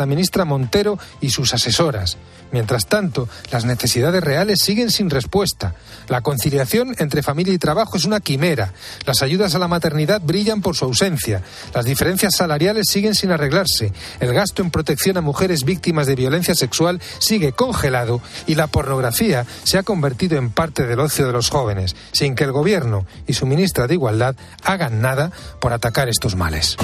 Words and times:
la 0.00 0.06
ministra 0.06 0.44
Montero 0.44 0.96
y 1.20 1.30
sus 1.30 1.54
asesoras. 1.54 2.18
Mientras 2.52 2.86
tanto, 2.86 3.28
las 3.50 3.64
necesidades 3.64 4.22
reales 4.22 4.60
siguen 4.62 4.92
sin 4.92 5.10
respuesta. 5.10 5.74
La 6.06 6.20
conciliación 6.20 6.94
entre 7.00 7.20
familia 7.20 7.52
y 7.52 7.58
trabajo 7.58 7.96
es 7.96 8.04
una 8.04 8.20
quimera. 8.20 8.72
Las 9.06 9.22
ayudas 9.22 9.56
a 9.56 9.58
la 9.58 9.66
maternidad 9.66 10.20
brillan 10.22 10.60
por 10.60 10.76
su 10.76 10.84
ausencia. 10.84 11.42
Las 11.74 11.84
diferencias 11.84 12.36
salariales 12.36 12.86
siguen 12.88 13.16
sin 13.16 13.32
arreglarse. 13.32 13.92
El 14.20 14.32
gasto 14.32 14.62
en 14.62 14.70
protección 14.70 15.16
a 15.16 15.20
mujeres 15.20 15.64
víctimas 15.64 16.06
de 16.06 16.14
violencia 16.14 16.54
sexual 16.54 17.00
sigue 17.18 17.50
congelado 17.50 18.22
y 18.46 18.54
la 18.54 18.68
pornografía 18.68 19.46
se 19.64 19.78
ha 19.78 19.82
convertido 19.82 20.38
en 20.38 20.50
parte 20.50 20.86
del 20.86 21.00
ocio 21.00 21.26
de 21.26 21.32
los 21.32 21.50
jóvenes, 21.50 21.96
sin 22.12 22.36
que 22.36 22.44
el 22.44 22.52
Gobierno 22.52 23.04
y 23.26 23.32
su 23.32 23.46
ministra 23.46 23.88
de 23.88 23.94
Igualdad 23.94 24.36
hagan 24.62 25.00
nada 25.00 25.32
por 25.60 25.72
atacar 25.72 26.08
estos 26.08 26.36
males. 26.36 26.76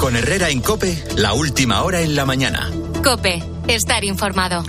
Con 0.00 0.16
Herrera 0.16 0.48
en 0.48 0.62
Cope, 0.62 1.04
la 1.16 1.34
última 1.34 1.82
hora 1.82 2.00
en 2.00 2.16
la 2.16 2.24
mañana. 2.24 2.70
Cope, 3.04 3.44
estar 3.68 4.02
informado. 4.02 4.64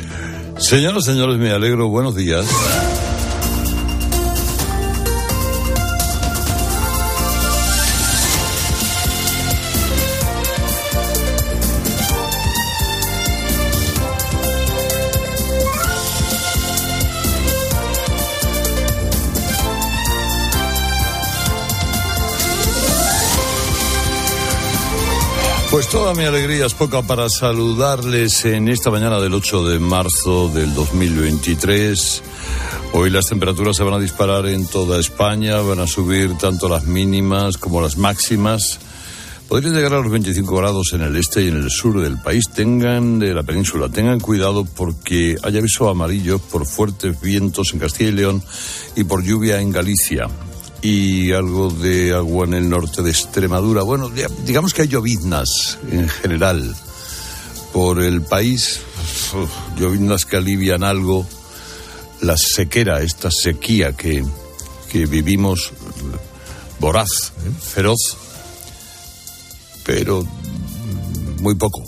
Señoras, 0.58 1.06
señores, 1.06 1.38
me 1.38 1.52
alegro. 1.52 1.88
Buenos 1.88 2.18
días. 2.18 2.46
Pues 25.72 25.88
toda 25.88 26.14
mi 26.14 26.26
alegría 26.26 26.66
es 26.66 26.74
poca 26.74 27.02
para 27.02 27.30
saludarles 27.30 28.44
en 28.44 28.68
esta 28.68 28.92
mañana 28.92 29.22
del 29.22 29.34
8 29.34 29.70
de 29.70 29.80
marzo 29.80 30.50
del 30.50 30.74
2023. 30.74 32.24
Hoy 32.92 33.10
las 33.10 33.28
temperaturas 33.28 33.78
se 33.78 33.84
van 33.84 33.94
a 33.94 34.00
disparar 34.00 34.48
en 34.48 34.68
toda 34.68 35.00
España, 35.00 35.62
van 35.62 35.80
a 35.80 35.88
subir 35.88 36.38
tanto 36.38 36.68
las 36.68 36.84
mínimas 36.84 37.58
como 37.58 37.80
las 37.80 37.96
máximas. 37.96 38.80
Podrían 39.48 39.74
llegar 39.74 39.94
a 39.94 40.02
los 40.02 40.12
25 40.12 40.54
grados 40.58 40.92
en 40.92 41.04
el 41.04 41.16
este 41.16 41.44
y 41.44 41.48
en 41.48 41.64
el 41.64 41.70
sur 41.70 42.02
del 42.02 42.18
país. 42.18 42.50
Tengan 42.54 43.18
de 43.18 43.34
la 43.34 43.44
península, 43.44 43.88
tengan 43.88 44.20
cuidado 44.20 44.66
porque 44.66 45.38
hay 45.42 45.58
aviso 45.58 45.88
amarillo 45.88 46.40
por 46.40 46.66
fuertes 46.66 47.22
vientos 47.22 47.72
en 47.72 47.80
Castilla 47.80 48.10
y 48.10 48.14
León 48.14 48.44
y 48.98 49.06
por 49.06 49.24
lluvia 49.24 49.62
en 49.62 49.72
Galicia 49.72 50.28
y 50.82 51.32
algo 51.32 51.70
de 51.70 52.14
agua 52.14 52.46
en 52.46 52.54
el 52.56 52.70
norte 52.70 53.02
de 53.02 53.12
Extremadura. 53.12 53.84
Bueno, 53.84 54.10
digamos 54.46 54.74
que 54.74 54.84
hay 54.84 54.88
lloviznas 54.88 55.78
en 55.92 56.10
general 56.10 56.76
por 57.72 58.02
el 58.02 58.22
país, 58.22 58.82
lloviznas 59.78 60.26
que 60.26 60.38
alivian 60.38 60.84
algo 60.84 61.28
la 62.22 62.36
sequera, 62.38 63.02
esta 63.02 63.30
sequía 63.32 63.94
que, 63.94 64.24
que 64.92 65.06
vivimos 65.06 65.72
voraz, 66.80 67.34
¿eh? 67.46 67.52
feroz, 67.60 68.18
pero 69.86 70.26
muy 71.40 71.56
poco. 71.56 71.84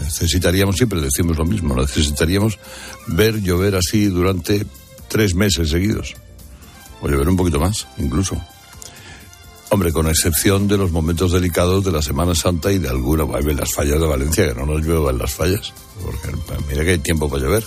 Necesitaríamos, 0.00 0.76
siempre 0.76 1.00
decimos 1.00 1.36
lo 1.36 1.44
mismo, 1.44 1.74
necesitaríamos 1.74 2.58
ver 3.06 3.40
llover 3.40 3.76
así 3.76 4.06
durante 4.06 4.66
tres 5.08 5.34
meses 5.34 5.70
seguidos 5.70 6.14
o 7.00 7.08
llover 7.08 7.28
un 7.28 7.36
poquito 7.36 7.58
más, 7.58 7.86
incluso. 7.98 8.40
Hombre, 9.70 9.92
con 9.92 10.08
excepción 10.08 10.66
de 10.66 10.78
los 10.78 10.90
momentos 10.90 11.32
delicados 11.32 11.84
de 11.84 11.92
la 11.92 12.00
Semana 12.00 12.34
Santa 12.34 12.72
y 12.72 12.78
de 12.78 12.88
alguna, 12.88 13.24
las 13.24 13.72
fallas 13.74 14.00
de 14.00 14.06
Valencia, 14.06 14.48
que 14.48 14.54
no 14.54 14.64
nos 14.64 14.84
lluevan 14.84 15.18
las 15.18 15.34
fallas, 15.34 15.74
porque 16.02 16.34
mira 16.68 16.84
que 16.84 16.90
hay 16.92 16.98
tiempo 16.98 17.28
para 17.28 17.42
llover, 17.42 17.64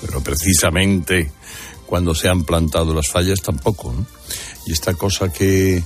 pero 0.00 0.22
precisamente 0.22 1.30
cuando 1.86 2.14
se 2.14 2.28
han 2.28 2.44
plantado 2.44 2.94
las 2.94 3.08
fallas 3.08 3.40
tampoco. 3.40 3.94
Y 4.66 4.72
esta 4.72 4.94
cosa 4.94 5.30
que, 5.30 5.82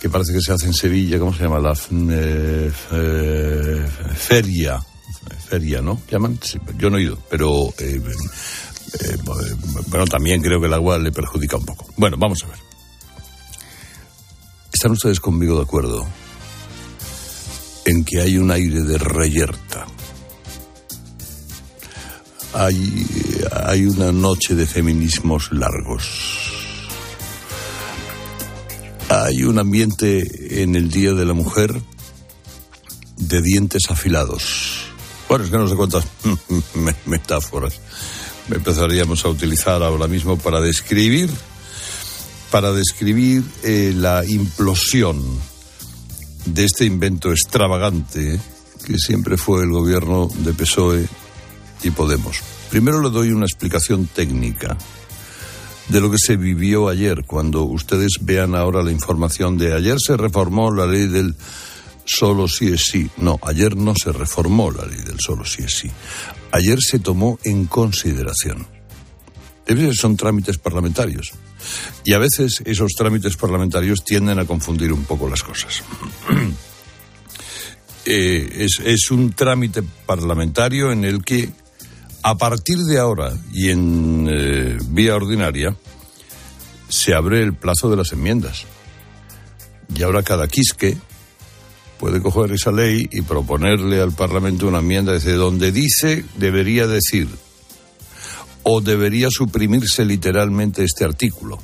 que 0.00 0.10
parece 0.10 0.32
que 0.32 0.40
se 0.40 0.52
hace 0.52 0.66
en 0.66 0.74
Sevilla, 0.74 1.18
¿cómo 1.18 1.32
se 1.32 1.44
llama? 1.44 1.60
La 1.60 1.72
eh, 1.72 2.72
eh, 2.92 3.86
feria, 4.16 4.80
feria, 5.48 5.80
¿no? 5.80 6.00
¿Llaman? 6.10 6.38
yo 6.76 6.90
no 6.90 6.98
he 6.98 7.02
ido, 7.02 7.18
pero 7.30 7.72
eh, 7.78 8.02
eh, 8.98 9.16
bueno, 9.88 10.06
también 10.06 10.42
creo 10.42 10.60
que 10.60 10.66
el 10.66 10.74
agua 10.74 10.98
le 10.98 11.12
perjudica 11.12 11.56
un 11.56 11.64
poco. 11.64 11.86
Bueno, 11.96 12.16
vamos 12.18 12.42
a 12.44 12.48
ver. 12.48 12.58
¿Están 14.72 14.92
ustedes 14.92 15.20
conmigo 15.20 15.56
de 15.56 15.62
acuerdo 15.62 16.06
en 17.84 18.04
que 18.04 18.20
hay 18.20 18.38
un 18.38 18.50
aire 18.50 18.82
de 18.82 18.98
reyerta? 18.98 19.86
Hay, 22.52 23.06
hay 23.64 23.86
una 23.86 24.10
noche 24.10 24.54
de 24.54 24.66
feminismos 24.66 25.52
largos. 25.52 26.52
Hay 29.08 29.44
un 29.44 29.58
ambiente 29.58 30.62
en 30.62 30.74
el 30.76 30.90
Día 30.90 31.12
de 31.12 31.24
la 31.24 31.34
Mujer 31.34 31.80
de 33.16 33.42
dientes 33.42 33.90
afilados. 33.90 34.84
Bueno, 35.28 35.44
es 35.44 35.50
que 35.50 35.58
no 35.58 35.68
sé 35.68 35.76
cuántas 35.76 36.04
metáforas 37.06 37.80
empezaríamos 38.50 39.24
a 39.24 39.28
utilizar 39.28 39.82
ahora 39.82 40.08
mismo 40.08 40.38
para 40.38 40.60
describir, 40.60 41.30
para 42.50 42.72
describir 42.72 43.44
eh, 43.62 43.92
la 43.94 44.24
implosión 44.24 45.22
de 46.46 46.64
este 46.64 46.84
invento 46.84 47.30
extravagante 47.30 48.40
que 48.84 48.98
siempre 48.98 49.36
fue 49.36 49.62
el 49.62 49.70
gobierno 49.70 50.28
de 50.38 50.52
PSOE 50.52 51.06
y 51.82 51.90
Podemos. 51.90 52.40
Primero 52.70 53.00
le 53.00 53.10
doy 53.10 53.30
una 53.32 53.46
explicación 53.46 54.06
técnica 54.06 54.76
de 55.88 56.00
lo 56.00 56.10
que 56.10 56.18
se 56.18 56.36
vivió 56.36 56.88
ayer, 56.88 57.24
cuando 57.26 57.64
ustedes 57.64 58.18
vean 58.20 58.54
ahora 58.54 58.82
la 58.82 58.92
información 58.92 59.58
de 59.58 59.74
ayer 59.74 59.96
se 59.98 60.16
reformó 60.16 60.72
la 60.72 60.86
ley 60.86 61.08
del 61.08 61.34
solo 62.04 62.48
sí 62.48 62.68
es 62.68 62.84
sí. 62.84 63.10
No, 63.16 63.38
ayer 63.42 63.76
no 63.76 63.94
se 64.00 64.12
reformó 64.12 64.70
la 64.70 64.86
ley 64.86 65.00
del 65.00 65.18
solo 65.18 65.44
sí 65.44 65.62
es 65.64 65.78
sí 65.78 65.90
ayer 66.52 66.78
se 66.80 66.98
tomó 66.98 67.38
en 67.44 67.66
consideración. 67.66 68.66
son 69.92 70.16
trámites 70.16 70.58
parlamentarios. 70.58 71.32
Y 72.04 72.14
a 72.14 72.18
veces 72.18 72.62
esos 72.64 72.92
trámites 72.92 73.36
parlamentarios 73.36 74.04
tienden 74.04 74.38
a 74.38 74.44
confundir 74.44 74.92
un 74.92 75.04
poco 75.04 75.28
las 75.28 75.42
cosas. 75.42 75.82
Eh, 78.06 78.66
es, 78.82 79.10
un 79.10 79.34
trámite 79.34 79.82
parlamentario 79.82 80.90
en 80.90 81.04
el 81.04 81.22
que, 81.22 81.50
a 82.22 82.34
partir 82.34 82.78
de 82.78 82.98
ahora 82.98 83.30
y 83.52 83.68
en 83.68 84.26
eh, 84.28 84.78
vía 84.88 85.14
ordinaria, 85.14 85.76
se 86.88 87.14
abre 87.14 87.42
el 87.42 87.54
plazo 87.54 87.90
de 87.90 87.98
las 87.98 88.12
enmiendas. 88.12 88.64
Y 89.94 90.02
ahora 90.02 90.22
cada 90.22 90.48
quisque 90.48 90.96
puede 92.00 92.22
coger 92.22 92.52
esa 92.52 92.72
ley 92.72 93.06
y 93.12 93.20
proponerle 93.20 94.00
al 94.00 94.12
Parlamento 94.12 94.66
una 94.66 94.78
enmienda 94.78 95.12
desde 95.12 95.34
donde 95.34 95.70
dice 95.70 96.24
debería 96.36 96.86
decir 96.86 97.28
o 98.62 98.80
debería 98.80 99.28
suprimirse 99.30 100.06
literalmente 100.06 100.82
este 100.82 101.04
artículo 101.04 101.58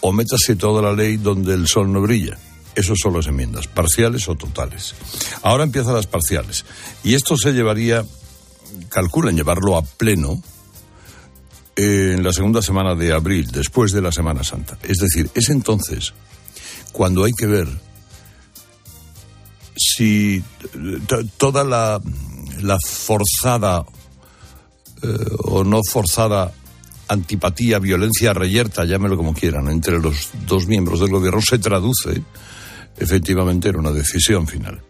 o 0.00 0.12
métase 0.12 0.56
toda 0.56 0.80
la 0.80 0.92
ley 0.92 1.18
donde 1.18 1.52
el 1.52 1.68
sol 1.68 1.92
no 1.92 2.00
brilla. 2.00 2.38
Esas 2.74 2.96
son 3.02 3.14
las 3.14 3.26
enmiendas, 3.26 3.66
parciales 3.66 4.28
o 4.28 4.34
totales. 4.34 4.94
Ahora 5.42 5.64
empiezan 5.64 5.94
las 5.94 6.06
parciales. 6.06 6.64
Y 7.02 7.14
esto 7.14 7.36
se 7.36 7.52
llevaría, 7.52 8.04
calculan 8.88 9.36
llevarlo 9.36 9.76
a 9.76 9.82
pleno 9.82 10.42
en 11.74 12.22
la 12.22 12.32
segunda 12.32 12.62
semana 12.62 12.94
de 12.94 13.12
abril, 13.12 13.50
después 13.50 13.92
de 13.92 14.02
la 14.02 14.12
Semana 14.12 14.44
Santa. 14.44 14.78
Es 14.82 14.98
decir, 14.98 15.30
es 15.34 15.48
entonces 15.48 16.12
cuando 16.92 17.24
hay 17.24 17.32
que 17.32 17.46
ver 17.46 17.85
si 19.76 20.42
toda 21.36 21.64
la, 21.64 22.00
forzada 22.84 23.84
eh, 25.02 25.06
o 25.44 25.62
no 25.64 25.80
forzada 25.84 26.52
antipatía, 27.08 27.78
violencia 27.78 28.32
reyerta, 28.32 28.84
llámelo 28.84 29.16
como 29.16 29.34
quieran, 29.34 29.68
entre 29.68 30.00
los 30.00 30.30
dos 30.46 30.66
miembros 30.66 31.00
del 31.00 31.10
gobierno 31.10 31.40
se 31.40 31.58
traduce 31.58 32.22
efectivamente 32.96 33.68
en 33.68 33.76
una 33.76 33.92
decisión 33.92 34.46
final. 34.46 34.82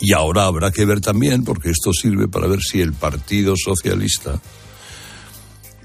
Y 0.00 0.12
ahora 0.12 0.44
habrá 0.44 0.70
que 0.70 0.84
ver 0.84 1.00
también, 1.00 1.44
porque 1.44 1.70
esto 1.70 1.92
sirve 1.92 2.28
para 2.28 2.46
ver 2.46 2.60
si 2.60 2.80
el 2.80 2.92
Partido 2.92 3.54
Socialista 3.56 4.40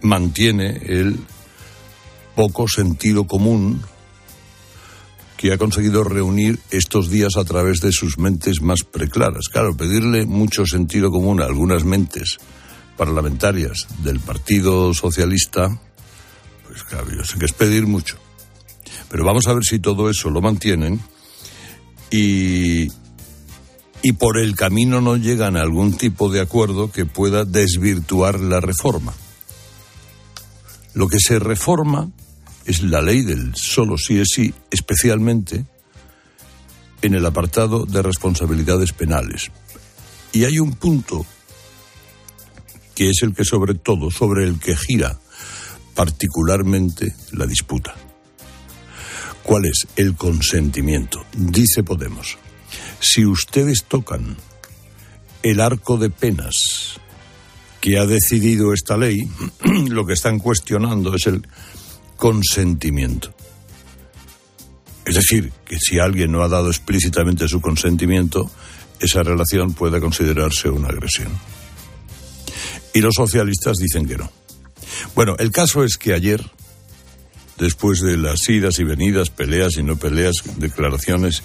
mantiene 0.01 0.81
el 0.85 1.19
poco 2.35 2.68
sentido 2.68 3.25
común 3.25 3.81
que 5.39 5.53
ha 5.53 5.57
conseguido 5.57 6.03
reunir 6.03 6.59
estos 6.69 7.09
días 7.09 7.38
a 7.38 7.45
través 7.45 7.80
de 7.80 7.94
sus 7.94 8.18
mentes 8.18 8.62
más 8.62 8.83
preclaras. 8.83 9.47
Claro, 9.47 9.74
pedirle 9.74 10.25
mucho 10.25 10.65
sentido 10.65 11.12
común 11.12 11.41
a 11.41 11.45
algunas 11.45 11.86
mentes 11.86 12.39
parlamentarias 12.97 13.88
del 14.03 14.19
Partido 14.19 14.94
Socialista, 14.94 15.69
pues 16.68 16.83
claro, 16.83 17.07
yo 17.15 17.24
sé 17.24 17.39
que 17.39 17.45
es 17.45 17.53
pedir 17.53 17.88
mucho. 17.88 18.18
Pero 19.09 19.24
vamos 19.24 19.47
a 19.47 19.53
ver 19.53 19.63
si 19.63 19.80
todo 19.80 20.09
eso 20.09 20.30
lo 20.30 20.41
mantienen 20.41 21.00
y, 22.12 22.89
y 24.01 24.12
por 24.19 24.39
el 24.39 24.57
camino 24.57 25.00
no 25.00 25.15
llegan 25.15 25.56
a 25.56 25.62
algún 25.62 25.95
tipo 25.95 26.30
de 26.30 26.42
acuerdo 26.42 26.92
que 26.92 27.06
pueda 27.06 27.45
desvirtuar 27.45 28.42
la 28.42 28.59
reforma. 28.59 29.13
Lo 30.94 31.07
que 31.07 31.19
se 31.21 31.39
reforma 31.39 32.09
es 32.65 32.83
la 32.83 33.01
ley 33.01 33.21
del 33.21 33.56
solo 33.56 33.97
sí 33.97 34.19
es 34.19 34.27
sí, 34.33 34.53
especialmente 34.71 35.65
en 37.01 37.13
el 37.13 37.25
apartado 37.25 37.85
de 37.85 38.01
responsabilidades 38.01 38.94
penales. 38.94 39.51
Y 40.31 40.44
hay 40.45 40.59
un 40.59 40.73
punto 40.73 41.25
que 42.95 43.09
es 43.09 43.23
el 43.23 43.33
que 43.33 43.45
sobre 43.45 43.75
todo, 43.75 44.11
sobre 44.11 44.44
el 44.44 44.59
que 44.59 44.75
gira 44.75 45.17
particularmente 45.95 47.15
la 47.31 47.45
disputa. 47.45 47.95
¿Cuál 49.44 49.65
es? 49.65 49.88
El 49.95 50.15
consentimiento. 50.15 51.25
Dice 51.35 51.83
Podemos, 51.83 52.38
si 53.00 53.25
ustedes 53.25 53.85
tocan 53.85 54.38
el 55.41 55.61
arco 55.61 55.97
de 55.97 56.09
penas 56.09 57.00
que 57.81 57.97
ha 57.97 58.06
decidido 58.06 58.73
esta 58.73 58.97
ley, 58.97 59.29
lo 59.88 60.06
que 60.06 60.13
están 60.13 60.39
cuestionando 60.39 61.15
es 61.15 61.25
el 61.27 61.47
consentimiento. 62.19 63.33
Es 65.06 65.16
decir, 65.16 65.54
que 65.66 65.80
si 65.80 66.00
alguien 66.00 66.33
no 66.33 66.44
ha 66.44 66.50
dado 66.50 66.68
explícitamente 66.68 67.48
su 67.48 67.62
consentimiento, 67.62 68.51
esa 69.00 69.24
relación 69.24 69.74
puede 69.74 70.01
considerarse 70.01 70.69
una 70.69 70.89
agresión. 70.89 71.31
Y 72.94 73.00
los 73.00 73.16
socialistas 73.16 73.77
dicen 73.77 74.06
que 74.06 74.18
no. 74.18 74.30
Bueno, 75.16 75.36
el 75.39 75.51
caso 75.51 75.86
es 75.86 75.95
que 75.95 76.13
ayer, 76.13 76.44
después 77.57 78.01
de 78.01 78.18
las 78.18 78.48
idas 78.50 78.80
y 78.80 78.83
venidas, 78.83 79.30
peleas 79.30 79.77
y 79.77 79.83
no 79.83 79.95
peleas, 79.95 80.44
declaraciones 80.57 81.42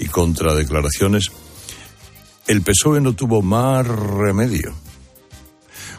y 0.00 0.06
contradeclaraciones, 0.06 1.30
el 2.48 2.62
PSOE 2.62 3.00
no 3.00 3.14
tuvo 3.14 3.42
más 3.42 3.86
remedio, 3.86 4.74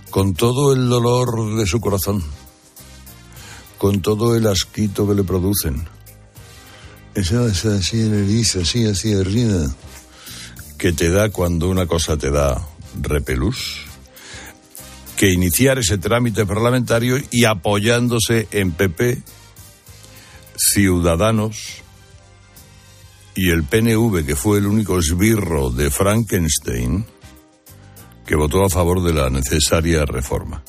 con 0.09 0.33
todo 0.33 0.73
el 0.73 0.89
dolor 0.89 1.55
de 1.55 1.65
su 1.65 1.79
corazón, 1.79 2.23
con 3.77 4.01
todo 4.01 4.35
el 4.35 4.47
asquito 4.47 5.07
que 5.07 5.15
le 5.15 5.23
producen. 5.23 5.87
Esa, 7.15 7.45
esa 7.45 7.75
así 7.75 8.01
en 8.01 8.13
eriza, 8.13 8.59
así, 8.59 8.85
así 8.85 9.13
arriba, 9.13 9.73
que 10.77 10.93
te 10.93 11.09
da 11.09 11.29
cuando 11.29 11.69
una 11.69 11.85
cosa 11.85 12.17
te 12.17 12.29
da 12.29 12.67
repelús, 13.01 13.81
que 15.15 15.31
iniciar 15.31 15.79
ese 15.79 15.97
trámite 15.97 16.45
parlamentario 16.45 17.17
y 17.31 17.45
apoyándose 17.45 18.47
en 18.51 18.71
PP, 18.71 19.23
Ciudadanos 20.55 21.83
y 23.35 23.51
el 23.51 23.63
PNV, 23.63 24.25
que 24.25 24.35
fue 24.35 24.57
el 24.57 24.65
único 24.65 24.97
esbirro 24.97 25.69
de 25.69 25.91
Frankenstein, 25.91 27.05
que 28.25 28.35
votó 28.35 28.65
a 28.65 28.69
favor 28.69 29.03
de 29.03 29.13
la 29.13 29.29
necesaria 29.29 30.05
reforma. 30.05 30.63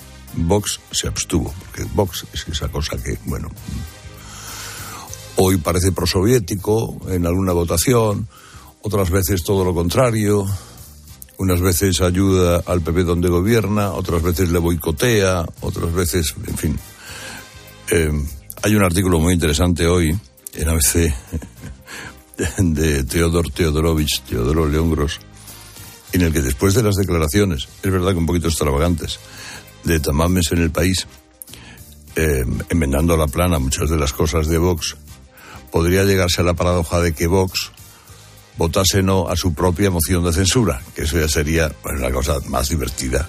Vox 0.47 0.81
se 0.91 1.09
abstuvo, 1.09 1.53
porque 1.59 1.85
Vox 1.95 2.27
es 2.33 2.47
esa 2.49 2.69
cosa 2.69 2.97
que, 2.97 3.19
bueno, 3.25 3.49
hoy 5.37 5.57
parece 5.59 5.93
prosoviético 5.93 7.01
en 7.09 7.27
alguna 7.27 7.53
votación, 7.53 8.29
otras 8.83 9.11
veces 9.11 9.43
todo 9.45 9.65
lo 9.65 9.75
contrario, 9.75 10.47
unas 11.39 11.61
veces 11.61 12.01
ayuda 12.01 12.63
al 12.67 12.81
PP 12.81 13.05
donde 13.05 13.29
gobierna, 13.29 13.93
otras 13.93 14.23
veces 14.23 14.51
le 14.51 14.59
boicotea, 14.59 15.47
otras 15.61 15.93
veces, 15.93 16.35
en 16.47 16.57
fin. 16.57 16.79
Eh, 17.91 18.13
hay 18.63 18.75
un 18.75 18.83
artículo 18.83 19.21
muy 19.21 19.35
interesante 19.35 19.87
hoy 19.87 20.19
en 20.55 20.69
ABC 20.69 21.15
de 22.59 23.05
Teodor 23.05 23.51
Teodorovich, 23.51 24.23
Teodoro 24.23 24.69
León 24.69 24.91
Gross, 24.91 25.21
en 26.13 26.23
el 26.23 26.33
que 26.33 26.43
después 26.43 26.75
de 26.75 26.83
las 26.83 26.97
declaraciones, 26.97 27.69
es 27.83 27.93
verdad 27.93 28.13
que 28.13 28.19
un 28.19 28.27
poquito 28.27 28.49
extravagantes, 28.49 29.21
de 29.89 30.01
Tamames 30.01 30.53
en 30.53 30.59
el 30.59 30.71
país, 30.71 31.07
eh, 32.15 32.45
enmendando 32.69 33.17
la 33.17 33.27
plana 33.27 33.59
muchas 33.59 33.89
de 33.89 33.97
las 33.97 34.13
cosas 34.13 34.47
de 34.47 34.59
Vox, 34.59 34.97
podría 35.73 36.05
llegarse 36.05 36.43
a 36.43 36.45
la 36.45 36.55
paradoja 36.55 37.01
de 37.01 37.15
que 37.15 37.27
Vox 37.27 37.73
votase 38.59 39.03
no 39.03 39.29
a 39.29 39.37
su 39.37 39.55
propia 39.55 39.91
moción 39.91 40.25
de 40.25 40.33
censura, 40.33 40.83
que 40.95 41.03
eso 41.03 41.19
ya 41.19 41.29
sería 41.29 41.73
la 41.99 42.11
cosa 42.11 42.39
más 42.49 42.69
divertida 42.69 43.29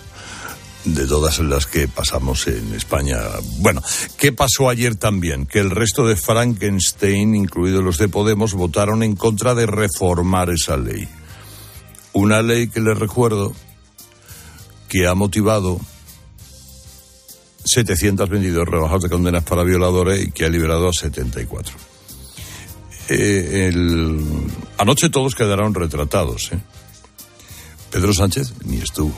de 0.86 1.06
todas 1.06 1.40
las 1.40 1.66
que 1.66 1.88
pasamos 1.88 2.48
en 2.48 2.74
España. 2.74 3.20
Bueno, 3.60 3.82
¿qué 4.18 4.32
pasó 4.32 4.70
ayer 4.70 4.96
también? 4.96 5.46
Que 5.46 5.60
el 5.60 5.72
resto 5.72 6.08
de 6.08 6.16
Frankenstein, 6.16 7.36
incluidos 7.36 7.84
los 7.84 7.98
de 7.98 8.10
Podemos, 8.10 8.54
votaron 8.54 9.04
en 9.04 9.16
contra 9.16 9.56
de 9.56 9.66
reformar 9.66 10.50
esa 10.50 10.78
ley. 10.78 11.08
Una 12.12 12.42
ley 12.42 12.68
que 12.70 12.80
les 12.82 12.98
recuerdo 12.98 13.54
que 14.88 15.08
ha 15.08 15.14
motivado 15.14 15.80
722 17.70 18.68
rebajas 18.68 19.02
de 19.02 19.10
condenas 19.10 19.44
para 19.44 19.64
violadores 19.64 20.28
y 20.28 20.32
que 20.32 20.46
ha 20.46 20.50
liberado 20.50 20.90
a 20.90 20.94
74. 20.94 21.76
Eh, 23.10 23.70
el... 23.70 24.20
Anoche 24.78 25.10
todos 25.10 25.36
quedaron 25.36 25.74
retratados. 25.74 26.52
¿eh? 26.52 26.60
Pedro 27.92 28.14
Sánchez 28.14 28.54
ni 28.66 28.78
estuvo. 28.78 29.14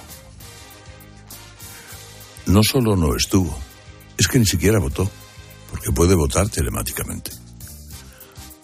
No 2.48 2.63
solo 2.63 2.95
no 2.95 3.15
estuvo, 3.15 3.57
es 4.18 4.27
que 4.27 4.39
ni 4.39 4.45
siquiera 4.45 4.80
votó, 4.80 5.09
porque 5.69 5.92
puede 5.92 6.15
votar 6.15 6.50
telemáticamente. 6.50 7.31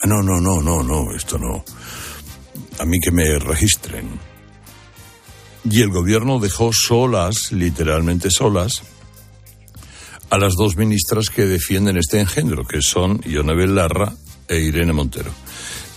Ah, 0.01 0.07
no, 0.07 0.21
no, 0.21 0.39
no, 0.39 0.61
no, 0.61 0.83
no, 0.83 1.15
esto 1.15 1.37
no. 1.37 1.63
A 2.79 2.85
mí 2.85 2.99
que 2.99 3.11
me 3.11 3.37
registren. 3.39 4.09
Y 5.63 5.81
el 5.81 5.89
gobierno 5.89 6.39
dejó 6.39 6.71
solas, 6.73 7.51
literalmente 7.51 8.29
solas, 8.29 8.83
a 10.29 10.37
las 10.37 10.55
dos 10.55 10.75
ministras 10.75 11.29
que 11.29 11.45
defienden 11.45 11.97
este 11.97 12.19
engendro, 12.19 12.65
que 12.65 12.81
son 12.81 13.21
Ione 13.25 13.67
Larra 13.67 14.13
e 14.47 14.59
Irene 14.59 14.93
Montero. 14.93 15.31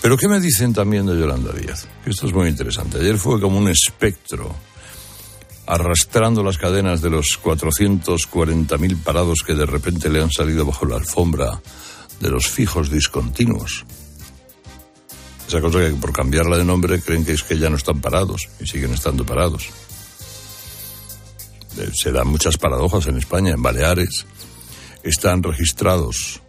Pero 0.01 0.17
¿qué 0.17 0.29
me 0.29 0.41
dicen 0.41 0.73
también 0.73 1.07
de 1.07 1.19
Yolanda 1.19 1.53
Díaz? 1.53 1.87
Esto 2.07 2.27
es 2.27 2.33
muy 2.33 2.49
interesante. 2.49 2.99
Ayer 2.99 3.19
fue 3.19 3.41
como 3.41 3.59
un 3.59 3.69
espectro 3.69 4.55
arrastrando 5.67 6.43
las 6.43 6.59
cadenas 6.59 7.01
de 7.03 7.11
los 7.11 7.39
440.000 7.43 9.03
parados 9.03 9.43
que 9.47 9.55
de 9.55 9.67
repente 9.67 10.09
le 10.09 10.23
han 10.23 10.31
salido 10.31 10.65
bajo 10.65 10.87
la 10.87 10.97
alfombra 10.97 11.61
de 12.19 12.31
los 12.31 12.49
fijos 12.49 12.91
discontinuos. 12.91 13.85
Esa 15.47 15.61
cosa 15.61 15.81
que 15.81 15.91
por 15.91 16.13
cambiarla 16.13 16.57
de 16.57 16.65
nombre 16.65 17.01
creen 17.01 17.25
que 17.25 17.33
es 17.33 17.43
que 17.43 17.59
ya 17.59 17.71
no 17.71 17.77
están 17.77 18.01
parados 18.01 18.49
y 18.61 18.67
siguen 18.67 18.95
estando 18.95 19.25
parados. 19.25 19.69
Eh, 21.79 21.91
se 21.95 22.13
dan 22.13 22.29
muchas 22.29 22.57
paradojas 22.57 23.07
en 23.07 23.19
España, 23.19 23.53
en 23.53 23.63
Baleares. 23.63 24.27
Están 25.03 25.43
registrados 25.43 26.43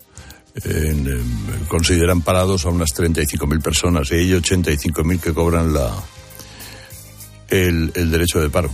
consideran 1.69 2.21
parados 2.21 2.65
a 2.65 2.69
unas 2.69 2.93
35.000 2.93 3.61
personas 3.61 4.11
y 4.11 4.15
hay 4.15 4.31
85.000 4.31 5.19
que 5.19 5.33
cobran 5.33 5.73
la, 5.73 5.93
el, 7.47 8.11
derecho 8.11 8.41
de 8.41 8.49
paro. 8.49 8.69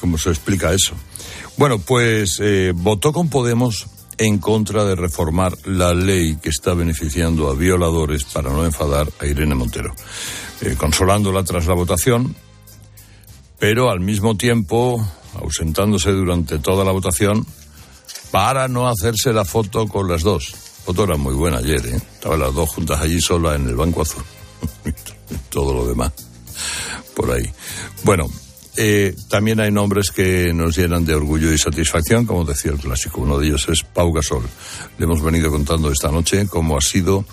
¿Cómo 0.00 0.18
se 0.18 0.30
explica 0.30 0.72
eso? 0.72 0.94
Bueno, 1.56 1.78
pues 1.78 2.38
eh, 2.40 2.72
votó 2.74 3.12
con 3.12 3.28
Podemos 3.28 3.86
en 4.16 4.38
contra 4.38 4.84
de 4.84 4.94
reformar 4.94 5.54
la 5.64 5.94
ley 5.94 6.36
que 6.36 6.50
está 6.50 6.74
beneficiando 6.74 7.48
a 7.48 7.54
violadores 7.54 8.24
para 8.24 8.50
no 8.50 8.64
enfadar 8.64 9.08
a 9.20 9.26
Irene 9.26 9.54
Montero, 9.54 9.94
eh, 10.60 10.74
consolándola 10.76 11.44
tras 11.44 11.66
la 11.66 11.74
votación, 11.74 12.34
pero 13.58 13.90
al 13.90 14.00
mismo 14.00 14.36
tiempo 14.36 15.06
ausentándose 15.34 16.10
durante 16.12 16.58
toda 16.58 16.84
la 16.84 16.92
votación 16.92 17.46
para 18.30 18.68
no 18.68 18.88
hacerse 18.88 19.32
la 19.32 19.44
foto 19.44 19.86
con 19.86 20.08
las 20.08 20.22
dos. 20.22 20.52
La 20.52 20.84
foto 20.84 21.04
era 21.04 21.16
muy 21.16 21.34
buena 21.34 21.58
ayer, 21.58 21.84
¿eh? 21.86 22.00
Estaban 22.14 22.40
las 22.40 22.54
dos 22.54 22.68
juntas 22.70 23.00
allí 23.00 23.20
solas 23.20 23.56
en 23.56 23.68
el 23.68 23.76
Banco 23.76 24.02
Azul. 24.02 24.24
Todo 25.50 25.74
lo 25.74 25.86
demás 25.86 26.12
por 27.18 27.32
ahí. 27.32 27.50
Bueno, 28.04 28.30
eh, 28.76 29.14
también 29.28 29.58
hay 29.58 29.72
nombres 29.72 30.12
que 30.12 30.52
nos 30.54 30.76
llenan 30.76 31.04
de 31.04 31.16
orgullo 31.16 31.52
y 31.52 31.58
satisfacción, 31.58 32.26
como 32.26 32.44
decía 32.44 32.70
el 32.70 32.78
clásico. 32.78 33.22
Uno 33.22 33.38
de 33.38 33.48
ellos 33.48 33.68
es 33.68 33.82
Pau 33.82 34.12
Gasol. 34.12 34.44
Le 34.98 35.04
hemos 35.04 35.20
venido 35.20 35.50
contando 35.50 35.90
esta 35.90 36.12
noche 36.12 36.46
cómo 36.46 36.78
ha 36.78 36.80
sido 36.80 37.24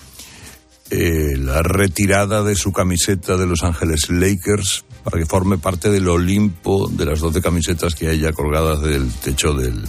eh, 0.90 1.36
la 1.38 1.62
retirada 1.62 2.42
de 2.42 2.56
su 2.56 2.72
camiseta 2.72 3.36
de 3.36 3.46
Los 3.46 3.62
Ángeles 3.62 4.10
Lakers 4.10 4.84
para 5.06 5.18
que 5.18 5.26
forme 5.26 5.56
parte 5.56 5.88
del 5.88 6.08
Olimpo 6.08 6.88
de 6.88 7.04
las 7.04 7.20
12 7.20 7.40
camisetas 7.40 7.94
que 7.94 8.08
hay 8.08 8.18
ya 8.18 8.32
colgadas 8.32 8.80
del 8.80 9.08
techo 9.12 9.54
del, 9.54 9.84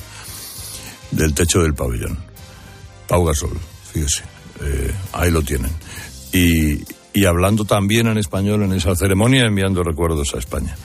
del 1.10 1.34
techo 1.34 1.64
del 1.64 1.74
pabellón. 1.74 2.20
Pau 3.08 3.26
Gasol, 3.26 3.58
fíjese, 3.92 4.22
eh, 4.62 4.94
ahí 5.14 5.32
lo 5.32 5.42
tienen. 5.42 5.72
Y, 6.32 6.84
y 7.20 7.26
hablando 7.26 7.66
también 7.66 8.06
en 8.06 8.20
español 8.20 8.62
en 8.62 8.74
esa 8.74 8.96
ceremonia, 8.96 9.46
enviando 9.46 9.82
recuerdos 9.82 10.36
a 10.36 10.38
España. 10.38 10.78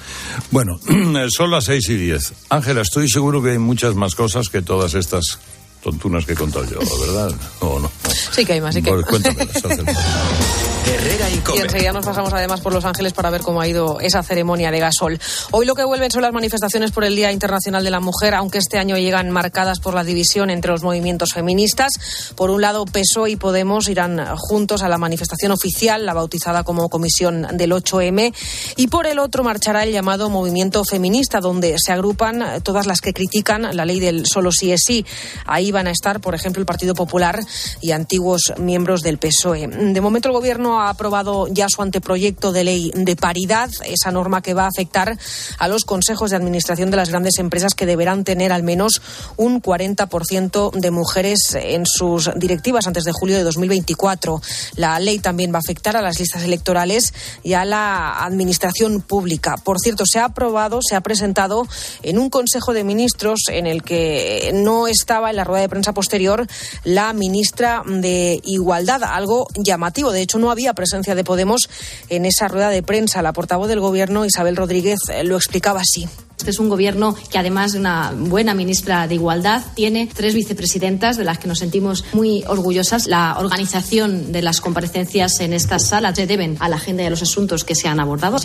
Bueno, 0.51 0.81
son 1.29 1.51
las 1.51 1.65
seis 1.65 1.87
y 1.91 1.97
diez. 1.97 2.33
Ángela, 2.49 2.81
estoy 2.81 3.11
seguro 3.11 3.43
que 3.43 3.51
hay 3.51 3.59
muchas 3.59 3.97
más 3.97 4.15
cosas 4.15 4.49
que 4.49 4.63
todas 4.63 4.95
estas 4.95 5.41
tontunas 5.83 6.25
que 6.25 6.33
he 6.33 6.37
contado 6.37 6.65
yo, 6.65 6.79
¿verdad? 7.07 7.35
¿O 7.61 7.79
no? 7.79 7.93
Sí 8.33 8.47
que 8.47 8.55
hay 8.55 8.63
más, 8.63 8.75
sí 8.75 8.81
que 8.81 8.93
hay 8.93 9.03
pues 9.03 9.23
Herrera 10.87 11.29
Y 11.55 11.59
enseguida 11.61 11.93
nos 11.93 12.05
pasamos 12.05 12.33
además 12.33 12.61
por 12.61 12.73
Los 12.73 12.85
Ángeles 12.85 13.13
para 13.13 13.31
ver 13.31 13.43
cómo 13.43 13.61
ha 13.61 13.69
ido 13.69 14.01
esa 14.01 14.23
ceremonia 14.23 14.71
de 14.71 14.81
gasol. 14.81 15.21
Hoy 15.51 15.67
lo 15.67 15.75
que 15.75 15.85
vuelven 15.85 16.11
son 16.11 16.23
las 16.23 16.33
manifestaciones 16.33 16.91
por 16.91 17.05
el 17.05 17.15
Día 17.15 17.31
Internacional 17.31 17.85
de 17.85 17.91
la 17.91 18.01
Mujer, 18.01 18.35
aunque 18.35 18.59
este 18.59 18.79
año 18.79 18.97
llegan 18.97 19.31
marcadas 19.31 19.81
por 19.81 19.95
la 19.95 20.05
división 20.05 20.51
entre 20.51 20.73
los 20.73 20.83
movimientos 20.83 21.31
feministas. 21.33 22.33
Por 22.37 22.51
un 22.51 22.61
lado, 22.61 22.85
PSOE 22.85 23.31
y 23.31 23.37
Podemos 23.37 23.89
irán 23.89 24.25
juntos 24.37 24.83
a 24.83 24.89
la 24.89 24.99
manifestación 24.99 25.53
oficial, 25.53 26.07
la 26.07 26.15
bautizada 26.15 26.65
como 26.65 26.89
Comisión 26.89 27.47
del 27.53 27.73
8M, 27.73 28.35
y 28.77 28.87
por 28.89 29.07
el 29.07 29.19
otro 29.19 29.45
marchará 29.45 29.85
el 29.85 29.93
llamado 29.93 30.31
Movimiento 30.31 30.85
Feminista, 30.85 31.41
donde 31.41 31.77
se 31.79 31.93
agrupan 31.93 32.63
todas 32.63 32.87
las 32.87 33.01
que 33.01 33.13
critican 33.13 33.77
la 33.77 33.85
ley 33.85 34.01
del 34.01 34.27
solo 34.27 34.53
sí 34.53 34.73
es 34.73 34.83
sí. 34.85 35.05
Ahí 35.47 35.71
van 35.71 35.87
a 35.87 35.91
estar, 35.91 36.21
por 36.21 36.35
ejemplo, 36.35 36.61
el 36.61 36.67
Partido 36.67 36.95
Popular 36.95 37.41
y 37.81 37.93
antiguos 37.93 38.53
miembros 38.59 39.03
del 39.03 39.19
PSOE. 39.19 39.67
De 39.69 40.01
momento, 40.01 40.29
el 40.29 40.35
Gobierno 40.35 40.72
ha 40.81 40.91
aprobado 40.91 41.47
ya 41.49 41.69
su 41.69 41.83
anteproyecto 41.83 42.53
de 42.53 42.65
ley 42.65 42.93
de 42.95 43.17
paridad, 43.17 43.71
esa 43.85 44.11
norma 44.11 44.43
que 44.43 44.55
va 44.55 44.65
a 44.65 44.69
afectar 44.69 45.19
a 45.59 45.69
los 45.69 45.85
consejos 45.85 46.31
de 46.31 46.37
administración 46.37 46.91
de 46.91 46.97
las 46.97 47.11
grandes 47.11 47.39
empresas 47.39 47.75
que 47.75 47.87
deberán 47.87 48.25
tener 48.25 48.53
al 48.53 48.63
menos 48.63 49.03
un 49.37 49.61
40% 49.61 50.73
de 50.73 50.91
mujeres 50.91 51.55
en 51.55 51.85
sus 51.87 52.31
directivas 52.37 52.87
antes 52.87 53.05
de 53.05 53.13
julio 53.13 53.37
de 53.37 53.43
2024. 53.43 54.41
La 54.77 54.99
ley 54.99 55.19
también 55.19 55.53
va 55.53 55.57
a 55.57 55.61
afectar 55.65 55.97
a 55.97 56.03
las 56.03 56.19
listas 56.19 56.43
electorales 56.43 57.13
y 57.43 57.55
a 57.55 57.65
la 57.65 58.25
administración 58.25 59.01
pública. 59.01 59.57
Por 59.63 59.79
cierto, 59.81 60.05
se 60.07 60.19
ha 60.19 60.27
aprobado, 60.27 60.81
se 60.83 60.97
ha 60.97 61.01
presentado 61.01 61.67
en 62.03 62.19
un 62.19 62.31
Consejo 62.31 62.73
de 62.73 62.85
Ministros 62.85 63.41
en 63.49 63.67
el 63.67 63.83
que 63.83 64.51
no 64.55 64.87
estaba 64.87 65.31
en 65.31 65.37
la 65.37 65.45
rueda 65.45 65.63
de 65.63 65.69
prensa 65.69 65.93
posterior 65.93 66.47
la 66.85 67.13
ministra 67.13 67.83
de 67.87 68.41
Igualdad, 68.45 69.03
algo 69.03 69.49
llamativo. 69.57 70.13
De 70.13 70.23
hecho, 70.23 70.39
no 70.39 70.51
había 70.51 70.62
presencia 70.73 71.15
de 71.15 71.25
Podemos 71.25 71.69
en 72.09 72.25
esa 72.25 72.49
rueda 72.49 72.71
de 72.71 72.83
prensa. 72.83 73.23
La 73.23 73.33
portavoz 73.33 73.69
del 73.69 73.81
Gobierno, 73.81 74.25
Isabel 74.25 74.57
Rodríguez, 74.57 75.01
eh, 75.13 75.25
lo 75.25 75.37
explicaba 75.37 75.81
así. 75.81 76.09
Este 76.39 76.51
es 76.51 76.59
un 76.59 76.69
gobierno 76.69 77.15
que, 77.31 77.39
además 77.39 77.73
de 77.73 77.79
una 77.79 78.13
buena 78.17 78.55
ministra 78.55 79.07
de 79.07 79.15
Igualdad, 79.15 79.63
tiene 79.75 80.09
tres 80.13 80.35
vicepresidentas 80.35 81.17
de 81.17 81.25
las 81.25 81.39
que 81.39 81.47
nos 81.47 81.59
sentimos 81.59 82.05
muy 82.13 82.43
orgullosas. 82.47 83.07
La 83.07 83.37
organización 83.39 84.33
de 84.33 84.43
las 84.43 84.61
comparecencias 84.61 85.39
en 85.41 85.53
estas 85.53 85.87
salas 85.87 86.17
se 86.17 86.27
deben 86.27 86.57
a 86.61 86.69
la 86.69 86.77
agenda 86.77 87.03
y 87.03 87.07
a 87.07 87.11
los 87.11 87.23
asuntos 87.23 87.65
que 87.65 87.75
se 87.75 87.89
han 87.89 88.01
abordado. 88.01 88.39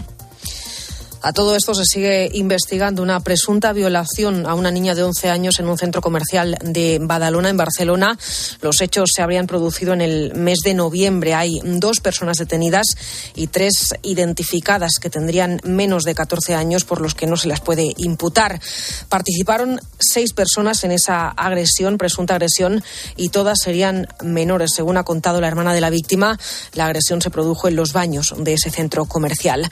A 1.27 1.34
todo 1.34 1.57
esto 1.57 1.75
se 1.75 1.84
sigue 1.84 2.29
investigando 2.36 3.03
una 3.03 3.19
presunta 3.19 3.74
violación 3.74 4.46
a 4.46 4.53
una 4.53 4.72
niña 4.72 4.96
de 4.96 5.03
11 5.03 5.29
años 5.29 5.60
en 5.60 5.67
un 5.67 5.77
centro 5.77 6.01
comercial 6.01 6.57
de 6.63 7.00
Badalona, 7.01 7.50
en 7.50 7.57
Barcelona. 7.57 8.17
Los 8.62 8.79
hechos 8.79 9.10
se 9.13 9.22
habrían 9.22 9.46
producido 9.46 9.91
en 9.91 10.00
el 10.00 10.34
mes 10.36 10.60
de 10.63 10.74
noviembre. 10.74 11.34
Hay 11.34 11.60
dos 11.65 12.00
personas 12.00 12.38
detenidas 12.38 12.86
y 13.36 13.48
tres 13.48 13.93
identificadas 14.03 15.00
que 15.01 15.10
tendrían 15.10 15.60
menos 15.65 16.03
de 16.03 16.15
14 16.15 16.55
años 16.55 16.86
por 16.86 17.01
los 17.01 17.13
que 17.13 17.27
no 17.27 17.36
se 17.36 17.50
las 17.50 17.60
puede 17.60 17.91
imputar. 17.98 18.62
Participaron 19.10 19.81
seis 20.00 20.31
personas 20.31 20.86
en 20.86 20.93
esa 20.93 21.27
agresión, 21.27 21.98
presunta 21.98 22.36
agresión, 22.36 22.81
y 23.17 23.27
todas 23.27 23.60
serían 23.62 24.07
menores. 24.24 24.72
Según 24.74 24.96
ha 24.96 25.03
contado 25.03 25.41
la 25.41 25.50
hermana 25.50 25.74
de 25.74 25.81
la 25.81 25.89
víctima, 25.89 26.39
la 26.72 26.86
agresión 26.86 27.22
se 27.22 27.31
produjo 27.31 27.67
en 27.67 27.75
los 27.75 27.91
baños 27.91 28.34
de 28.38 28.53
ese 28.53 28.69
centro 28.69 29.03
comercial. 29.07 29.69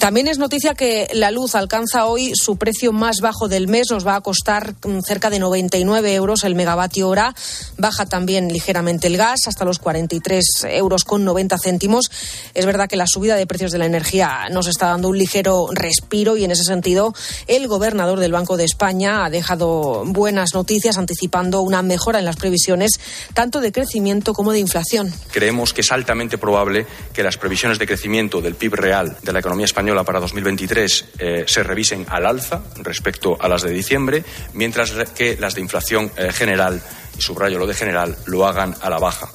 También 0.00 0.26
es 0.26 0.38
noticia 0.38 0.74
que 0.74 0.95
la 1.12 1.30
luz 1.30 1.54
alcanza 1.54 2.06
hoy 2.06 2.32
su 2.34 2.56
precio 2.56 2.92
más 2.92 3.20
bajo 3.20 3.48
del 3.48 3.68
mes. 3.68 3.90
Nos 3.90 4.06
va 4.06 4.16
a 4.16 4.20
costar 4.20 4.74
mm, 4.84 5.00
cerca 5.06 5.30
de 5.30 5.38
99 5.38 6.14
euros 6.14 6.44
el 6.44 6.54
megavatio 6.54 7.08
hora. 7.08 7.34
Baja 7.76 8.06
también 8.06 8.52
ligeramente 8.52 9.06
el 9.06 9.16
gas, 9.16 9.46
hasta 9.46 9.64
los 9.64 9.78
43 9.78 10.66
euros 10.70 11.04
con 11.04 11.24
90 11.24 11.56
céntimos. 11.58 12.10
Es 12.54 12.66
verdad 12.66 12.88
que 12.88 12.96
la 12.96 13.06
subida 13.06 13.36
de 13.36 13.46
precios 13.46 13.72
de 13.72 13.78
la 13.78 13.86
energía 13.86 14.48
nos 14.50 14.66
está 14.66 14.86
dando 14.86 15.08
un 15.08 15.18
ligero 15.18 15.68
respiro 15.72 16.36
y 16.36 16.44
en 16.44 16.50
ese 16.50 16.64
sentido 16.64 17.14
el 17.46 17.68
gobernador 17.68 18.20
del 18.20 18.32
Banco 18.32 18.56
de 18.56 18.64
España 18.64 19.24
ha 19.24 19.30
dejado 19.30 20.04
buenas 20.06 20.54
noticias 20.54 20.98
anticipando 20.98 21.60
una 21.62 21.82
mejora 21.82 22.18
en 22.18 22.24
las 22.24 22.36
previsiones 22.36 22.92
tanto 23.34 23.60
de 23.60 23.72
crecimiento 23.72 24.32
como 24.32 24.52
de 24.52 24.58
inflación. 24.58 25.12
Creemos 25.32 25.72
que 25.72 25.80
es 25.80 25.92
altamente 25.92 26.38
probable 26.38 26.86
que 27.12 27.22
las 27.22 27.36
previsiones 27.36 27.78
de 27.78 27.86
crecimiento 27.86 28.40
del 28.40 28.54
PIB 28.54 28.74
real 28.74 29.16
de 29.22 29.32
la 29.32 29.40
economía 29.40 29.66
española 29.66 30.04
para 30.04 30.20
2023 30.20 30.75
eh, 30.76 31.44
se 31.46 31.62
revisen 31.62 32.04
al 32.08 32.26
alza 32.26 32.62
respecto 32.82 33.36
a 33.40 33.48
las 33.48 33.62
de 33.62 33.70
diciembre, 33.70 34.24
mientras 34.52 34.92
que 35.16 35.36
las 35.40 35.54
de 35.54 35.62
inflación 35.62 36.10
eh, 36.16 36.32
general, 36.32 36.82
y 37.16 37.22
subrayo 37.22 37.58
lo 37.58 37.66
de 37.66 37.74
general, 37.74 38.16
lo 38.26 38.46
hagan 38.46 38.74
a 38.82 38.90
la 38.90 38.98
baja. 38.98 39.28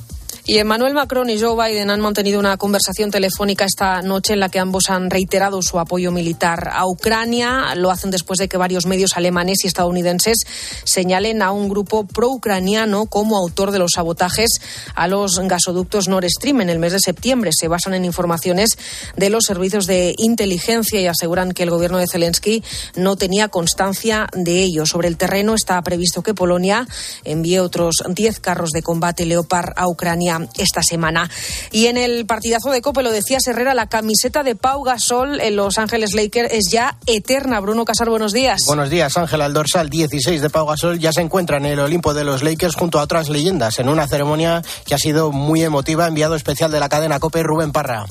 Y 0.51 0.57
Emmanuel 0.57 0.93
Macron 0.93 1.29
y 1.29 1.39
Joe 1.39 1.55
Biden 1.55 1.91
han 1.91 2.01
mantenido 2.01 2.37
una 2.37 2.57
conversación 2.57 3.09
telefónica 3.09 3.63
esta 3.63 4.01
noche 4.01 4.33
en 4.33 4.41
la 4.41 4.49
que 4.49 4.59
ambos 4.59 4.89
han 4.89 5.09
reiterado 5.09 5.61
su 5.61 5.79
apoyo 5.79 6.11
militar 6.11 6.69
a 6.73 6.85
Ucrania. 6.85 7.73
Lo 7.75 7.89
hacen 7.89 8.11
después 8.11 8.37
de 8.37 8.49
que 8.49 8.57
varios 8.57 8.85
medios 8.85 9.15
alemanes 9.15 9.63
y 9.63 9.67
estadounidenses 9.67 10.39
señalen 10.83 11.41
a 11.41 11.53
un 11.53 11.69
grupo 11.69 12.05
pro-ucraniano 12.05 13.05
como 13.05 13.37
autor 13.37 13.71
de 13.71 13.79
los 13.79 13.91
sabotajes 13.95 14.49
a 14.93 15.07
los 15.07 15.39
gasoductos 15.39 16.09
Nord 16.09 16.27
Stream 16.27 16.59
en 16.59 16.69
el 16.69 16.79
mes 16.79 16.91
de 16.91 16.99
septiembre. 16.99 17.51
Se 17.57 17.69
basan 17.69 17.93
en 17.93 18.03
informaciones 18.03 18.71
de 19.15 19.29
los 19.29 19.45
servicios 19.47 19.87
de 19.87 20.15
inteligencia 20.17 20.99
y 20.99 21.07
aseguran 21.07 21.53
que 21.53 21.63
el 21.63 21.69
gobierno 21.69 21.97
de 21.97 22.07
Zelensky 22.11 22.61
no 22.97 23.15
tenía 23.15 23.47
constancia 23.47 24.27
de 24.33 24.63
ello. 24.63 24.85
Sobre 24.85 25.07
el 25.07 25.15
terreno 25.15 25.55
está 25.55 25.81
previsto 25.81 26.23
que 26.23 26.33
Polonia 26.33 26.85
envíe 27.23 27.59
otros 27.59 28.03
10 28.05 28.41
carros 28.41 28.71
de 28.71 28.83
combate 28.83 29.25
Leopard 29.25 29.71
a 29.77 29.87
Ucrania 29.87 30.40
esta 30.57 30.83
semana. 30.83 31.29
Y 31.71 31.87
en 31.87 31.97
el 31.97 32.25
partidazo 32.25 32.69
de 32.71 32.81
Cope, 32.81 33.03
lo 33.03 33.11
decía 33.11 33.39
Herrera, 33.45 33.73
la 33.73 33.87
camiseta 33.87 34.43
de 34.43 34.55
Pau 34.55 34.83
Gasol 34.83 35.41
en 35.41 35.55
Los 35.55 35.77
Ángeles 35.77 36.13
Lakers 36.13 36.51
es 36.51 36.69
ya 36.71 36.97
eterna. 37.05 37.59
Bruno 37.59 37.85
Casar, 37.85 38.09
buenos 38.09 38.33
días. 38.33 38.61
Buenos 38.67 38.89
días, 38.89 39.17
Ángela. 39.17 39.45
El 39.45 39.53
dorsal 39.53 39.89
16 39.89 40.41
de 40.41 40.49
Pau 40.49 40.65
Gasol 40.65 40.99
ya 40.99 41.11
se 41.11 41.21
encuentra 41.21 41.57
en 41.57 41.65
el 41.65 41.79
Olimpo 41.79 42.13
de 42.13 42.23
los 42.23 42.43
Lakers 42.43 42.75
junto 42.75 42.99
a 42.99 43.03
otras 43.03 43.29
leyendas 43.29 43.79
en 43.79 43.89
una 43.89 44.07
ceremonia 44.07 44.61
que 44.85 44.95
ha 44.95 44.97
sido 44.97 45.31
muy 45.31 45.63
emotiva. 45.63 46.07
Enviado 46.07 46.35
especial 46.35 46.71
de 46.71 46.79
la 46.79 46.89
cadena 46.89 47.19
Cope, 47.19 47.43
Rubén 47.43 47.71
Parra. 47.71 48.05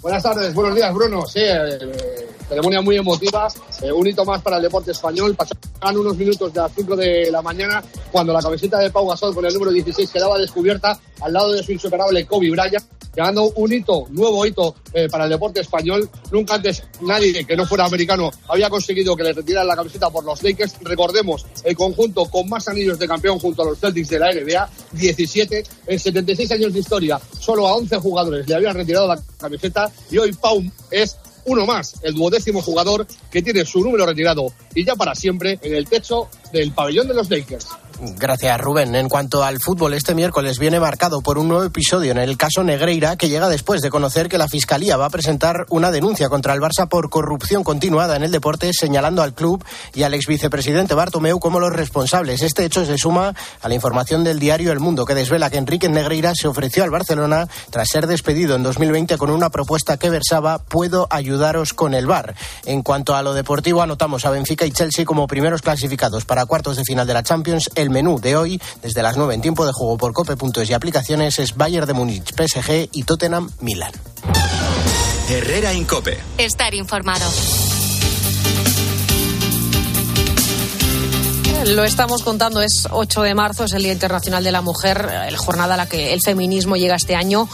Buenas 0.00 0.22
tardes, 0.22 0.54
buenos 0.54 0.74
días, 0.74 0.94
Bruno. 0.94 1.26
Sí, 1.26 1.40
eh, 1.40 2.29
ceremonia 2.50 2.80
muy 2.82 2.96
emotiva, 2.96 3.46
eh, 3.80 3.92
un 3.92 4.06
hito 4.08 4.24
más 4.24 4.42
para 4.42 4.56
el 4.56 4.62
deporte 4.62 4.90
español. 4.90 5.36
Pasaban 5.36 5.96
unos 5.96 6.16
minutos 6.16 6.52
de 6.52 6.60
las 6.60 6.72
5 6.74 6.96
de 6.96 7.30
la 7.30 7.42
mañana 7.42 7.82
cuando 8.10 8.32
la 8.32 8.42
camiseta 8.42 8.78
de 8.78 8.90
Pau 8.90 9.08
Gasol 9.08 9.32
con 9.32 9.46
el 9.46 9.54
número 9.54 9.70
16 9.70 10.10
quedaba 10.10 10.36
descubierta 10.36 10.98
al 11.20 11.32
lado 11.32 11.52
de 11.52 11.62
su 11.62 11.70
insuperable 11.70 12.26
Kobe 12.26 12.50
Bryant, 12.50 12.84
llegando 13.14 13.52
un 13.54 13.72
hito, 13.72 14.06
nuevo 14.10 14.44
hito 14.44 14.74
eh, 14.92 15.08
para 15.08 15.24
el 15.24 15.30
deporte 15.30 15.60
español. 15.60 16.10
Nunca 16.32 16.54
antes 16.56 16.82
nadie 17.02 17.44
que 17.44 17.56
no 17.56 17.66
fuera 17.66 17.84
americano 17.84 18.32
había 18.48 18.68
conseguido 18.68 19.14
que 19.14 19.22
le 19.22 19.32
retiraran 19.32 19.68
la 19.68 19.76
camiseta 19.76 20.10
por 20.10 20.24
los 20.24 20.42
Lakers. 20.42 20.74
Recordemos, 20.80 21.46
el 21.62 21.76
conjunto 21.76 22.24
con 22.24 22.48
más 22.48 22.66
anillos 22.66 22.98
de 22.98 23.06
campeón 23.06 23.38
junto 23.38 23.62
a 23.62 23.66
los 23.66 23.78
Celtics 23.78 24.08
de 24.08 24.18
la 24.18 24.32
NBA, 24.32 24.68
17 24.92 25.64
en 25.86 25.98
76 26.00 26.50
años 26.50 26.72
de 26.72 26.80
historia. 26.80 27.20
Solo 27.38 27.68
a 27.68 27.76
11 27.76 27.96
jugadores 27.98 28.48
le 28.48 28.56
habían 28.56 28.74
retirado 28.74 29.06
la 29.06 29.22
camiseta 29.38 29.88
y 30.10 30.18
hoy 30.18 30.32
Pau 30.32 30.64
es 30.90 31.16
uno 31.44 31.66
más, 31.66 31.94
el 32.02 32.14
duodécimo 32.14 32.62
jugador 32.62 33.06
que 33.30 33.42
tiene 33.42 33.64
su 33.64 33.80
número 33.80 34.06
retirado 34.06 34.52
y 34.74 34.84
ya 34.84 34.96
para 34.96 35.14
siempre 35.14 35.58
en 35.62 35.74
el 35.74 35.88
techo 35.88 36.28
del 36.52 36.72
pabellón 36.72 37.08
de 37.08 37.14
los 37.14 37.30
Lakers. 37.30 37.68
Gracias, 38.02 38.58
Rubén. 38.58 38.94
En 38.94 39.10
cuanto 39.10 39.44
al 39.44 39.58
fútbol, 39.60 39.92
este 39.92 40.14
miércoles 40.14 40.58
viene 40.58 40.80
marcado 40.80 41.20
por 41.20 41.36
un 41.36 41.48
nuevo 41.48 41.64
episodio 41.64 42.12
en 42.12 42.16
el 42.16 42.38
caso 42.38 42.64
Negreira, 42.64 43.16
que 43.16 43.28
llega 43.28 43.50
después 43.50 43.82
de 43.82 43.90
conocer 43.90 44.30
que 44.30 44.38
la 44.38 44.48
Fiscalía 44.48 44.96
va 44.96 45.04
a 45.04 45.10
presentar 45.10 45.66
una 45.68 45.90
denuncia 45.90 46.30
contra 46.30 46.54
el 46.54 46.60
Barça 46.60 46.88
por 46.88 47.10
corrupción 47.10 47.62
continuada 47.62 48.16
en 48.16 48.22
el 48.22 48.30
deporte, 48.30 48.70
señalando 48.72 49.22
al 49.22 49.34
club 49.34 49.62
y 49.92 50.04
al 50.04 50.14
ex 50.14 50.26
vicepresidente 50.26 50.94
Bartomeu 50.94 51.38
como 51.38 51.60
los 51.60 51.74
responsables. 51.74 52.40
Este 52.40 52.64
hecho 52.64 52.86
se 52.86 52.96
suma 52.96 53.34
a 53.60 53.68
la 53.68 53.74
información 53.74 54.24
del 54.24 54.38
diario 54.38 54.72
El 54.72 54.80
Mundo, 54.80 55.04
que 55.04 55.14
desvela 55.14 55.50
que 55.50 55.58
Enrique 55.58 55.90
Negreira 55.90 56.32
se 56.34 56.48
ofreció 56.48 56.84
al 56.84 56.90
Barcelona 56.90 57.48
tras 57.68 57.88
ser 57.88 58.06
despedido 58.06 58.56
en 58.56 58.62
2020 58.62 59.18
con 59.18 59.28
una 59.28 59.50
propuesta 59.50 59.98
que 59.98 60.08
versaba 60.08 60.56
puedo 60.56 61.06
ayudaros 61.10 61.74
con 61.74 61.92
el 61.92 62.06
VAR. 62.06 62.34
En 62.64 62.82
cuanto 62.82 63.14
a 63.14 63.22
lo 63.22 63.34
deportivo, 63.34 63.82
anotamos 63.82 64.24
a 64.24 64.30
Benfica 64.30 64.64
y 64.64 64.70
Chelsea 64.70 65.04
como 65.04 65.26
primeros 65.26 65.60
clasificados 65.60 66.24
para 66.24 66.46
cuartos 66.46 66.78
de 66.78 66.84
final 66.84 67.06
de 67.06 67.12
la 67.12 67.22
Champions. 67.22 67.68
El 67.74 67.89
menú 67.90 68.20
de 68.20 68.36
hoy, 68.36 68.60
desde 68.82 69.02
las 69.02 69.16
9 69.16 69.34
en 69.34 69.40
tiempo 69.40 69.66
de 69.66 69.72
juego 69.72 69.96
por 69.96 70.12
cope.es 70.12 70.70
y 70.70 70.72
aplicaciones, 70.72 71.38
es 71.38 71.56
Bayern 71.56 71.86
de 71.86 71.94
Múnich, 71.94 72.34
PSG 72.34 72.88
y 72.92 73.02
Tottenham 73.04 73.50
Milan. 73.60 73.92
Herrera 75.28 75.72
en 75.72 75.84
Cope. 75.84 76.18
Estar 76.38 76.74
informado. 76.74 77.24
Lo 81.66 81.84
estamos 81.84 82.22
contando, 82.22 82.62
es 82.62 82.88
8 82.90 83.22
de 83.22 83.34
marzo, 83.34 83.64
es 83.64 83.72
el 83.74 83.82
Día 83.82 83.92
Internacional 83.92 84.42
de 84.42 84.50
la 84.50 84.62
Mujer, 84.62 85.04
la 85.30 85.38
jornada 85.38 85.74
a 85.74 85.76
la 85.76 85.86
que 85.86 86.14
el 86.14 86.20
feminismo 86.24 86.76
llega 86.76 86.96
este 86.96 87.14
año 87.14 87.48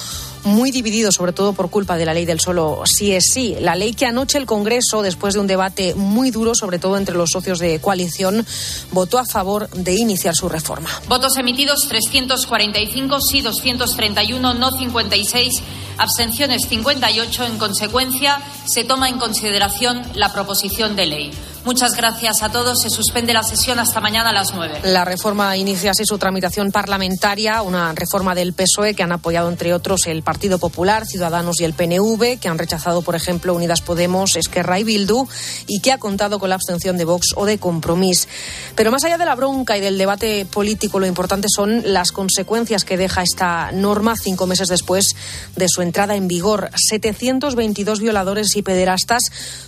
muy 0.47 0.71
dividido, 0.71 1.13
sobre 1.13 1.33
todo 1.33 1.53
por 1.53 1.71
culpa 1.71 1.97
de 1.97 2.07
la 2.07 2.15
ley 2.15 2.25
del 2.25 2.41
solo 2.41 2.83
sí 2.87 3.13
es 3.13 3.25
sí. 3.33 3.57
La 3.61 3.75
ley 3.75 3.93
que 3.93 4.07
anoche 4.07 4.39
el 4.39 4.47
Congreso, 4.47 5.03
después 5.03 5.35
de 5.35 5.41
un 5.41 5.47
debate 5.47 5.95
muy 5.95 6.31
duro, 6.31 6.55
sobre 6.55 6.79
todo 6.79 6.97
entre 6.97 7.17
los 7.17 7.31
socios 7.31 7.59
de 7.59 7.81
coalición, 7.81 8.47
votó 8.93 9.19
a 9.19 9.27
favor 9.27 9.69
de 9.71 9.95
iniciar 9.95 10.35
su 10.35 10.49
reforma. 10.49 10.89
Votos 11.09 11.37
emitidos 11.37 11.87
345, 11.89 13.21
sí 13.21 13.43
231, 13.43 14.55
no 14.55 14.71
56, 14.71 15.63
abstenciones 15.99 16.63
58. 16.69 17.45
En 17.45 17.59
consecuencia, 17.59 18.41
se 18.67 18.85
toma 18.85 19.09
en 19.09 19.19
consideración 19.19 20.03
la 20.15 20.33
proposición 20.33 20.95
de 20.97 21.07
ley. 21.07 21.31
Muchas 21.67 21.97
gracias 21.97 22.45
a 22.45 22.49
todos. 22.49 22.81
Se 22.81 22.91
suspende 22.91 23.33
la 23.33 23.43
sesión 23.43 23.81
hasta 23.81 24.01
mañana 24.01 24.31
a 24.31 24.33
las 24.33 24.55
nueve. 24.55 24.79
La 24.85 25.05
reforma 25.05 25.57
inicia 25.57 25.91
así 25.91 26.05
su 26.07 26.17
tramitación 26.17 26.71
parlamentaria, 26.71 27.61
una 27.63 27.93
reforma 27.93 28.37
del 28.37 28.53
PSOE 28.53 28.95
que 28.95 29.03
han 29.03 29.11
apoyado, 29.11 29.49
entre 29.49 29.75
otros, 29.75 30.07
el 30.07 30.23
Partido 30.23 30.61
Popular, 30.61 31.07
Ciudadanos 31.07 31.61
y 31.61 31.65
el 31.65 31.73
PNV, 31.73 32.39
que 32.39 32.49
han 32.49 32.59
rechazado, 32.59 33.03
por 33.03 33.17
ejemplo, 33.17 33.53
Unidas 33.53 33.81
Podemos, 33.81 34.37
Esquerra 34.37 34.79
y 34.79 34.85
Bildu, 34.85 35.27
y 35.67 35.81
que 35.81 35.91
ha 35.91 35.99
contado 35.99 36.39
con 36.39 36.51
la 36.51 36.55
abstención 36.55 36.97
de 36.99 37.05
Vox 37.05 37.31
o 37.35 37.47
de 37.47 37.59
Compromís. 37.59 38.29
Pero 38.77 38.93
más 38.93 39.03
allá 39.03 39.19
de 39.19 39.25
la 39.25 39.35
bronca 39.35 39.77
y 39.77 39.81
del 39.81 39.99
debate 39.99 40.47
político, 40.47 41.01
lo 41.01 41.07
importante 41.07 41.49
son 41.53 41.83
las 41.85 42.13
consecuencias 42.13 42.85
que 42.85 42.97
deja 42.97 43.25
esta 43.25 43.73
norma 43.73 44.15
cinco 44.15 44.47
meses 44.47 44.69
después 44.69 45.17
de 45.57 45.67
su 45.69 45.83
entrada 45.83 46.15
en 46.15 46.29
vigor. 46.29 46.71
722 46.77 47.99
violadores 47.99 48.55
y 48.55 48.63
pederastas 48.63 49.25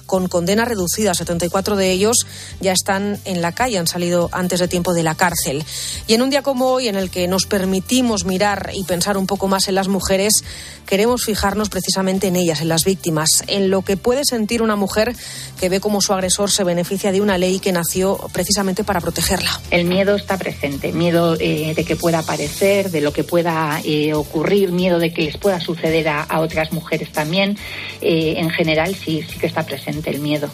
con 0.07 0.29
condena 0.29 0.65
reducida, 0.65 1.13
74 1.13 1.77
ellos 1.91 2.27
ya 2.61 2.73
están 2.73 3.19
en 3.25 3.43
la 3.43 3.53
calle, 3.53 3.79
han 3.79 3.87
salido 3.87 4.29
antes 4.33 4.61
de 4.61 4.69
tiempo 4.69 4.95
de 4.95 5.03
la 5.03 5.15
cárcel. 5.15 5.65
Y 6.07 6.15
en 6.15 6.23
un 6.23 6.31
día 6.31 6.43
como 6.43 6.67
hoy, 6.67 6.89
en 6.89 6.97
el 6.97 7.11
que 7.11 7.29
nos 7.29 7.47
permitimos 7.47 8.25
mirar 8.25 8.71
y 8.75 8.85
pensar 8.85 9.17
un 9.17 9.27
poco 9.27 9.49
más 9.49 9.69
en 9.69 9.75
las 9.75 9.89
mujeres, 9.89 10.45
queremos 10.87 11.25
fijarnos 11.25 11.69
precisamente 11.69 12.29
en 12.29 12.37
ellas, 12.37 12.61
en 12.61 12.69
las 12.69 12.85
víctimas, 12.85 13.45
en 13.47 13.71
lo 13.71 13.83
que 13.83 13.97
puede 13.97 14.25
sentir 14.25 14.63
una 14.63 14.77
mujer 14.77 15.15
que 15.61 15.69
ve 15.69 15.81
cómo 15.81 16.01
su 16.01 16.13
agresor 16.13 16.51
se 16.51 16.65
beneficia 16.65 17.13
de 17.13 17.21
una 17.21 17.39
ley 17.39 17.59
que 17.59 17.73
nació 17.73 18.19
precisamente 18.33 18.85
para 18.85 19.01
protegerla. 19.01 19.61
El 19.71 19.85
miedo 19.85 20.17
está 20.17 20.39
presente, 20.39 20.93
miedo 20.93 21.37
eh, 21.39 21.75
de 21.75 21.85
que 21.85 21.97
pueda 21.97 22.21
aparecer, 22.21 22.91
de 22.91 23.01
lo 23.01 23.13
que 23.13 23.25
pueda 23.25 23.81
eh, 23.85 24.15
ocurrir, 24.15 24.73
miedo 24.73 24.99
de 24.99 25.13
que 25.13 25.23
les 25.23 25.37
pueda 25.37 25.61
suceder 25.61 26.09
a, 26.09 26.23
a 26.23 26.41
otras 26.41 26.73
mujeres 26.73 27.13
también. 27.13 27.57
Eh, 28.01 28.35
en 28.39 28.51
general, 28.51 28.95
sí, 28.95 29.25
sí 29.31 29.39
que 29.39 29.47
está 29.47 29.65
presente 29.65 30.11
el 30.11 30.21
miedo 30.21 30.51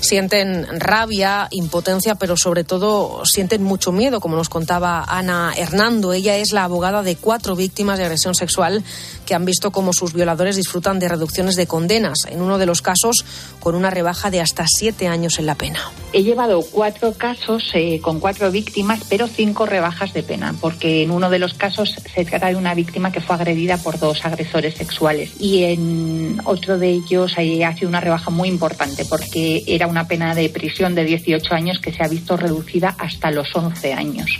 sienten 0.00 0.66
rabia, 0.80 1.48
impotencia, 1.50 2.14
pero 2.14 2.36
sobre 2.36 2.64
todo 2.64 3.24
sienten 3.24 3.62
mucho 3.62 3.92
miedo, 3.92 4.20
como 4.20 4.36
nos 4.36 4.48
contaba 4.48 5.04
Ana 5.06 5.52
Hernando. 5.56 6.12
Ella 6.12 6.36
es 6.36 6.52
la 6.52 6.64
abogada 6.64 7.02
de 7.02 7.16
cuatro 7.16 7.56
víctimas 7.56 7.98
de 7.98 8.04
agresión 8.04 8.34
sexual 8.34 8.82
que 9.26 9.34
han 9.34 9.44
visto 9.44 9.70
cómo 9.70 9.92
sus 9.92 10.12
violadores 10.12 10.56
disfrutan 10.56 10.98
de 10.98 11.08
reducciones 11.08 11.56
de 11.56 11.66
condenas, 11.66 12.26
en 12.28 12.40
uno 12.40 12.58
de 12.58 12.66
los 12.66 12.80
casos 12.80 13.24
con 13.60 13.74
una 13.74 13.90
rebaja 13.90 14.30
de 14.30 14.40
hasta 14.40 14.66
siete 14.66 15.08
años 15.08 15.38
en 15.38 15.46
la 15.46 15.54
pena. 15.54 15.80
He 16.12 16.22
llevado 16.22 16.62
cuatro 16.62 17.12
casos 17.12 17.70
eh, 17.74 18.00
con 18.00 18.20
cuatro 18.20 18.50
víctimas, 18.50 19.00
pero 19.08 19.26
cinco 19.26 19.66
rebajas 19.66 20.14
de 20.14 20.22
pena, 20.22 20.54
porque 20.60 21.02
en 21.02 21.10
uno 21.10 21.28
de 21.28 21.38
los 21.38 21.54
casos 21.54 21.94
se 22.14 22.24
trata 22.24 22.48
de 22.48 22.56
una 22.56 22.74
víctima 22.74 23.12
que 23.12 23.20
fue 23.20 23.36
agredida 23.36 23.76
por 23.76 23.98
dos 23.98 24.24
agresores 24.24 24.76
sexuales 24.76 25.32
y 25.38 25.64
en 25.64 26.40
otro 26.44 26.78
de 26.78 26.90
ellos 26.90 27.34
ha 27.36 27.74
sido 27.74 27.88
una 27.88 28.00
rebaja 28.00 28.30
muy 28.30 28.48
importante 28.48 29.04
porque 29.04 29.64
era 29.66 29.87
una 29.88 30.06
pena 30.06 30.34
de 30.34 30.48
prisión 30.48 30.94
de 30.94 31.04
18 31.04 31.54
años 31.54 31.80
que 31.80 31.92
se 31.92 32.02
ha 32.02 32.08
visto 32.08 32.36
reducida 32.36 32.94
hasta 32.98 33.30
los 33.30 33.48
11 33.54 33.92
años. 33.92 34.30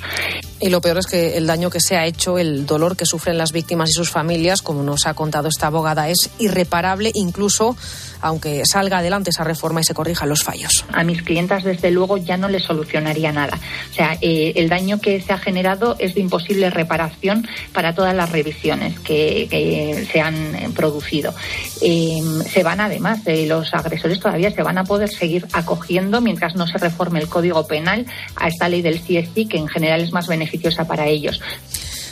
Y 0.60 0.70
lo 0.70 0.80
peor 0.80 0.98
es 0.98 1.06
que 1.06 1.36
el 1.36 1.46
daño 1.46 1.70
que 1.70 1.80
se 1.80 1.96
ha 1.96 2.06
hecho, 2.06 2.38
el 2.38 2.66
dolor 2.66 2.96
que 2.96 3.06
sufren 3.06 3.38
las 3.38 3.52
víctimas 3.52 3.90
y 3.90 3.92
sus 3.92 4.10
familias, 4.10 4.62
como 4.62 4.82
nos 4.82 5.06
ha 5.06 5.14
contado 5.14 5.48
esta 5.48 5.68
abogada, 5.68 6.08
es 6.08 6.30
irreparable, 6.38 7.10
incluso 7.14 7.76
aunque 8.20 8.62
salga 8.64 8.98
adelante 8.98 9.30
esa 9.30 9.44
reforma 9.44 9.80
y 9.80 9.84
se 9.84 9.94
corrijan 9.94 10.28
los 10.28 10.42
fallos. 10.42 10.84
A 10.92 11.04
mis 11.04 11.22
clientas, 11.22 11.64
desde 11.64 11.90
luego, 11.90 12.16
ya 12.16 12.36
no 12.36 12.48
les 12.48 12.64
solucionaría 12.64 13.32
nada. 13.32 13.58
O 13.90 13.94
sea, 13.94 14.16
eh, 14.20 14.52
el 14.56 14.68
daño 14.68 15.00
que 15.00 15.20
se 15.20 15.32
ha 15.32 15.38
generado 15.38 15.96
es 15.98 16.14
de 16.14 16.20
imposible 16.20 16.70
reparación 16.70 17.46
para 17.72 17.94
todas 17.94 18.14
las 18.14 18.30
revisiones 18.30 18.98
que, 19.00 20.06
se 20.10 20.20
han 20.20 20.54
eh, 20.54 20.70
producido. 20.74 21.34
Eh, 21.80 22.20
se 22.50 22.62
van, 22.62 22.80
además, 22.80 23.20
eh, 23.26 23.46
los 23.46 23.72
agresores 23.74 24.20
todavía 24.20 24.50
se 24.50 24.62
van 24.62 24.78
a 24.78 24.84
poder 24.84 25.08
seguir 25.08 25.46
acogiendo 25.52 26.20
mientras 26.20 26.54
no 26.54 26.66
se 26.66 26.78
reforme 26.78 27.20
el 27.20 27.28
Código 27.28 27.66
Penal 27.66 28.06
a 28.36 28.48
esta 28.48 28.68
ley 28.68 28.82
del 28.82 29.00
CSI, 29.00 29.46
que 29.46 29.58
en 29.58 29.68
general 29.68 30.00
es 30.00 30.12
más 30.12 30.26
beneficiosa 30.26 30.86
para 30.86 31.06
ellos. 31.06 31.40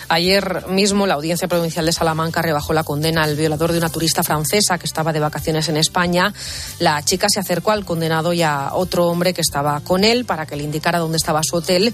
Ayer 0.09 0.67
mismo 0.69 1.07
la 1.07 1.15
Audiencia 1.15 1.49
Provincial 1.49 1.85
de 1.85 1.93
Salamanca 1.93 2.41
rebajó 2.41 2.73
la 2.73 2.85
condena 2.85 3.25
al 3.25 3.35
violador 3.35 3.73
de 3.73 3.79
una 3.79 3.89
turista 3.89 4.23
francesa 4.23 4.79
que 4.79 4.87
estaba 4.87 5.13
de 5.13 5.19
vacaciones 5.19 5.69
en 5.69 5.77
España. 5.77 6.33
La 6.79 7.03
chica 7.03 7.29
se 7.29 7.41
acercó 7.41 7.73
al 7.73 7.85
condenado 7.85 8.33
y 8.33 8.43
a 8.43 8.71
otro 8.75 9.07
hombre 9.07 9.35
que 9.35 9.41
estaba 9.41 9.81
con 9.81 10.05
él 10.05 10.25
para 10.25 10.47
que 10.47 10.55
le 10.55 10.63
indicara 10.63 11.01
dónde 11.01 11.17
estaba 11.17 11.41
su 11.43 11.57
hotel. 11.57 11.93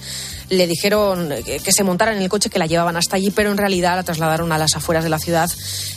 Le 0.51 0.67
dijeron 0.67 1.31
que 1.45 1.73
se 1.73 1.85
montaran 1.85 2.17
en 2.17 2.23
el 2.23 2.29
coche 2.29 2.51
que 2.51 2.59
la 2.59 2.67
llevaban 2.67 2.97
hasta 2.97 3.17
allí, 3.17 3.31
pero 3.31 3.51
en 3.51 3.57
realidad 3.57 3.97
la 3.97 4.03
trasladaron 4.03 4.53
a 4.53 4.59
las 4.59 4.77
afueras 4.77 5.05
de 5.05 5.11
la 5.11 5.19
ciudad 5.19 5.51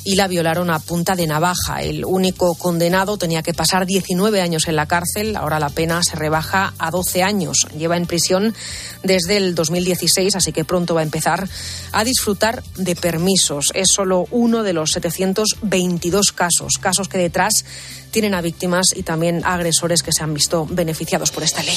y 0.06 0.16
la 0.16 0.30
violaron 0.30 0.70
a 0.70 0.80
punta 0.80 1.16
de 1.16 1.28
navaja. 1.28 1.82
El 1.82 2.06
único 2.06 2.56
condenado 2.56 3.18
tenía 3.18 3.44
que 3.44 3.54
pasar 3.54 3.86
19 3.86 4.40
años 4.40 4.70
en 4.70 4.78
la 4.78 4.86
cárcel. 4.86 5.36
Ahora 5.36 5.60
la 5.60 5.70
pena 5.70 6.02
se 6.04 6.16
rebaja 6.16 6.74
a 6.80 6.92
12 6.92 7.24
años. 7.24 7.68
Lleva 7.78 7.98
en 7.98 8.06
prisión 8.06 8.56
desde 9.04 9.36
el 9.36 9.54
2016, 9.54 10.38
así 10.38 10.54
que 10.54 10.64
pronto 10.64 10.96
va 10.96 11.02
a 11.02 11.04
empezar 11.04 11.50
a 11.92 12.05
disfrutar 12.06 12.64
de 12.78 12.96
permisos. 12.96 13.72
Es 13.74 13.88
solo 13.94 14.28
uno 14.32 14.64
de 14.64 14.72
los 14.72 14.92
722 14.92 16.32
casos, 16.32 16.78
casos 16.80 17.10
que 17.10 17.18
detrás 17.18 17.66
tienen 18.12 18.34
a 18.34 18.42
víctimas 18.42 18.88
y 18.96 19.04
también 19.04 19.44
a 19.44 19.56
agresores 19.56 20.02
que 20.02 20.14
se 20.14 20.24
han 20.24 20.34
visto 20.34 20.66
beneficiados 20.70 21.32
por 21.32 21.44
esta 21.44 21.62
ley. 21.64 21.76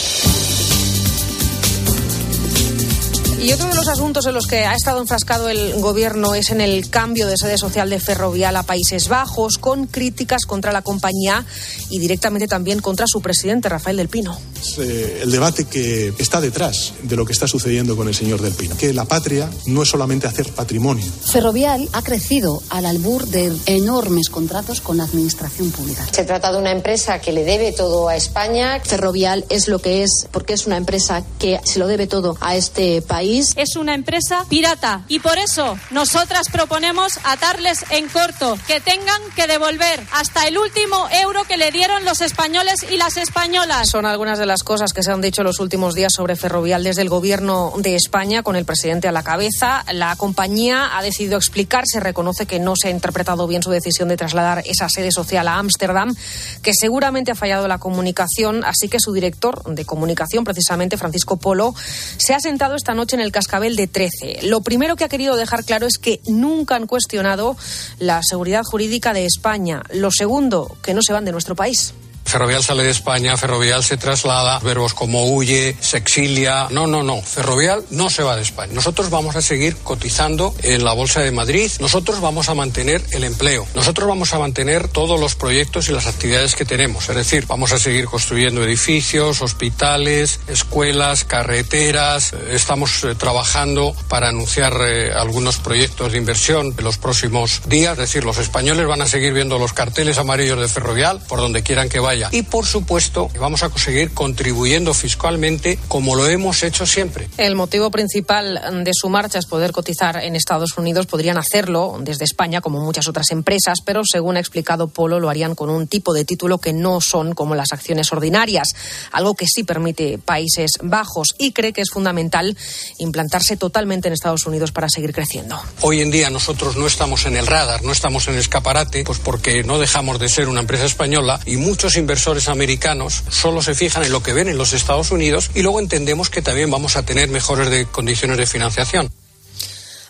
Y 3.40 3.52
otro 3.52 3.68
de 3.68 3.76
los 3.76 3.86
asuntos 3.86 4.26
en 4.26 4.34
los 4.34 4.48
que 4.48 4.64
ha 4.64 4.74
estado 4.74 5.00
enfrascado 5.00 5.48
el 5.48 5.80
gobierno 5.80 6.34
es 6.34 6.50
en 6.50 6.60
el 6.60 6.90
cambio 6.90 7.28
de 7.28 7.36
sede 7.36 7.56
social 7.56 7.88
de 7.88 8.00
Ferrovial 8.00 8.56
a 8.56 8.64
Países 8.64 9.08
Bajos, 9.08 9.58
con 9.58 9.86
críticas 9.86 10.44
contra 10.44 10.72
la 10.72 10.82
compañía 10.82 11.46
y 11.88 12.00
directamente 12.00 12.48
también 12.48 12.80
contra 12.80 13.06
su 13.06 13.20
presidente, 13.20 13.68
Rafael 13.68 13.96
del 13.96 14.08
Pino. 14.08 14.36
Eh, 14.78 15.20
el 15.22 15.30
debate 15.30 15.66
que 15.66 16.12
está 16.18 16.40
detrás 16.40 16.94
de 17.02 17.14
lo 17.14 17.24
que 17.24 17.32
está 17.32 17.46
sucediendo 17.46 17.96
con 17.96 18.08
el 18.08 18.14
señor 18.14 18.42
del 18.42 18.54
Pino, 18.54 18.76
que 18.76 18.92
la 18.92 19.04
patria 19.04 19.48
no 19.66 19.84
es 19.84 19.88
solamente 19.88 20.26
hacer 20.26 20.50
patrimonio. 20.52 21.06
Ferrovial 21.24 21.88
ha 21.92 22.02
crecido 22.02 22.60
al 22.70 22.86
albur 22.86 23.28
de 23.28 23.52
enormes 23.66 24.30
contratos 24.30 24.80
con 24.80 24.96
la 24.96 25.04
administración 25.04 25.70
pública. 25.70 26.04
Se 26.10 26.24
trata 26.24 26.50
de 26.50 26.58
una 26.58 26.72
empresa 26.72 27.20
que 27.20 27.32
le 27.32 27.44
debe 27.44 27.70
todo 27.70 28.08
a 28.08 28.16
España. 28.16 28.80
Ferrovial 28.84 29.44
es 29.48 29.68
lo 29.68 29.78
que 29.78 30.02
es 30.02 30.26
porque 30.32 30.54
es 30.54 30.66
una 30.66 30.76
empresa 30.76 31.22
que 31.38 31.60
se 31.62 31.78
lo 31.78 31.86
debe 31.86 32.08
todo 32.08 32.36
a 32.40 32.56
este 32.56 33.00
país 33.00 33.27
es 33.28 33.76
una 33.76 33.94
empresa 33.94 34.46
pirata 34.48 35.02
y 35.06 35.18
por 35.20 35.36
eso 35.36 35.78
nosotras 35.90 36.48
proponemos 36.50 37.18
atarles 37.24 37.84
en 37.90 38.08
corto, 38.08 38.58
que 38.66 38.80
tengan 38.80 39.20
que 39.36 39.46
devolver 39.46 40.02
hasta 40.12 40.46
el 40.48 40.56
último 40.56 41.06
euro 41.10 41.44
que 41.44 41.58
le 41.58 41.70
dieron 41.70 42.06
los 42.06 42.22
españoles 42.22 42.86
y 42.90 42.96
las 42.96 43.18
españolas. 43.18 43.90
Son 43.90 44.06
algunas 44.06 44.38
de 44.38 44.46
las 44.46 44.62
cosas 44.62 44.94
que 44.94 45.02
se 45.02 45.12
han 45.12 45.20
dicho 45.20 45.42
los 45.42 45.60
últimos 45.60 45.94
días 45.94 46.14
sobre 46.14 46.36
Ferrovial 46.36 46.82
desde 46.82 47.02
el 47.02 47.10
gobierno 47.10 47.74
de 47.76 47.96
España, 47.96 48.42
con 48.42 48.56
el 48.56 48.64
presidente 48.64 49.08
a 49.08 49.12
la 49.12 49.22
cabeza. 49.22 49.84
La 49.92 50.16
compañía 50.16 50.96
ha 50.96 51.02
decidido 51.02 51.36
explicarse, 51.36 52.00
reconoce 52.00 52.46
que 52.46 52.58
no 52.58 52.76
se 52.76 52.88
ha 52.88 52.90
interpretado 52.90 53.46
bien 53.46 53.62
su 53.62 53.70
decisión 53.70 54.08
de 54.08 54.16
trasladar 54.16 54.62
esa 54.64 54.88
sede 54.88 55.12
social 55.12 55.48
a 55.48 55.58
Ámsterdam, 55.58 56.14
que 56.62 56.72
seguramente 56.72 57.32
ha 57.32 57.34
fallado 57.34 57.68
la 57.68 57.78
comunicación, 57.78 58.64
así 58.64 58.88
que 58.88 59.00
su 59.00 59.12
director 59.12 59.62
de 59.64 59.84
comunicación, 59.84 60.44
precisamente 60.44 60.96
Francisco 60.96 61.36
Polo, 61.36 61.74
se 62.16 62.32
ha 62.32 62.40
sentado 62.40 62.74
esta 62.74 62.94
noche 62.94 63.17
en 63.18 63.24
el 63.24 63.32
cascabel 63.32 63.76
de 63.76 63.86
13. 63.86 64.40
Lo 64.42 64.60
primero 64.60 64.96
que 64.96 65.04
ha 65.04 65.08
querido 65.08 65.36
dejar 65.36 65.64
claro 65.64 65.86
es 65.86 65.98
que 65.98 66.20
nunca 66.26 66.76
han 66.76 66.86
cuestionado 66.86 67.56
la 67.98 68.20
seguridad 68.22 68.62
jurídica 68.64 69.12
de 69.12 69.26
España. 69.26 69.82
Lo 69.92 70.10
segundo, 70.10 70.76
que 70.82 70.94
no 70.94 71.02
se 71.02 71.12
van 71.12 71.24
de 71.24 71.32
nuestro 71.32 71.54
país. 71.54 71.94
Ferrovial 72.28 72.62
sale 72.62 72.84
de 72.84 72.90
España, 72.90 73.38
Ferrovial 73.38 73.82
se 73.82 73.96
traslada, 73.96 74.58
verbos 74.58 74.92
como 74.92 75.32
huye, 75.32 75.74
se 75.80 75.96
exilia. 75.96 76.68
No, 76.70 76.86
no, 76.86 77.02
no. 77.02 77.22
Ferrovial 77.22 77.84
no 77.88 78.10
se 78.10 78.22
va 78.22 78.36
de 78.36 78.42
España. 78.42 78.74
Nosotros 78.74 79.08
vamos 79.08 79.34
a 79.34 79.40
seguir 79.40 79.76
cotizando 79.78 80.54
en 80.62 80.84
la 80.84 80.92
Bolsa 80.92 81.22
de 81.22 81.32
Madrid. 81.32 81.70
Nosotros 81.80 82.20
vamos 82.20 82.50
a 82.50 82.54
mantener 82.54 83.02
el 83.12 83.24
empleo. 83.24 83.66
Nosotros 83.74 84.06
vamos 84.06 84.34
a 84.34 84.38
mantener 84.38 84.88
todos 84.88 85.18
los 85.18 85.36
proyectos 85.36 85.88
y 85.88 85.92
las 85.92 86.06
actividades 86.06 86.54
que 86.54 86.66
tenemos. 86.66 87.08
Es 87.08 87.16
decir, 87.16 87.46
vamos 87.46 87.72
a 87.72 87.78
seguir 87.78 88.04
construyendo 88.04 88.62
edificios, 88.62 89.40
hospitales, 89.40 90.40
escuelas, 90.48 91.24
carreteras. 91.24 92.34
Estamos 92.50 93.04
eh, 93.04 93.14
trabajando 93.14 93.96
para 94.08 94.28
anunciar 94.28 94.76
eh, 94.86 95.12
algunos 95.14 95.56
proyectos 95.56 96.12
de 96.12 96.18
inversión 96.18 96.74
en 96.76 96.84
los 96.84 96.98
próximos 96.98 97.62
días. 97.66 97.92
Es 97.92 97.98
decir, 97.98 98.24
los 98.24 98.36
españoles 98.36 98.86
van 98.86 99.00
a 99.00 99.08
seguir 99.08 99.32
viendo 99.32 99.58
los 99.58 99.72
carteles 99.72 100.18
amarillos 100.18 100.60
de 100.60 100.68
Ferrovial 100.68 101.22
por 101.26 101.40
donde 101.40 101.62
quieran 101.62 101.88
que 101.88 102.00
vayan 102.00 102.17
allá. 102.18 102.28
Y 102.32 102.42
por 102.42 102.66
supuesto, 102.66 103.30
vamos 103.38 103.62
a 103.62 103.70
seguir 103.78 104.12
contribuyendo 104.12 104.94
fiscalmente 104.94 105.78
como 105.88 106.14
lo 106.14 106.26
hemos 106.28 106.62
hecho 106.62 106.86
siempre. 106.86 107.28
El 107.36 107.54
motivo 107.54 107.90
principal 107.90 108.84
de 108.84 108.90
su 108.92 109.08
marcha 109.08 109.38
es 109.38 109.46
poder 109.46 109.72
cotizar 109.72 110.22
en 110.22 110.36
Estados 110.36 110.76
Unidos. 110.76 111.06
Podrían 111.06 111.38
hacerlo 111.38 111.98
desde 112.00 112.24
España, 112.24 112.60
como 112.60 112.80
muchas 112.80 113.08
otras 113.08 113.30
empresas, 113.30 113.78
pero 113.84 114.02
según 114.04 114.36
ha 114.36 114.40
explicado 114.40 114.88
Polo, 114.88 115.20
lo 115.20 115.30
harían 115.30 115.54
con 115.54 115.70
un 115.70 115.86
tipo 115.86 116.12
de 116.12 116.24
título 116.24 116.58
que 116.58 116.72
no 116.72 117.00
son 117.00 117.34
como 117.34 117.54
las 117.54 117.72
acciones 117.72 118.12
ordinarias, 118.12 118.68
algo 119.12 119.34
que 119.34 119.46
sí 119.46 119.64
permite 119.64 120.18
Países 120.18 120.72
Bajos 120.82 121.34
y 121.38 121.52
cree 121.52 121.72
que 121.72 121.80
es 121.80 121.90
fundamental 121.90 122.56
implantarse 122.98 123.56
totalmente 123.56 124.08
en 124.08 124.14
Estados 124.14 124.46
Unidos 124.46 124.72
para 124.72 124.88
seguir 124.88 125.12
creciendo. 125.12 125.60
Hoy 125.80 126.00
en 126.00 126.10
día 126.10 126.30
nosotros 126.30 126.76
no 126.76 126.86
estamos 126.86 127.26
en 127.26 127.36
el 127.36 127.46
radar, 127.46 127.82
no 127.82 127.92
estamos 127.92 128.28
en 128.28 128.34
el 128.34 128.40
escaparate, 128.40 129.04
pues 129.04 129.18
porque 129.18 129.62
no 129.64 129.78
dejamos 129.78 130.18
de 130.18 130.28
ser 130.28 130.48
una 130.48 130.60
empresa 130.60 130.84
española 130.84 131.40
y 131.46 131.56
muchos 131.56 131.96
inversores 132.08 132.48
americanos 132.48 133.22
solo 133.28 133.60
se 133.60 133.74
fijan 133.74 134.02
en 134.02 134.12
lo 134.12 134.22
que 134.22 134.32
ven 134.32 134.48
en 134.48 134.56
los 134.56 134.72
Estados 134.72 135.10
Unidos 135.10 135.50
y 135.54 135.60
luego 135.60 135.78
entendemos 135.78 136.30
que 136.30 136.40
también 136.40 136.70
vamos 136.70 136.96
a 136.96 137.02
tener 137.02 137.28
mejores 137.28 137.68
de 137.68 137.84
condiciones 137.84 138.38
de 138.38 138.46
financiación. 138.46 139.12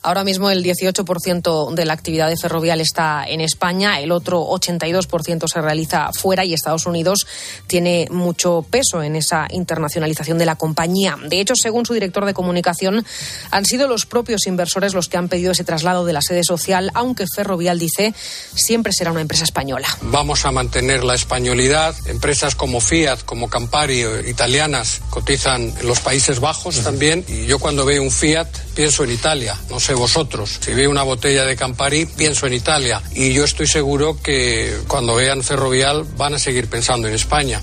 Ahora 0.02 0.24
mismo 0.24 0.50
el 0.50 0.64
18% 0.64 1.74
de 1.74 1.84
la 1.84 1.92
actividad 1.92 2.28
de 2.28 2.36
Ferrovial 2.36 2.80
está 2.80 3.24
en 3.26 3.40
España, 3.40 4.00
el 4.00 4.12
otro 4.12 4.44
82% 4.44 5.48
se 5.48 5.60
realiza 5.60 6.10
fuera 6.12 6.44
y 6.44 6.54
Estados 6.54 6.86
Unidos 6.86 7.26
tiene 7.66 8.08
mucho 8.10 8.64
peso 8.68 9.02
en 9.02 9.16
esa 9.16 9.46
internacionalización 9.50 10.38
de 10.38 10.46
la 10.46 10.56
compañía. 10.56 11.16
De 11.28 11.40
hecho, 11.40 11.54
según 11.54 11.86
su 11.86 11.94
director 11.94 12.24
de 12.24 12.34
comunicación, 12.34 13.04
han 13.50 13.64
sido 13.64 13.88
los 13.88 14.06
propios 14.06 14.46
inversores 14.46 14.94
los 14.94 15.08
que 15.08 15.16
han 15.16 15.28
pedido 15.28 15.52
ese 15.52 15.64
traslado 15.64 16.04
de 16.04 16.12
la 16.12 16.22
sede 16.22 16.44
social, 16.44 16.90
aunque 16.94 17.24
Ferrovial 17.34 17.78
dice 17.78 18.14
siempre 18.54 18.92
será 18.92 19.10
una 19.10 19.20
empresa 19.20 19.44
española. 19.44 19.88
Vamos 20.02 20.44
a 20.44 20.52
mantener 20.52 21.04
la 21.04 21.14
españolidad. 21.14 21.94
Empresas 22.06 22.54
como 22.54 22.80
Fiat, 22.80 23.20
como 23.24 23.48
Campari, 23.48 24.04
italianas, 24.26 25.00
cotizan 25.10 25.74
en 25.78 25.86
los 25.86 26.00
Países 26.00 26.40
Bajos 26.40 26.82
también. 26.82 27.24
Y 27.28 27.46
yo 27.46 27.58
cuando 27.58 27.84
veo 27.84 28.02
un 28.02 28.10
Fiat 28.10 28.48
pienso 28.74 29.04
en 29.04 29.12
Italia. 29.12 29.56
No 29.70 29.80
sé 29.80 29.87
vosotros. 29.94 30.58
Si 30.60 30.72
veo 30.74 30.90
una 30.90 31.02
botella 31.02 31.44
de 31.44 31.56
Campari, 31.56 32.06
pienso 32.06 32.46
en 32.46 32.54
Italia. 32.54 33.02
Y 33.14 33.32
yo 33.32 33.44
estoy 33.44 33.66
seguro 33.66 34.18
que 34.22 34.74
cuando 34.86 35.14
vean 35.14 35.42
Ferrovial 35.42 36.04
van 36.16 36.34
a 36.34 36.38
seguir 36.38 36.68
pensando 36.68 37.08
en 37.08 37.14
España. 37.14 37.60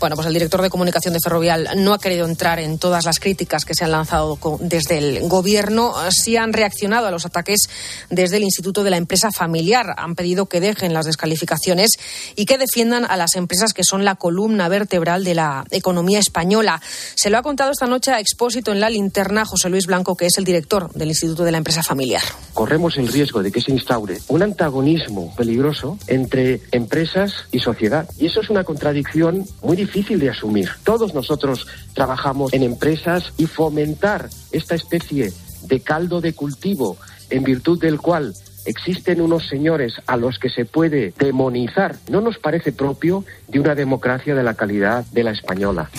Bueno, 0.00 0.14
pues 0.14 0.28
el 0.28 0.32
director 0.32 0.62
de 0.62 0.70
comunicación 0.70 1.12
de 1.12 1.18
Ferrovial 1.20 1.70
no 1.76 1.92
ha 1.92 1.98
querido 1.98 2.24
entrar 2.24 2.60
en 2.60 2.78
todas 2.78 3.04
las 3.04 3.18
críticas 3.18 3.64
que 3.64 3.74
se 3.74 3.84
han 3.84 3.90
lanzado 3.90 4.38
desde 4.60 4.98
el 4.98 5.28
gobierno. 5.28 5.92
Sí 6.10 6.36
han 6.36 6.52
reaccionado 6.52 7.08
a 7.08 7.10
los 7.10 7.26
ataques 7.26 7.62
desde 8.08 8.36
el 8.36 8.44
Instituto 8.44 8.84
de 8.84 8.90
la 8.90 8.96
Empresa 8.96 9.30
Familiar. 9.32 9.86
Han 9.96 10.14
pedido 10.14 10.46
que 10.46 10.60
dejen 10.60 10.94
las 10.94 11.06
descalificaciones 11.06 11.90
y 12.36 12.46
que 12.46 12.58
defiendan 12.58 13.06
a 13.06 13.16
las 13.16 13.34
empresas 13.34 13.74
que 13.74 13.82
son 13.82 14.04
la 14.04 14.14
columna 14.14 14.68
vertebral 14.68 15.24
de 15.24 15.34
la 15.34 15.64
economía 15.72 16.20
española. 16.20 16.80
Se 17.16 17.28
lo 17.28 17.38
ha 17.38 17.42
contado 17.42 17.72
esta 17.72 17.88
noche 17.88 18.12
a 18.12 18.20
Expósito 18.20 18.70
en 18.70 18.78
la 18.78 18.90
linterna 18.90 19.44
José 19.44 19.68
Luis 19.68 19.86
Blanco, 19.86 20.16
que 20.16 20.26
es 20.26 20.38
el 20.38 20.44
director 20.44 20.92
del 20.92 21.08
Instituto 21.08 21.42
de 21.42 21.50
la 21.50 21.58
Empresa 21.58 21.82
Familiar. 21.82 22.22
Corremos 22.54 22.96
el 22.98 23.08
riesgo 23.08 23.42
de 23.42 23.50
que 23.50 23.60
se 23.60 23.72
instaure 23.72 24.20
un 24.28 24.44
antagonismo 24.44 25.34
peligroso 25.34 25.98
entre 26.06 26.60
empresas 26.70 27.32
y 27.50 27.58
sociedad. 27.58 28.08
Y 28.16 28.26
eso 28.26 28.40
es 28.42 28.50
una 28.50 28.62
contradicción 28.62 29.44
muy 29.60 29.74
difícil 29.74 29.87
difícil 29.88 30.18
de 30.18 30.28
asumir. 30.28 30.68
Todos 30.84 31.14
nosotros 31.14 31.66
trabajamos 31.94 32.52
en 32.52 32.62
empresas 32.62 33.32
y 33.38 33.46
fomentar 33.46 34.28
esta 34.52 34.74
especie 34.74 35.32
de 35.62 35.80
caldo 35.80 36.20
de 36.20 36.34
cultivo 36.34 36.98
en 37.30 37.42
virtud 37.42 37.80
del 37.80 37.98
cual 37.98 38.34
existen 38.66 39.22
unos 39.22 39.48
señores 39.48 39.94
a 40.06 40.18
los 40.18 40.38
que 40.38 40.50
se 40.50 40.66
puede 40.66 41.14
demonizar, 41.18 41.96
no 42.10 42.20
nos 42.20 42.38
parece 42.38 42.70
propio 42.70 43.24
de 43.48 43.60
una 43.60 43.74
democracia 43.74 44.34
de 44.34 44.42
la 44.42 44.54
calidad 44.54 45.06
de 45.06 45.24
la 45.24 45.30
española. 45.30 45.90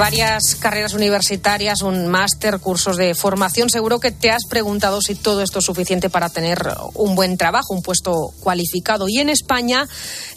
Varias 0.00 0.54
carreras 0.58 0.94
universitarias, 0.94 1.82
un 1.82 2.08
máster, 2.08 2.58
cursos 2.58 2.96
de 2.96 3.14
formación. 3.14 3.68
Seguro 3.68 4.00
que 4.00 4.10
te 4.10 4.30
has 4.30 4.46
preguntado 4.48 5.02
si 5.02 5.14
todo 5.14 5.42
esto 5.42 5.58
es 5.58 5.66
suficiente 5.66 6.08
para 6.08 6.30
tener 6.30 6.66
un 6.94 7.14
buen 7.14 7.36
trabajo, 7.36 7.74
un 7.74 7.82
puesto 7.82 8.32
cualificado. 8.40 9.10
Y 9.10 9.18
en 9.18 9.28
España, 9.28 9.86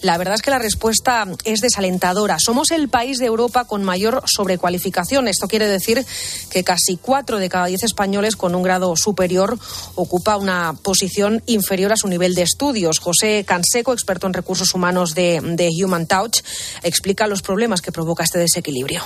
la 0.01 0.17
verdad 0.17 0.35
es 0.35 0.41
que 0.41 0.51
la 0.51 0.59
respuesta 0.59 1.25
es 1.45 1.61
desalentadora. 1.61 2.39
Somos 2.39 2.71
el 2.71 2.89
país 2.89 3.19
de 3.19 3.27
Europa 3.27 3.63
con 3.63 3.85
mayor 3.85 4.21
sobrecualificación. 4.25 5.29
Esto 5.29 5.47
quiere 5.47 5.67
decir 5.67 6.05
que 6.49 6.65
casi 6.65 6.97
cuatro 6.97 7.39
de 7.39 7.47
cada 7.47 7.67
diez 7.67 7.83
españoles 7.83 8.35
con 8.35 8.55
un 8.55 8.63
grado 8.63 8.93
superior 8.97 9.57
ocupa 9.95 10.35
una 10.35 10.73
posición 10.73 11.41
inferior 11.45 11.93
a 11.93 11.95
su 11.95 12.09
nivel 12.09 12.35
de 12.35 12.41
estudios. 12.41 12.99
José 12.99 13.45
Canseco, 13.47 13.93
experto 13.93 14.27
en 14.27 14.33
recursos 14.33 14.73
humanos 14.73 15.15
de, 15.15 15.69
Human 15.81 16.05
Touch, 16.05 16.41
explica 16.83 17.27
los 17.27 17.41
problemas 17.41 17.79
que 17.79 17.93
provoca 17.93 18.25
este 18.25 18.39
desequilibrio 18.39 19.01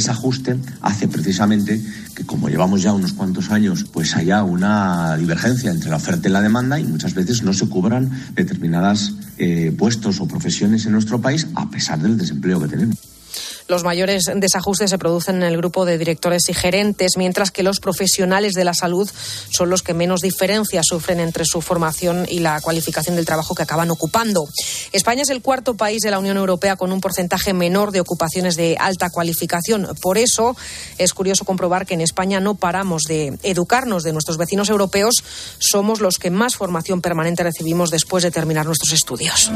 desajuste 0.00 0.56
hace 0.80 1.08
precisamente 1.08 1.80
que 2.14 2.24
como 2.24 2.48
llevamos 2.48 2.82
ya 2.82 2.92
unos 2.92 3.12
cuantos 3.12 3.50
años, 3.50 3.84
pues 3.92 4.16
haya 4.16 4.42
una 4.42 5.16
divergencia 5.16 5.70
entre 5.70 5.90
la 5.90 5.96
oferta 5.96 6.28
y 6.28 6.32
la 6.32 6.40
demanda 6.40 6.80
y 6.80 6.84
muchas 6.84 7.14
veces 7.14 7.42
no 7.42 7.52
se 7.52 7.68
cubran 7.68 8.10
determinadas 8.34 9.12
eh, 9.38 9.74
puestos 9.76 10.20
o 10.20 10.26
profesiones 10.26 10.86
en 10.86 10.92
nuestro 10.92 11.20
país 11.20 11.46
a 11.54 11.70
pesar 11.70 12.00
del 12.00 12.16
desempleo 12.16 12.60
que 12.60 12.68
tenemos. 12.68 13.19
Los 13.68 13.84
mayores 13.84 14.30
desajustes 14.34 14.90
se 14.90 14.98
producen 14.98 15.36
en 15.36 15.42
el 15.44 15.56
grupo 15.56 15.84
de 15.84 15.98
directores 15.98 16.48
y 16.48 16.54
gerentes, 16.54 17.16
mientras 17.16 17.50
que 17.50 17.62
los 17.62 17.80
profesionales 17.80 18.54
de 18.54 18.64
la 18.64 18.74
salud 18.74 19.10
son 19.50 19.70
los 19.70 19.82
que 19.82 19.94
menos 19.94 20.20
diferencias 20.20 20.86
sufren 20.86 21.20
entre 21.20 21.44
su 21.44 21.60
formación 21.60 22.26
y 22.28 22.40
la 22.40 22.60
cualificación 22.60 23.16
del 23.16 23.26
trabajo 23.26 23.54
que 23.54 23.62
acaban 23.62 23.90
ocupando. 23.90 24.48
España 24.92 25.22
es 25.22 25.30
el 25.30 25.42
cuarto 25.42 25.76
país 25.76 26.02
de 26.02 26.10
la 26.10 26.18
Unión 26.18 26.36
Europea 26.36 26.76
con 26.76 26.92
un 26.92 27.00
porcentaje 27.00 27.52
menor 27.52 27.92
de 27.92 28.00
ocupaciones 28.00 28.56
de 28.56 28.76
alta 28.78 29.10
cualificación. 29.10 29.88
Por 30.00 30.18
eso 30.18 30.56
es 30.98 31.14
curioso 31.14 31.44
comprobar 31.44 31.86
que 31.86 31.94
en 31.94 32.00
España 32.00 32.40
no 32.40 32.54
paramos 32.54 33.02
de 33.04 33.38
educarnos 33.42 34.02
de 34.02 34.12
nuestros 34.12 34.36
vecinos 34.36 34.68
europeos. 34.68 35.22
Somos 35.58 36.00
los 36.00 36.18
que 36.18 36.30
más 36.30 36.56
formación 36.56 37.00
permanente 37.00 37.42
recibimos 37.42 37.90
después 37.90 38.24
de 38.24 38.30
terminar 38.30 38.66
nuestros 38.66 38.92
estudios. 38.92 39.50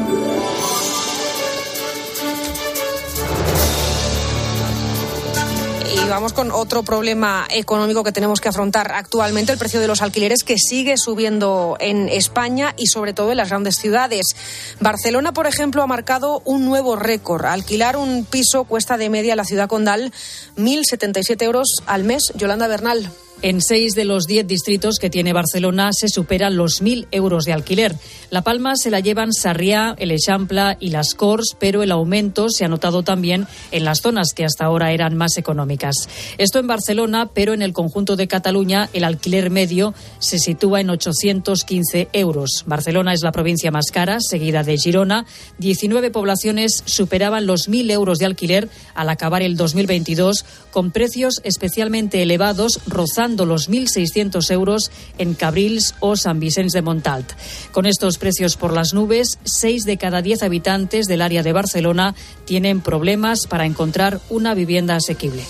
Vamos 6.15 6.33
con 6.33 6.53
otro 6.53 6.85
problema 6.85 7.45
económico 7.51 8.05
que 8.05 8.13
tenemos 8.13 8.41
que 8.41 8.49
afrontar 8.49 8.93
actualmente, 8.93 9.51
el 9.51 9.59
precio 9.59 9.81
de 9.81 9.89
los 9.89 10.01
alquileres 10.01 10.45
que 10.45 10.59
sigue 10.59 10.97
subiendo 10.97 11.77
en 11.81 12.09
España 12.09 12.73
y 12.77 12.87
sobre 12.87 13.13
todo 13.13 13.33
en 13.33 13.39
las 13.39 13.49
grandes 13.49 13.75
ciudades. 13.75 14.37
Barcelona, 14.79 15.33
por 15.33 15.49
ejemplo, 15.49 15.83
ha 15.83 15.89
marcado 15.89 16.41
un 16.45 16.67
nuevo 16.67 16.95
récord. 16.95 17.45
Alquilar 17.45 17.97
un 17.97 18.25
piso 18.25 18.63
cuesta 18.63 18.97
de 18.97 19.11
media 19.11 19.35
la 19.35 19.45
ciudad 19.45 19.69
condal 19.69 20.13
1.077 20.57 21.43
euros 21.43 21.83
al 21.87 22.05
mes. 22.05 22.33
Yolanda 22.37 22.69
Bernal. 22.69 23.11
En 23.45 23.61
seis 23.61 23.95
de 23.95 24.07
los 24.07 24.25
diez 24.25 24.47
distritos 24.47 24.97
que 24.99 25.11
tiene 25.11 25.35
Barcelona 25.35 25.91
se 25.93 26.09
superan 26.09 26.57
los 26.57 26.81
mil 26.81 27.07
euros 27.11 27.45
de 27.45 27.53
alquiler. 27.53 27.95
La 28.31 28.41
palma 28.41 28.75
se 28.75 28.91
la 28.91 29.01
llevan 29.01 29.35
Sarriá, 29.35 29.95
El 29.99 30.13
Eixample 30.13 30.79
y 30.81 30.89
Las 30.89 31.15
Corts, 31.15 31.55
pero 31.61 31.83
el 31.83 31.93
aumento 31.93 32.49
se 32.49 32.65
ha 32.65 32.69
notado 32.69 33.03
también 33.03 33.47
en 33.71 33.85
las 33.85 34.01
zonas 34.01 34.33
que 34.33 34.47
hasta 34.47 34.65
ahora 34.65 34.93
eran 34.93 35.15
más 35.15 35.37
económicas. 35.37 36.09
Esto 36.39 36.59
en 36.59 36.67
Barcelona, 36.67 37.33
pero 37.35 37.53
en 37.53 37.61
el 37.61 37.75
conjunto 37.75 38.17
de 38.17 38.29
Cataluña 38.29 38.89
el 38.95 39.05
alquiler 39.05 39.51
medio 39.51 39.93
se 40.21 40.39
sitúa 40.39 40.81
en 40.81 40.89
815 40.89 42.09
euros. 42.15 42.65
Barcelona 42.67 43.13
es 43.13 43.21
la 43.23 43.33
provincia 43.33 43.71
más 43.71 43.91
cara, 43.93 44.21
seguida 44.21 44.63
de 44.63 44.79
Girona. 44.79 45.27
19 45.59 46.11
poblaciones 46.11 46.83
superaban 46.87 47.45
los 47.45 47.69
mil 47.69 47.91
euros 47.91 48.19
de 48.19 48.25
alquiler 48.25 48.71
al 48.95 49.11
acabar 49.11 49.43
el 49.43 49.59
2022, 49.59 50.47
con 50.71 50.93
precios 50.93 51.43
especialmente 51.45 52.23
elevados, 52.23 52.81
rozando 52.87 53.34
los 53.45 53.69
1.600 53.69 54.49
euros 54.53 54.93
en 55.19 55.35
Cabrils 55.35 55.97
o 55.99 56.15
San 56.17 56.39
Vicente 56.39 56.79
de 56.79 56.83
Montalt. 56.83 57.33
Con 57.73 57.87
estos 57.87 58.19
precios 58.19 58.57
por 58.57 58.73
las 58.73 58.95
nubes, 58.95 59.39
6 59.43 59.85
de 59.85 59.97
cada 59.97 60.23
10 60.23 60.45
habitantes 60.45 61.07
del 61.07 61.23
área 61.23 61.43
de 61.43 61.53
Barcelona 61.53 62.15
tienen 62.45 62.81
problemas 62.81 63.49
para 63.49 63.67
encontrar 63.67 64.21
una 64.31 64.55
vivienda 64.55 64.95
asequible. 64.95 65.43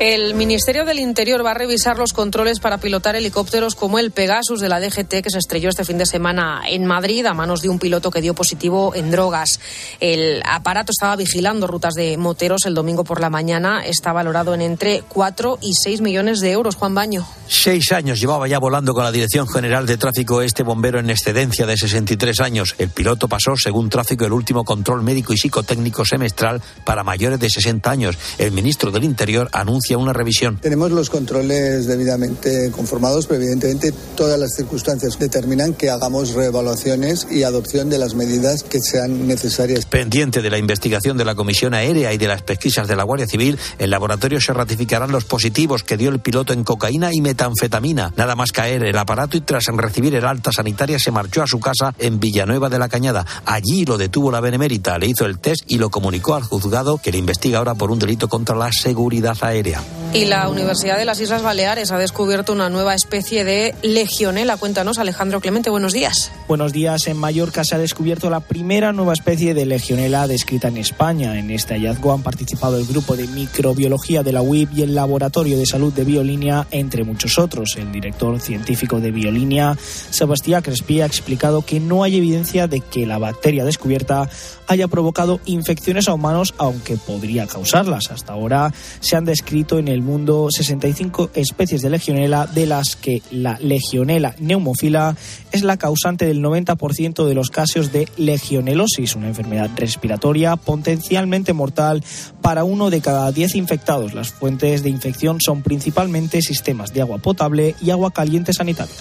El 0.00 0.32
Ministerio 0.32 0.86
del 0.86 0.98
Interior 0.98 1.44
va 1.44 1.50
a 1.50 1.54
revisar 1.54 1.98
los 1.98 2.14
controles 2.14 2.58
para 2.58 2.78
pilotar 2.78 3.16
helicópteros 3.16 3.74
como 3.74 3.98
el 3.98 4.12
Pegasus 4.12 4.58
de 4.58 4.70
la 4.70 4.80
DGT 4.80 5.20
que 5.22 5.28
se 5.28 5.36
estrelló 5.36 5.68
este 5.68 5.84
fin 5.84 5.98
de 5.98 6.06
semana 6.06 6.62
en 6.66 6.86
Madrid 6.86 7.26
a 7.26 7.34
manos 7.34 7.60
de 7.60 7.68
un 7.68 7.78
piloto 7.78 8.10
que 8.10 8.22
dio 8.22 8.32
positivo 8.32 8.94
en 8.94 9.10
drogas. 9.10 9.60
El 10.00 10.42
aparato 10.46 10.90
estaba 10.90 11.16
vigilando 11.16 11.66
rutas 11.66 11.92
de 11.92 12.16
moteros 12.16 12.64
el 12.64 12.72
domingo 12.72 13.04
por 13.04 13.20
la 13.20 13.28
mañana. 13.28 13.82
Está 13.84 14.14
valorado 14.14 14.54
en 14.54 14.62
entre 14.62 15.02
4 15.02 15.58
y 15.60 15.74
6 15.74 16.00
millones 16.00 16.40
de 16.40 16.52
euros. 16.52 16.76
Juan 16.76 16.94
Baño. 16.94 17.26
Seis 17.46 17.92
años 17.92 18.20
llevaba 18.20 18.48
ya 18.48 18.58
volando 18.58 18.94
con 18.94 19.04
la 19.04 19.12
Dirección 19.12 19.46
General 19.48 19.84
de 19.84 19.98
Tráfico 19.98 20.40
este 20.40 20.62
bombero 20.62 20.98
en 20.98 21.10
excedencia 21.10 21.66
de 21.66 21.76
63 21.76 22.40
años. 22.40 22.74
El 22.78 22.88
piloto 22.88 23.28
pasó, 23.28 23.54
según 23.54 23.90
tráfico, 23.90 24.24
el 24.24 24.32
último 24.32 24.64
control 24.64 25.02
médico 25.02 25.34
y 25.34 25.36
psicotécnico 25.36 26.06
semestral 26.06 26.62
para 26.86 27.04
mayores 27.04 27.38
de 27.38 27.50
60 27.50 27.90
años. 27.90 28.16
El 28.38 28.52
ministro 28.52 28.90
del 28.90 29.04
Interior 29.04 29.50
anuncia 29.52 29.89
hacia 29.90 29.98
una 29.98 30.12
revisión. 30.12 30.58
Tenemos 30.58 30.92
los 30.92 31.10
controles 31.10 31.86
debidamente 31.86 32.70
conformados, 32.70 33.26
pero 33.26 33.42
evidentemente 33.42 33.92
todas 34.14 34.38
las 34.38 34.54
circunstancias 34.54 35.18
determinan 35.18 35.74
que 35.74 35.90
hagamos 35.90 36.34
reevaluaciones 36.34 37.26
y 37.28 37.42
adopción 37.42 37.90
de 37.90 37.98
las 37.98 38.14
medidas 38.14 38.62
que 38.62 38.80
sean 38.80 39.26
necesarias. 39.26 39.86
Pendiente 39.86 40.42
de 40.42 40.50
la 40.50 40.58
investigación 40.58 41.16
de 41.16 41.24
la 41.24 41.34
Comisión 41.34 41.74
Aérea 41.74 42.12
y 42.12 42.18
de 42.18 42.28
las 42.28 42.42
pesquisas 42.42 42.86
de 42.86 42.94
la 42.94 43.02
Guardia 43.02 43.26
Civil, 43.26 43.58
el 43.78 43.90
laboratorio 43.90 44.40
se 44.40 44.52
ratificarán 44.52 45.10
los 45.10 45.24
positivos 45.24 45.82
que 45.82 45.96
dio 45.96 46.10
el 46.10 46.20
piloto 46.20 46.52
en 46.52 46.62
cocaína 46.62 47.12
y 47.12 47.20
metanfetamina. 47.20 48.12
Nada 48.16 48.36
más 48.36 48.52
caer 48.52 48.84
el 48.84 48.96
aparato 48.96 49.36
y 49.36 49.40
tras 49.40 49.66
recibir 49.66 50.14
el 50.14 50.24
alta 50.24 50.52
sanitaria 50.52 50.98
se 51.00 51.10
marchó 51.10 51.42
a 51.42 51.48
su 51.48 51.58
casa 51.58 51.94
en 51.98 52.20
Villanueva 52.20 52.68
de 52.68 52.78
la 52.78 52.88
Cañada. 52.88 53.26
Allí 53.44 53.84
lo 53.84 53.98
detuvo 53.98 54.30
la 54.30 54.40
Benemérita, 54.40 54.98
le 54.98 55.06
hizo 55.06 55.26
el 55.26 55.40
test 55.40 55.64
y 55.66 55.78
lo 55.78 55.90
comunicó 55.90 56.36
al 56.36 56.44
juzgado 56.44 56.98
que 56.98 57.10
le 57.10 57.18
investiga 57.18 57.58
ahora 57.58 57.74
por 57.74 57.90
un 57.90 57.98
delito 57.98 58.28
contra 58.28 58.54
la 58.54 58.70
seguridad 58.70 59.36
aérea. 59.40 59.79
Instagram. 59.80 60.09
Y 60.12 60.24
la 60.24 60.48
Universidad 60.48 60.98
de 60.98 61.04
las 61.04 61.20
Islas 61.20 61.42
Baleares 61.42 61.92
ha 61.92 61.98
descubierto 61.98 62.52
una 62.52 62.68
nueva 62.68 62.96
especie 62.96 63.44
de 63.44 63.76
legionela. 63.82 64.56
Cuéntanos, 64.56 64.98
Alejandro 64.98 65.40
Clemente, 65.40 65.70
buenos 65.70 65.92
días. 65.92 66.32
Buenos 66.48 66.72
días. 66.72 67.06
En 67.06 67.16
Mallorca 67.16 67.62
se 67.62 67.76
ha 67.76 67.78
descubierto 67.78 68.28
la 68.28 68.40
primera 68.40 68.92
nueva 68.92 69.12
especie 69.12 69.54
de 69.54 69.66
legionela 69.66 70.26
descrita 70.26 70.66
en 70.66 70.78
España. 70.78 71.38
En 71.38 71.52
este 71.52 71.74
hallazgo 71.74 72.12
han 72.12 72.24
participado 72.24 72.76
el 72.76 72.86
grupo 72.86 73.14
de 73.14 73.28
microbiología 73.28 74.24
de 74.24 74.32
la 74.32 74.42
UIP 74.42 74.78
y 74.78 74.82
el 74.82 74.96
Laboratorio 74.96 75.56
de 75.56 75.64
Salud 75.64 75.92
de 75.92 76.02
Biolínea, 76.02 76.66
entre 76.72 77.04
muchos 77.04 77.38
otros. 77.38 77.76
El 77.76 77.92
director 77.92 78.40
científico 78.40 78.98
de 78.98 79.12
Biolínea, 79.12 79.78
Sebastián 79.78 80.62
Crespi, 80.62 81.02
ha 81.02 81.06
explicado 81.06 81.64
que 81.64 81.78
no 81.78 82.02
hay 82.02 82.16
evidencia 82.16 82.66
de 82.66 82.80
que 82.80 83.06
la 83.06 83.18
bacteria 83.18 83.64
descubierta 83.64 84.28
haya 84.66 84.88
provocado 84.88 85.40
infecciones 85.46 86.08
a 86.08 86.14
humanos, 86.14 86.54
aunque 86.58 86.96
podría 86.96 87.46
causarlas. 87.46 88.10
Hasta 88.10 88.32
ahora 88.32 88.72
se 88.98 89.14
han 89.14 89.24
descrito 89.24 89.78
en 89.78 89.86
el 89.86 89.99
mundo 90.02 90.48
65 90.50 91.30
especies 91.34 91.82
de 91.82 91.90
legionela, 91.90 92.46
de 92.46 92.66
las 92.66 92.96
que 92.96 93.22
la 93.30 93.58
legionela 93.60 94.34
neumofila 94.38 95.16
es 95.52 95.62
la 95.62 95.76
causante 95.76 96.26
del 96.26 96.42
90% 96.42 97.26
de 97.26 97.34
los 97.34 97.50
casos 97.50 97.92
de 97.92 98.08
legionelosis, 98.16 99.16
una 99.16 99.28
enfermedad 99.28 99.70
respiratoria 99.76 100.56
potencialmente 100.56 101.52
mortal 101.52 102.04
para 102.42 102.64
uno 102.64 102.90
de 102.90 103.00
cada 103.00 103.32
10 103.32 103.54
infectados. 103.54 104.14
Las 104.14 104.30
fuentes 104.30 104.82
de 104.82 104.90
infección 104.90 105.38
son 105.40 105.62
principalmente 105.62 106.42
sistemas 106.42 106.92
de 106.92 107.02
agua 107.02 107.18
potable 107.18 107.74
y 107.80 107.90
agua 107.90 108.12
caliente 108.12 108.52
sanitaria. 108.52 108.94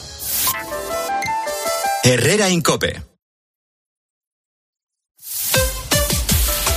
Herrera 2.03 2.49
Incope. 2.49 3.08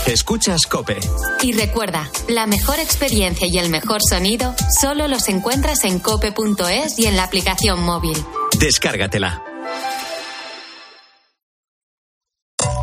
Escuchas 0.06 0.66
Cope. 0.66 0.98
Y 1.42 1.52
recuerda, 1.52 2.10
la 2.28 2.46
mejor 2.46 2.80
experiencia 2.80 3.46
y 3.46 3.58
el 3.58 3.70
mejor 3.70 4.00
sonido 4.02 4.54
solo 4.80 5.06
los 5.06 5.28
encuentras 5.28 5.84
en 5.84 6.00
cope.es 6.00 6.98
y 6.98 7.06
en 7.06 7.16
la 7.16 7.24
aplicación 7.24 7.80
móvil. 7.82 8.16
Descárgatela. 8.58 9.44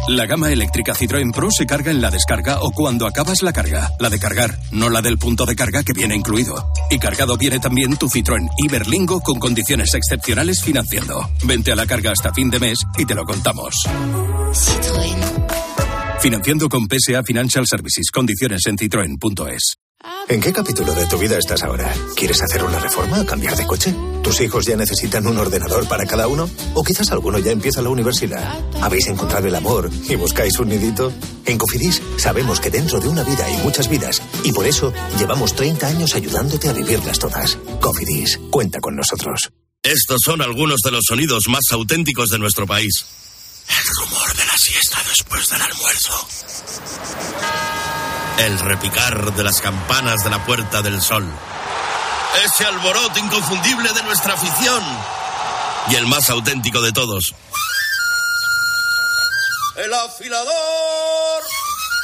La 0.08 0.26
gama 0.26 0.50
eléctrica 0.50 0.96
Citroën 0.96 1.32
Pro 1.32 1.50
se 1.52 1.68
carga 1.68 1.92
en 1.92 2.02
la 2.02 2.10
descarga 2.10 2.62
o 2.62 2.72
cuando 2.72 3.06
acabas 3.06 3.44
la 3.44 3.54
carga. 3.54 3.92
La 4.00 4.10
de 4.10 4.18
cargar, 4.18 4.58
no 4.72 4.90
la 4.90 5.02
del 5.02 5.20
punto 5.20 5.46
de 5.46 5.56
carga 5.56 5.84
que 5.84 5.94
viene 5.94 6.16
incluido. 6.16 6.72
Y 6.90 6.98
cargado 6.98 7.38
viene 7.38 7.60
también 7.60 7.96
tu 7.96 8.08
Citroën 8.08 8.50
Iberlingo 8.58 9.22
con 9.22 9.38
condiciones 9.38 9.94
excepcionales 9.94 10.64
financiando. 10.64 11.30
Vente 11.44 11.74
a 11.74 11.76
la 11.76 11.86
carga 11.86 12.12
hasta 12.12 12.34
fin 12.34 12.50
de 12.50 12.60
mes 12.60 12.80
y 12.98 13.06
te 13.06 13.14
lo 13.14 13.24
contamos. 13.24 13.76
Citroën. 14.54 15.49
Financiando 16.22 16.68
con 16.68 16.86
PSA 16.86 17.24
Financial 17.24 17.66
Services. 17.66 18.12
Condiciones 18.12 18.66
en 18.66 18.78
citroen.es. 18.78 19.76
¿En 20.28 20.42
qué 20.42 20.52
capítulo 20.52 20.94
de 20.94 21.06
tu 21.06 21.18
vida 21.18 21.38
estás 21.38 21.64
ahora? 21.64 21.94
¿Quieres 22.16 22.42
hacer 22.42 22.62
una 22.62 22.78
reforma 22.78 23.22
o 23.22 23.26
cambiar 23.26 23.56
de 23.56 23.66
coche? 23.66 23.94
¿Tus 24.22 24.42
hijos 24.42 24.66
ya 24.66 24.76
necesitan 24.76 25.26
un 25.28 25.38
ordenador 25.38 25.88
para 25.88 26.06
cada 26.06 26.28
uno? 26.28 26.50
¿O 26.74 26.84
quizás 26.84 27.10
alguno 27.12 27.40
ya 27.40 27.52
empieza 27.52 27.82
la 27.82 27.90
universidad? 27.90 28.60
¿Habéis 28.82 29.08
encontrado 29.08 29.48
el 29.48 29.56
amor 29.56 29.90
y 30.10 30.16
buscáis 30.16 30.60
un 30.60 30.70
nidito? 30.70 31.14
En 31.46 31.58
Cofidis 31.58 32.02
sabemos 32.18 32.60
que 32.60 32.70
dentro 32.70 33.00
de 33.00 33.08
una 33.08 33.24
vida 33.24 33.46
hay 33.46 33.58
muchas 33.64 33.90
vidas 33.90 34.22
y 34.44 34.52
por 34.52 34.68
eso 34.68 34.94
llevamos 35.18 35.56
30 35.56 35.88
años 35.88 36.16
ayudándote 36.16 36.68
a 36.68 36.74
vivirlas 36.74 37.18
todas. 37.18 37.58
Cofidis, 37.80 38.40
cuenta 38.52 38.82
con 38.82 38.96
nosotros. 38.96 39.52
Estos 39.84 40.20
son 40.24 40.42
algunos 40.42 40.82
de 40.84 40.92
los 40.92 41.06
sonidos 41.08 41.46
más 41.48 41.64
auténticos 41.72 42.30
de 42.30 42.40
nuestro 42.40 42.68
país. 42.68 43.06
El 43.70 43.86
rumor 44.02 44.36
de 44.36 44.46
la 44.46 44.58
siesta 44.58 45.02
después 45.08 45.48
del 45.50 45.62
almuerzo. 45.62 46.28
El 48.40 48.60
repicar 48.60 49.34
de 49.34 49.44
las 49.44 49.62
campanas 49.62 50.24
de 50.24 50.30
la 50.30 50.46
Puerta 50.46 50.82
del 50.82 51.02
Sol. 51.02 51.26
Ese 52.44 52.66
alboroto 52.66 53.20
inconfundible 53.20 53.92
de 53.94 54.04
nuestra 54.04 54.34
afición. 54.34 54.84
Y 55.90 55.96
el 55.96 56.08
más 56.08 56.30
auténtico 56.30 56.82
de 56.82 56.92
todos. 56.92 57.34
El 59.76 59.94
afilador. 59.94 61.44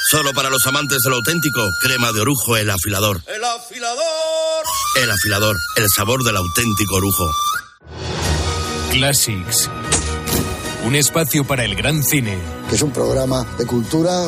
Solo 0.10 0.34
para 0.34 0.49
los 0.49 0.65
amantes 0.67 0.99
de 1.04 1.10
lo 1.10 1.17
auténtico, 1.17 1.62
crema 1.82 2.12
de 2.12 2.21
orujo, 2.21 2.58
el 2.58 2.69
afilador. 2.69 3.21
El 3.28 3.43
afilador. 3.43 4.65
El 5.01 5.12
afilador, 5.12 5.58
el 5.75 5.86
sabor 5.89 6.23
del 6.23 6.38
auténtico 6.38 6.95
orujo. 6.95 7.30
Classics. 8.91 9.69
Un 10.86 10.95
espacio 10.95 11.43
para 11.43 11.65
el 11.65 11.76
gran 11.76 12.04
cine. 12.04 12.38
Que 12.69 12.76
es 12.76 12.82
un 12.82 12.91
programa 12.91 13.45
de 13.58 13.65
cultura 13.65 14.28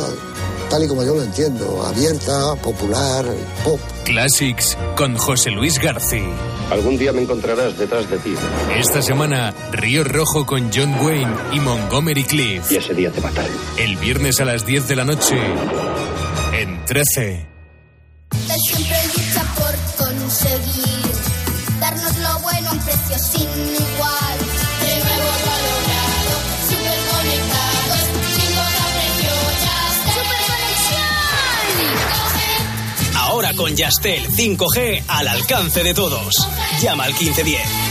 tal 0.70 0.84
y 0.84 0.88
como 0.88 1.04
yo 1.04 1.16
lo 1.16 1.24
entiendo, 1.24 1.86
abierta, 1.86 2.56
popular, 2.56 3.26
pop. 3.64 3.80
Classics 4.04 4.78
con 4.96 5.16
José 5.18 5.52
Luis 5.52 5.80
García. 5.80 6.28
Algún 6.72 6.98
día 6.98 7.14
me 7.14 7.22
encontrarás 7.22 7.78
detrás 7.78 8.10
de 8.10 8.18
ti. 8.18 8.34
Esta 8.76 9.02
semana, 9.02 9.54
Río 9.72 10.04
Rojo 10.04 10.46
con 10.46 10.70
John 10.74 10.94
Wayne 11.02 11.34
y 11.54 11.60
Montgomery 11.60 12.24
Cliff. 12.24 12.72
Y 12.72 12.78
ese 12.78 12.94
día 12.94 13.12
te 13.12 13.22
mataré. 13.22 13.52
El 13.78 13.96
viernes 13.98 14.42
a 14.42 14.46
las 14.46 14.66
10 14.66 14.88
de 14.88 14.96
la 14.96 15.06
noche, 15.06 15.38
en 16.54 16.86
13. 16.86 17.48
Con 33.58 33.76
Yastel 33.76 34.30
5G 34.30 35.04
al 35.08 35.28
alcance 35.28 35.84
de 35.84 35.94
todos. 35.94 36.48
Llama 36.82 37.06
al 37.06 37.14
1510. 37.14 37.87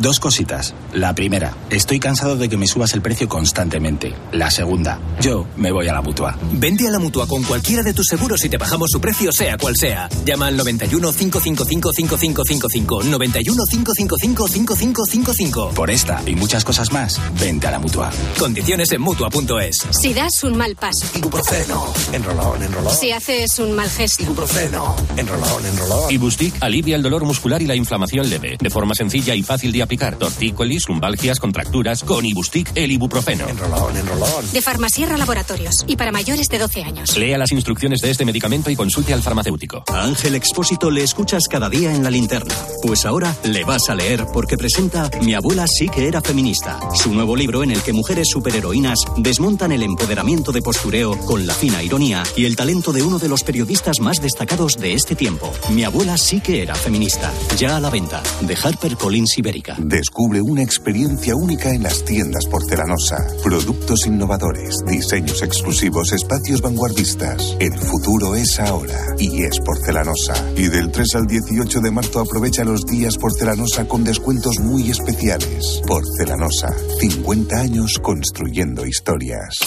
Dos 0.00 0.18
cositas. 0.18 0.74
La 0.94 1.14
primera, 1.14 1.54
estoy 1.68 2.00
cansado 2.00 2.36
de 2.36 2.48
que 2.48 2.56
me 2.56 2.66
subas 2.66 2.94
el 2.94 3.02
precio 3.02 3.28
constantemente. 3.28 4.14
La 4.32 4.50
segunda, 4.50 4.98
yo 5.20 5.46
me 5.58 5.70
voy 5.72 5.88
a 5.88 5.92
la 5.92 6.00
mutua. 6.00 6.38
Vende 6.54 6.88
a 6.88 6.90
la 6.90 6.98
mutua 6.98 7.26
con 7.26 7.42
cualquiera 7.42 7.82
de 7.82 7.92
tus 7.92 8.06
seguros 8.06 8.42
y 8.42 8.48
te 8.48 8.56
bajamos 8.56 8.88
su 8.90 8.98
precio, 8.98 9.30
sea 9.30 9.58
cual 9.58 9.74
sea. 9.76 10.08
Llama 10.24 10.46
al 10.46 10.56
91 10.56 11.12
555 11.12 11.92
5555. 11.92 13.02
91 13.04 13.62
555 13.70 14.48
5555. 14.48 15.68
Por 15.74 15.90
esta 15.90 16.22
y 16.24 16.34
muchas 16.34 16.64
cosas 16.64 16.90
más, 16.92 17.20
vente 17.38 17.66
a 17.66 17.72
la 17.72 17.78
mutua. 17.78 18.10
Condiciones 18.38 18.90
en 18.92 19.02
mutua.es. 19.02 19.86
Si 19.90 20.14
das 20.14 20.42
un 20.44 20.56
mal 20.56 20.76
paso, 20.76 21.06
Ibuprofeno. 21.14 21.92
Enrolón, 22.14 22.62
enrolón. 22.62 22.94
si 22.94 23.12
haces 23.12 23.58
un 23.58 23.72
mal 23.72 23.90
gesto, 23.90 24.22
Ibuprofeno. 24.22 24.96
Enrolón, 25.18 25.66
enrolón. 25.66 26.10
Ibustic 26.10 26.54
alivia 26.60 26.96
el 26.96 27.02
dolor 27.02 27.26
muscular 27.26 27.60
y 27.60 27.66
la 27.66 27.74
inflamación 27.74 28.30
leve, 28.30 28.56
de 28.58 28.70
forma 28.70 28.94
sencilla 28.94 29.34
y 29.34 29.42
fácil 29.42 29.70
de 29.72 29.82
aplicar. 29.82 29.89
Tortícolis, 29.98 30.88
lumbalgias, 30.88 31.40
contracturas, 31.40 32.04
con 32.04 32.24
Ibustic 32.24 32.70
el 32.74 32.92
ibuprofeno. 32.92 33.48
Enrolón, 33.48 33.96
enrolón. 33.96 34.52
de 34.52 34.62
Farmasierra 34.62 35.16
Laboratorios 35.16 35.84
y 35.86 35.96
para 35.96 36.12
mayores 36.12 36.48
de 36.48 36.58
12 36.58 36.82
años. 36.82 37.16
Lea 37.16 37.36
las 37.38 37.52
instrucciones 37.52 38.00
de 38.00 38.10
este 38.10 38.24
medicamento 38.24 38.70
y 38.70 38.76
consulte 38.76 39.12
al 39.12 39.22
farmacéutico. 39.22 39.82
A 39.88 40.04
Ángel 40.04 40.34
Expósito 40.34 40.90
le 40.90 41.02
escuchas 41.02 41.44
cada 41.50 41.68
día 41.68 41.94
en 41.94 42.04
la 42.04 42.10
linterna. 42.10 42.54
Pues 42.82 43.04
ahora 43.04 43.34
le 43.44 43.64
vas 43.64 43.88
a 43.88 43.94
leer 43.94 44.26
porque 44.32 44.56
presenta 44.56 45.10
Mi 45.22 45.34
abuela 45.34 45.66
sí 45.66 45.88
que 45.88 46.06
era 46.06 46.20
feminista. 46.20 46.78
Su 46.94 47.12
nuevo 47.12 47.34
libro 47.36 47.62
en 47.62 47.72
el 47.72 47.82
que 47.82 47.92
mujeres 47.92 48.28
superheroínas 48.30 48.98
desmontan 49.16 49.72
el 49.72 49.82
empoderamiento 49.82 50.52
de 50.52 50.62
postureo 50.62 51.18
con 51.26 51.46
la 51.46 51.54
fina 51.54 51.82
ironía 51.82 52.22
y 52.36 52.44
el 52.44 52.56
talento 52.56 52.92
de 52.92 53.02
uno 53.02 53.18
de 53.18 53.28
los 53.28 53.42
periodistas 53.42 54.00
más 54.00 54.20
destacados 54.22 54.76
de 54.76 54.94
este 54.94 55.14
tiempo. 55.14 55.52
Mi 55.70 55.84
abuela 55.84 56.16
sí 56.16 56.40
que 56.40 56.62
era 56.62 56.74
feminista. 56.74 57.32
Ya 57.56 57.76
a 57.76 57.80
la 57.80 57.90
venta. 57.90 58.22
De 58.40 58.54
HarperCollins 58.54 59.36
Ibérica. 59.38 59.76
Descubre 59.84 60.40
una 60.42 60.62
experiencia 60.62 61.34
única 61.34 61.70
en 61.70 61.82
las 61.82 62.04
tiendas 62.04 62.46
porcelanosa. 62.46 63.26
Productos 63.42 64.06
innovadores, 64.06 64.76
diseños 64.86 65.42
exclusivos, 65.42 66.12
espacios 66.12 66.60
vanguardistas. 66.60 67.56
El 67.58 67.72
futuro 67.72 68.34
es 68.34 68.60
ahora 68.60 68.98
y 69.18 69.42
es 69.42 69.58
porcelanosa. 69.60 70.34
Y 70.56 70.68
del 70.68 70.90
3 70.90 71.14
al 71.16 71.26
18 71.26 71.80
de 71.80 71.90
marzo 71.90 72.20
aprovecha 72.20 72.64
los 72.64 72.84
días 72.84 73.16
porcelanosa 73.16 73.88
con 73.88 74.04
descuentos 74.04 74.58
muy 74.60 74.90
especiales. 74.90 75.80
Porcelanosa, 75.86 76.68
50 77.00 77.56
años 77.58 77.98
construyendo 78.00 78.86
historias. 78.86 79.58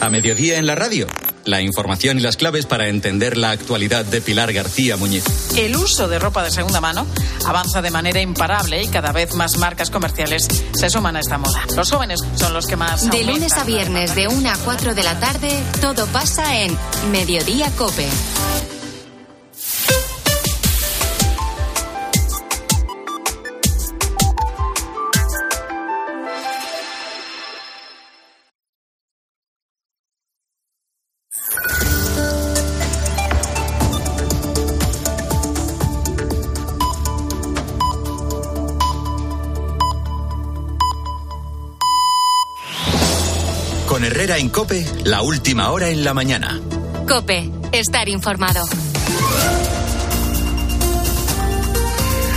A 0.00 0.08
mediodía 0.10 0.58
en 0.58 0.66
la 0.66 0.74
radio. 0.74 1.06
La 1.44 1.60
información 1.60 2.18
y 2.18 2.20
las 2.20 2.36
claves 2.36 2.66
para 2.66 2.88
entender 2.88 3.36
la 3.36 3.50
actualidad 3.50 4.04
de 4.04 4.20
Pilar 4.20 4.52
García 4.52 4.96
Muñiz. 4.96 5.24
El 5.56 5.76
uso 5.76 6.08
de 6.08 6.18
ropa 6.18 6.42
de 6.42 6.50
segunda 6.50 6.80
mano 6.80 7.06
avanza 7.46 7.82
de 7.82 7.90
manera 7.90 8.20
imparable 8.20 8.82
y 8.82 8.88
cada 8.88 9.12
vez 9.12 9.34
más 9.34 9.56
marcas 9.58 9.90
comerciales 9.90 10.48
se 10.72 10.90
suman 10.90 11.16
a 11.16 11.20
esta 11.20 11.38
moda. 11.38 11.64
Los 11.74 11.90
jóvenes 11.90 12.20
son 12.36 12.52
los 12.52 12.66
que 12.66 12.76
más. 12.76 13.10
De 13.10 13.24
lunes 13.24 13.52
a 13.54 13.64
viernes, 13.64 14.14
de 14.14 14.28
1 14.28 14.50
a 14.50 14.56
4 14.56 14.94
de 14.94 15.02
la 15.02 15.18
tarde, 15.18 15.50
todo 15.80 16.06
pasa 16.06 16.60
en 16.60 16.76
Mediodía 17.10 17.70
Cope. 17.76 18.08
Con 43.90 44.04
Herrera 44.04 44.38
en 44.38 44.50
Cope, 44.50 44.86
la 45.02 45.20
última 45.20 45.72
hora 45.72 45.88
en 45.88 46.04
la 46.04 46.14
mañana. 46.14 46.60
Cope, 47.08 47.50
estar 47.72 48.08
informado. 48.08 48.64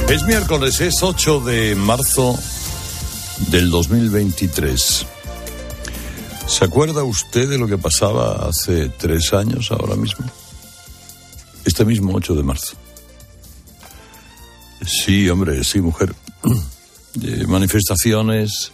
Es 0.09 0.23
miércoles, 0.23 0.81
es 0.81 1.03
8 1.03 1.41
de 1.41 1.75
marzo 1.75 2.35
del 3.51 3.69
2023. 3.69 5.05
¿Se 6.47 6.65
acuerda 6.65 7.03
usted 7.03 7.47
de 7.47 7.59
lo 7.59 7.67
que 7.67 7.77
pasaba 7.77 8.49
hace 8.49 8.89
tres 8.89 9.31
años 9.31 9.71
ahora 9.71 9.95
mismo? 9.95 10.25
Este 11.65 11.85
mismo 11.85 12.15
8 12.15 12.33
de 12.33 12.41
marzo. 12.41 12.75
Sí, 14.83 15.29
hombre, 15.29 15.63
sí, 15.63 15.81
mujer. 15.81 16.15
De 17.13 17.45
manifestaciones, 17.47 18.71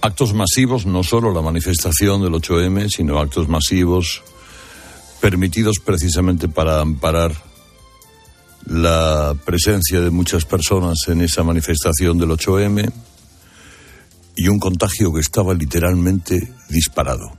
actos 0.00 0.34
masivos, 0.34 0.86
no 0.86 1.02
solo 1.02 1.32
la 1.32 1.42
manifestación 1.42 2.22
del 2.22 2.32
8M, 2.32 2.88
sino 2.88 3.18
actos 3.18 3.48
masivos 3.48 4.22
permitidos 5.20 5.78
precisamente 5.84 6.48
para 6.48 6.80
amparar 6.80 7.32
la 8.66 9.34
presencia 9.44 10.00
de 10.00 10.10
muchas 10.10 10.44
personas 10.44 10.98
en 11.08 11.22
esa 11.22 11.42
manifestación 11.42 12.18
del 12.18 12.30
8M 12.30 12.92
y 14.36 14.48
un 14.48 14.58
contagio 14.58 15.12
que 15.12 15.20
estaba 15.20 15.54
literalmente 15.54 16.52
disparado. 16.68 17.32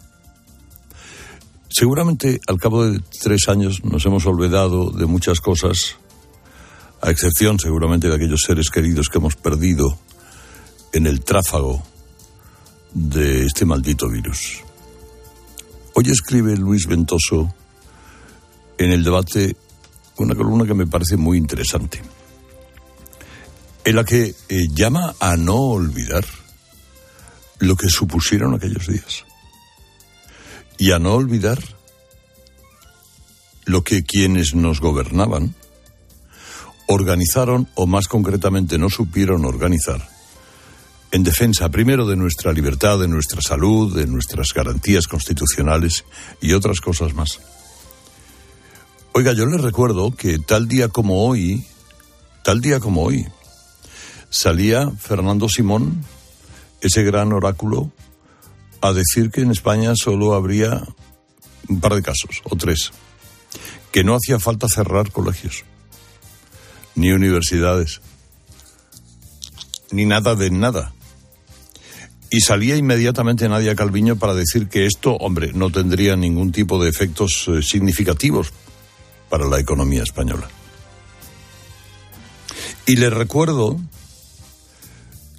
Seguramente 1.70 2.40
al 2.48 2.58
cabo 2.58 2.86
de 2.86 3.00
tres 3.22 3.48
años 3.48 3.84
nos 3.84 4.06
hemos 4.06 4.26
olvidado 4.26 4.90
de 4.90 5.06
muchas 5.06 5.40
cosas, 5.40 5.98
a 7.02 7.12
excepción 7.12 7.60
seguramente 7.60 8.10
de 8.10 8.16
aquellos 8.16 8.42
seres 8.42 8.70
queridos 8.70 9.08
que 9.08 9.20
hemos 9.20 9.36
perdido 9.36 9.98
en 10.92 11.06
el 11.06 11.22
tráfago 11.22 11.84
de 12.94 13.46
este 13.46 13.66
maldito 13.66 14.10
virus. 14.10 14.62
Hoy 15.94 16.10
escribe 16.10 16.56
Luis 16.58 16.88
Ventoso 16.88 17.54
en 18.78 18.92
el 18.92 19.04
debate 19.04 19.56
una 20.18 20.36
columna 20.36 20.66
que 20.66 20.74
me 20.74 20.88
parece 20.88 21.18
muy 21.18 21.38
interesante, 21.38 22.02
en 23.84 23.96
la 23.96 24.04
que 24.04 24.36
eh, 24.50 24.68
llama 24.74 25.16
a 25.20 25.38
no 25.38 25.56
olvidar 25.56 26.26
lo 27.60 27.76
que 27.76 27.90
supusieron 27.90 28.54
aquellos 28.54 28.88
días 28.88 29.26
y 30.78 30.92
a 30.92 31.00
no 31.00 31.14
olvidar 31.14 31.60
lo 33.66 33.84
que 33.84 34.04
quienes 34.04 34.56
nos 34.56 34.80
gobernaban 34.80 35.56
organizaron 36.88 37.68
o 37.76 37.86
más 37.86 38.08
concretamente 38.08 38.78
no 38.78 38.90
supieron 38.90 39.46
organizar 39.46 40.08
en 41.12 41.24
defensa 41.24 41.70
primero 41.70 42.06
de 42.06 42.16
nuestra 42.16 42.54
libertad, 42.54 43.00
de 43.00 43.08
nuestra 43.08 43.42
salud, 43.42 43.96
de 43.96 44.06
nuestras 44.06 44.54
garantías 44.54 45.08
constitucionales 45.08 46.06
y 46.42 46.54
otras 46.54 46.82
cosas 46.82 47.14
más. 47.14 47.40
Oiga, 49.14 49.34
yo 49.34 49.46
les 49.48 49.62
recuerdo 49.62 50.12
que 50.16 50.38
tal 50.38 50.68
día 50.68 50.90
como 50.90 51.26
hoy, 51.26 51.66
tal 52.44 52.62
día 52.62 52.80
como 52.80 53.04
hoy, 53.04 53.26
salía 54.30 54.92
Fernando 54.92 55.50
Simón, 55.50 56.06
ese 56.82 57.04
gran 57.04 57.34
oráculo, 57.34 57.92
a 58.82 58.94
decir 58.94 59.32
que 59.32 59.42
en 59.42 59.52
España 59.52 59.94
solo 59.96 60.36
habría 60.36 60.84
un 61.68 61.82
par 61.82 61.96
de 61.96 62.04
casos, 62.04 62.42
o 62.44 62.56
tres, 62.56 62.92
que 63.92 64.04
no 64.04 64.16
hacía 64.16 64.40
falta 64.40 64.68
cerrar 64.70 65.12
colegios, 65.12 65.64
ni 66.96 67.12
universidades, 67.12 68.00
ni 69.92 70.06
nada 70.06 70.36
de 70.36 70.52
nada 70.52 70.94
y 72.30 72.42
salía 72.42 72.76
inmediatamente 72.76 73.50
Nadia 73.50 73.76
Calviño 73.76 74.18
para 74.18 74.34
decir 74.34 74.68
que 74.68 74.86
esto, 74.86 75.16
hombre, 75.16 75.52
no 75.54 75.72
tendría 75.72 76.16
ningún 76.16 76.52
tipo 76.52 76.82
de 76.82 76.90
efectos 76.90 77.46
eh, 77.48 77.62
significativos 77.62 78.52
para 79.30 79.48
la 79.48 79.60
economía 79.60 80.04
española. 80.04 80.48
Y 82.86 82.96
les 82.96 83.12
recuerdo 83.12 83.80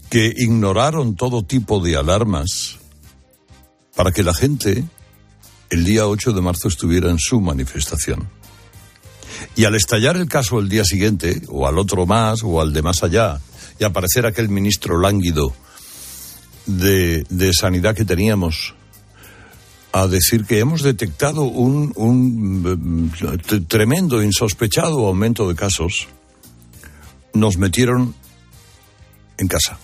que 0.08 0.32
ignoraron 0.36 1.14
todo 1.14 1.44
tipo 1.44 1.80
de 1.80 1.96
alarmas 1.96 2.78
para 3.94 4.10
que 4.10 4.22
la 4.22 4.34
gente 4.34 4.84
el 5.70 5.84
día 5.84 6.08
8 6.08 6.32
de 6.32 6.40
marzo 6.40 6.68
estuviera 6.68 7.10
en 7.10 7.18
su 7.18 7.40
manifestación. 7.40 8.28
Y 9.54 9.64
al 9.64 9.76
estallar 9.76 10.16
el 10.16 10.28
caso 10.28 10.58
el 10.58 10.68
día 10.68 10.84
siguiente, 10.84 11.42
o 11.48 11.66
al 11.66 11.78
otro 11.78 12.06
más, 12.06 12.42
o 12.42 12.60
al 12.60 12.72
de 12.72 12.82
más 12.82 13.02
allá, 13.02 13.40
y 13.78 13.84
aparecer 13.84 14.26
aquel 14.26 14.48
ministro 14.48 15.00
lánguido 15.00 15.54
de, 16.66 17.52
sanidad 17.52 17.94
que 17.94 18.04
teníamos 18.04 18.74
a 19.92 20.06
decir 20.06 20.44
que 20.44 20.60
hemos 20.60 20.82
detectado 20.82 21.42
un, 21.42 21.92
un 21.96 23.12
tremendo, 23.66 24.22
insospechado 24.22 25.06
aumento 25.06 25.48
de 25.48 25.56
casos, 25.56 26.08
nos 27.34 27.56
metieron 27.56 28.14
en 29.38 29.48
casa. 29.48 29.78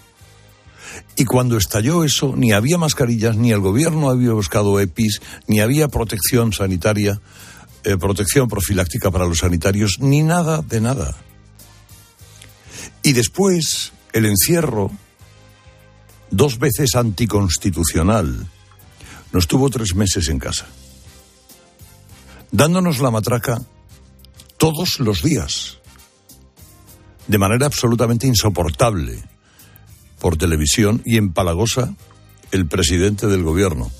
Y 1.16 1.24
cuando 1.24 1.56
estalló 1.56 2.04
eso, 2.04 2.34
ni 2.36 2.52
había 2.52 2.78
mascarillas, 2.78 3.36
ni 3.36 3.50
el 3.50 3.60
gobierno 3.60 4.10
había 4.10 4.32
buscado 4.32 4.78
EPIs, 4.78 5.20
ni 5.46 5.60
había 5.60 5.88
protección 5.88 6.52
sanitaria, 6.52 7.20
eh, 7.84 7.96
protección 7.96 8.48
profiláctica 8.48 9.10
para 9.10 9.26
los 9.26 9.38
sanitarios, 9.38 9.96
ni 9.98 10.22
nada 10.22 10.62
de 10.62 10.80
nada. 10.80 11.16
Y 13.02 13.12
después, 13.12 13.92
el 14.12 14.26
encierro, 14.26 14.90
dos 16.30 16.58
veces 16.58 16.94
anticonstitucional, 16.94 18.46
nos 19.32 19.46
tuvo 19.46 19.70
tres 19.70 19.94
meses 19.94 20.28
en 20.28 20.38
casa, 20.38 20.66
dándonos 22.50 23.00
la 23.00 23.10
matraca 23.10 23.62
todos 24.56 25.00
los 25.00 25.22
días, 25.22 25.78
de 27.26 27.38
manera 27.38 27.66
absolutamente 27.66 28.26
insoportable, 28.26 29.22
por 30.20 30.36
televisión 30.36 31.02
y 31.04 31.18
en 31.18 31.32
Palagosa, 31.32 31.94
el 32.50 32.66
presidente 32.66 33.26
del 33.26 33.42
gobierno, 33.42 33.90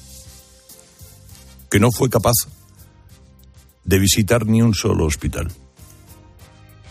que 1.70 1.78
no 1.78 1.90
fue 1.92 2.08
capaz 2.08 2.34
de 3.84 3.98
visitar 3.98 4.46
ni 4.46 4.62
un 4.62 4.74
solo 4.74 5.04
hospital, 5.04 5.52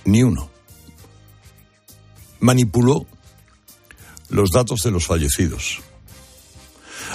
ni 0.05 0.23
uno. 0.23 0.49
Manipuló 2.39 3.07
los 4.29 4.51
datos 4.51 4.81
de 4.83 4.91
los 4.91 5.05
fallecidos. 5.05 5.79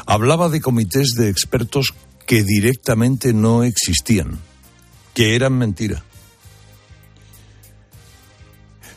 Hablaba 0.07 0.49
de 0.49 0.61
comités 0.61 1.11
de 1.17 1.29
expertos 1.29 1.95
que 2.27 2.43
directamente 2.43 3.33
no 3.33 3.65
existían, 3.65 4.39
que 5.15 5.35
eran 5.35 5.59
mentira. 5.59 6.05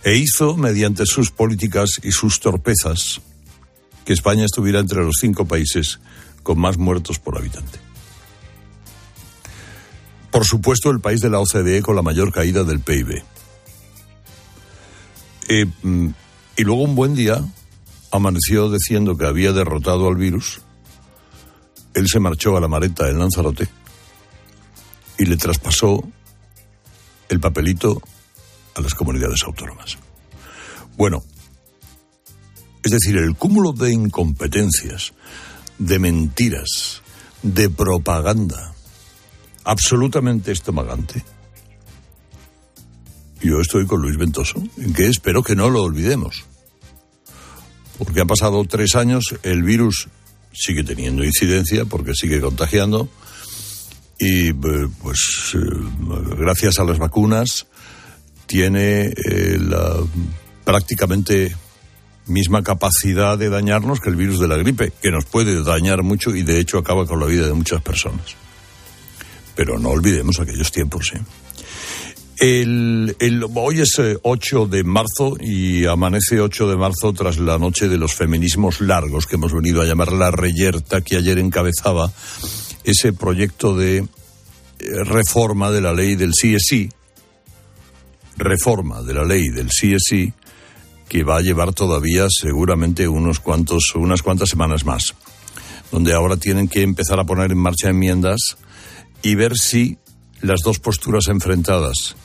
E 0.03 0.15
hizo, 0.17 0.57
mediante 0.57 1.05
sus 1.05 1.31
políticas 1.31 1.91
y 2.03 2.11
sus 2.11 2.39
torpezas, 2.39 3.21
que 4.05 4.13
España 4.13 4.45
estuviera 4.45 4.79
entre 4.79 5.03
los 5.03 5.15
cinco 5.19 5.45
países 5.45 5.99
con 6.43 6.59
más 6.59 6.77
muertos 6.77 7.19
por 7.19 7.37
habitante. 7.37 7.79
Por 10.29 10.45
supuesto, 10.45 10.89
el 10.89 10.99
país 10.99 11.21
de 11.21 11.29
la 11.29 11.39
OCDE 11.39 11.81
con 11.81 11.95
la 11.95 12.01
mayor 12.01 12.33
caída 12.33 12.63
del 12.63 12.79
PIB. 12.79 13.23
Eh, 15.47 15.65
mm, 15.83 16.09
y 16.57 16.63
luego 16.63 16.81
un 16.81 16.95
buen 16.95 17.15
día, 17.15 17.43
amaneció 18.13 18.71
diciendo 18.71 19.17
que 19.17 19.25
había 19.25 19.51
derrotado 19.53 20.07
al 20.07 20.15
virus, 20.15 20.61
él 21.95 22.07
se 22.07 22.19
marchó 22.19 22.55
a 22.55 22.61
la 22.61 22.67
maleta 22.67 23.09
en 23.09 23.17
Lanzarote 23.17 23.67
y 25.17 25.25
le 25.25 25.35
traspasó 25.35 26.03
el 27.27 27.39
papelito 27.39 28.01
a 28.75 28.81
las 28.81 28.93
comunidades 28.93 29.41
autónomas. 29.43 29.97
Bueno, 30.95 31.23
es 32.83 32.91
decir, 32.91 33.17
el 33.17 33.35
cúmulo 33.35 33.73
de 33.73 33.91
incompetencias, 33.91 35.13
de 35.79 35.97
mentiras, 35.97 37.01
de 37.41 37.69
propaganda 37.71 38.75
absolutamente 39.63 40.51
estomagante. 40.51 41.23
Yo 43.41 43.59
estoy 43.59 43.87
con 43.87 44.01
Luis 44.01 44.17
Ventoso, 44.17 44.61
en 44.77 44.93
que 44.93 45.07
espero 45.07 45.41
que 45.41 45.55
no 45.55 45.69
lo 45.69 45.81
olvidemos. 45.81 46.45
Porque 48.03 48.21
han 48.21 48.27
pasado 48.27 48.63
tres 48.65 48.95
años, 48.95 49.35
el 49.43 49.63
virus 49.63 50.07
sigue 50.53 50.83
teniendo 50.83 51.23
incidencia 51.23 51.85
porque 51.85 52.13
sigue 52.13 52.39
contagiando 52.39 53.09
y 54.19 54.49
eh, 54.49 54.53
pues 55.01 55.55
eh, 55.55 55.57
gracias 56.37 56.79
a 56.79 56.83
las 56.83 56.99
vacunas 56.99 57.65
tiene 58.45 59.05
eh, 59.05 59.57
la 59.59 59.97
prácticamente 60.63 61.55
misma 62.27 62.63
capacidad 62.63 63.37
de 63.37 63.49
dañarnos 63.49 63.99
que 63.99 64.09
el 64.09 64.15
virus 64.15 64.39
de 64.39 64.47
la 64.47 64.57
gripe, 64.57 64.93
que 65.01 65.11
nos 65.11 65.25
puede 65.25 65.61
dañar 65.63 66.03
mucho 66.03 66.35
y 66.35 66.43
de 66.43 66.59
hecho 66.59 66.77
acaba 66.77 67.05
con 67.05 67.19
la 67.19 67.25
vida 67.25 67.47
de 67.47 67.53
muchas 67.53 67.81
personas. 67.81 68.35
Pero 69.55 69.77
no 69.77 69.89
olvidemos 69.89 70.39
aquellos 70.39 70.71
tiempos, 70.71 71.11
¿sí? 71.13 71.19
El, 72.39 73.15
hoy 73.53 73.81
es 73.81 74.01
8 74.21 74.65
de 74.65 74.83
marzo 74.83 75.35
y 75.39 75.85
amanece 75.85 76.41
8 76.41 76.69
de 76.69 76.77
marzo 76.77 77.13
tras 77.13 77.37
la 77.37 77.57
noche 77.57 77.87
de 77.87 77.97
los 77.97 78.13
feminismos 78.13 78.81
largos 78.81 79.27
que 79.27 79.35
hemos 79.35 79.53
venido 79.53 79.81
a 79.81 79.85
llamar 79.85 80.11
la 80.11 80.31
reyerta 80.31 81.01
que 81.01 81.17
ayer 81.17 81.37
encabezaba 81.37 82.11
ese 82.83 83.13
proyecto 83.13 83.75
de 83.75 83.97
eh, 83.97 84.05
reforma 85.03 85.71
de 85.71 85.81
la 85.81 85.93
ley 85.93 86.15
del 86.15 86.31
CSI, 86.31 86.89
reforma 88.37 89.03
de 89.03 89.13
la 89.13 89.23
ley 89.23 89.49
del 89.49 89.67
CSI 89.67 90.33
que 91.07 91.23
va 91.23 91.37
a 91.37 91.41
llevar 91.41 91.73
todavía 91.73 92.27
seguramente 92.29 93.07
unos 93.07 93.39
cuantos, 93.39 93.93
unas 93.95 94.23
cuantas 94.23 94.49
semanas 94.49 94.83
más, 94.85 95.13
donde 95.91 96.13
ahora 96.13 96.37
tienen 96.37 96.67
que 96.67 96.81
empezar 96.81 97.19
a 97.19 97.25
poner 97.25 97.51
en 97.51 97.59
marcha 97.59 97.89
enmiendas 97.89 98.57
y 99.21 99.35
ver 99.35 99.55
si 99.55 99.97
las 100.43 100.59
dos 100.63 100.79
posturas 100.79 101.27
enfrentadas 101.27 102.15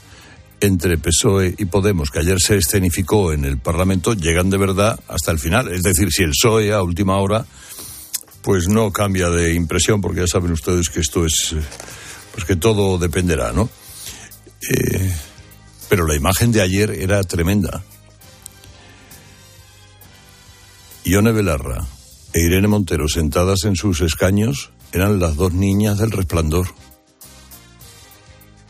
entre 0.60 0.98
PSOE 0.98 1.54
y 1.56 1.64
Podemos, 1.66 2.10
que 2.10 2.18
ayer 2.18 2.40
se 2.40 2.56
escenificó 2.56 3.32
en 3.32 3.44
el 3.44 3.58
Parlamento, 3.58 4.12
llegan 4.12 4.50
de 4.50 4.58
verdad 4.58 4.98
hasta 5.08 5.30
el 5.30 5.38
final. 5.38 5.68
Es 5.68 5.82
decir, 5.82 6.12
si 6.12 6.24
el 6.24 6.30
PSOE 6.30 6.72
a 6.72 6.82
última 6.82 7.16
hora 7.18 7.46
pues 8.42 8.68
no 8.68 8.90
cambia 8.92 9.28
de 9.30 9.54
impresión, 9.54 10.00
porque 10.00 10.20
ya 10.20 10.26
saben 10.26 10.52
ustedes 10.52 10.88
que 10.88 11.00
esto 11.00 11.24
es, 11.26 11.52
eh, 11.54 11.60
pues 12.32 12.44
que 12.44 12.56
todo 12.56 12.98
dependerá, 12.98 13.52
¿no? 13.52 13.68
Eh, 14.70 15.14
pero 15.88 16.06
la 16.06 16.14
imagen 16.14 16.50
de 16.52 16.62
ayer 16.62 16.90
era 16.90 17.22
tremenda. 17.24 17.82
Ione 21.04 21.32
Belarra 21.32 21.86
e 22.32 22.40
Irene 22.40 22.68
Montero 22.68 23.08
sentadas 23.08 23.64
en 23.64 23.76
sus 23.76 24.00
escaños 24.00 24.70
eran 24.92 25.18
las 25.18 25.36
dos 25.36 25.52
niñas 25.52 25.98
del 25.98 26.10
resplandor. 26.10 26.68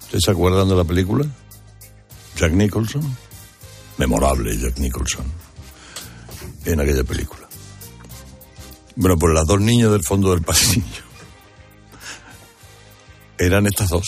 ¿Ustedes 0.08 0.24
se 0.24 0.30
acuerdan 0.30 0.66
de 0.70 0.74
la 0.74 0.84
película? 0.84 1.26
Jack 2.34 2.52
Nicholson. 2.52 3.14
Memorable 3.98 4.56
Jack 4.56 4.78
Nicholson 4.78 5.26
en 6.64 6.80
aquella 6.80 7.04
película. 7.04 7.46
Bueno, 8.96 9.18
pues 9.18 9.34
las 9.34 9.46
dos 9.46 9.60
niñas 9.60 9.90
del 9.90 10.02
fondo 10.02 10.30
del 10.30 10.40
pasillo 10.40 11.04
eran 13.38 13.66
estas 13.66 13.90
dos. 13.90 14.06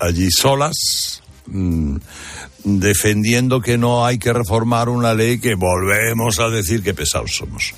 Allí 0.00 0.28
solas, 0.32 1.22
mmm, 1.46 1.98
defendiendo 2.64 3.60
que 3.60 3.78
no 3.78 4.04
hay 4.04 4.18
que 4.18 4.32
reformar 4.32 4.88
una 4.88 5.14
ley 5.14 5.38
que 5.38 5.54
volvemos 5.54 6.40
a 6.40 6.48
decir 6.48 6.82
que 6.82 6.94
pesados 6.94 7.36
somos. 7.36 7.74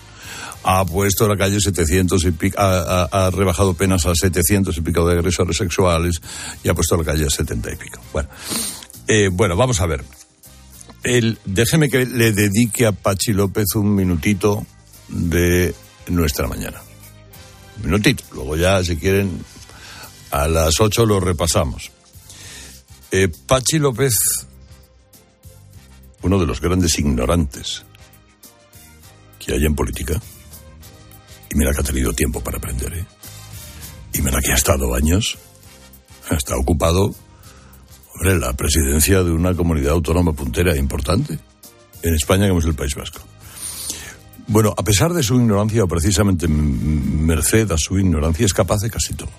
Ha 0.62 0.84
puesto 0.84 1.26
la 1.26 1.36
calle 1.36 1.58
700 1.58 2.24
y 2.24 2.30
pico, 2.32 2.56
ha, 2.58 3.30
rebajado 3.32 3.74
penas 3.74 4.04
a 4.06 4.14
700 4.14 4.76
y 4.76 4.80
pico 4.82 5.06
de 5.06 5.14
agresores 5.14 5.56
sexuales 5.56 6.20
y 6.62 6.68
ha 6.68 6.74
puesto 6.74 6.96
la 6.96 7.04
calle 7.04 7.26
a 7.26 7.30
70 7.30 7.72
y 7.72 7.76
pico. 7.76 8.00
Bueno, 8.12 8.28
eh, 9.08 9.28
bueno 9.32 9.56
vamos 9.56 9.80
a 9.80 9.86
ver. 9.86 10.04
El, 11.02 11.38
déjeme 11.46 11.88
que 11.88 12.04
le 12.04 12.32
dedique 12.32 12.84
a 12.84 12.92
Pachi 12.92 13.32
López 13.32 13.74
un 13.74 13.94
minutito 13.94 14.66
de 15.08 15.74
nuestra 16.08 16.46
mañana. 16.46 16.82
Un 17.78 17.86
minutito. 17.86 18.24
Luego 18.32 18.56
ya, 18.56 18.84
si 18.84 18.96
quieren, 18.96 19.42
a 20.30 20.46
las 20.48 20.80
8 20.80 21.06
lo 21.06 21.20
repasamos. 21.20 21.90
Eh, 23.10 23.28
Pachi 23.46 23.78
López, 23.78 24.14
uno 26.22 26.38
de 26.38 26.46
los 26.46 26.60
grandes 26.60 26.98
ignorantes 26.98 27.82
que 29.38 29.54
hay 29.54 29.64
en 29.64 29.74
política, 29.74 30.20
y 31.50 31.56
mira 31.56 31.72
que 31.72 31.80
ha 31.80 31.84
tenido 31.84 32.12
tiempo 32.12 32.40
para 32.40 32.58
aprender, 32.58 32.92
¿eh? 32.94 33.04
Y 34.14 34.22
mira 34.22 34.40
que 34.40 34.52
ha 34.52 34.56
estado 34.56 34.94
años, 34.94 35.38
estado 36.30 36.60
ocupado, 36.60 37.14
hombre, 38.14 38.38
la 38.38 38.52
presidencia 38.54 39.22
de 39.22 39.30
una 39.30 39.54
comunidad 39.54 39.92
autónoma 39.92 40.32
puntera 40.32 40.76
importante 40.76 41.38
en 42.02 42.14
España, 42.14 42.48
como 42.48 42.60
es 42.60 42.66
el 42.66 42.74
País 42.74 42.94
Vasco. 42.94 43.20
Bueno, 44.46 44.74
a 44.76 44.82
pesar 44.82 45.12
de 45.12 45.22
su 45.22 45.36
ignorancia, 45.36 45.84
o 45.84 45.88
precisamente 45.88 46.48
merced 46.48 47.70
a 47.70 47.76
su 47.78 47.98
ignorancia, 47.98 48.46
es 48.46 48.52
capaz 48.52 48.80
de 48.80 48.90
casi 48.90 49.14
todo. 49.14 49.30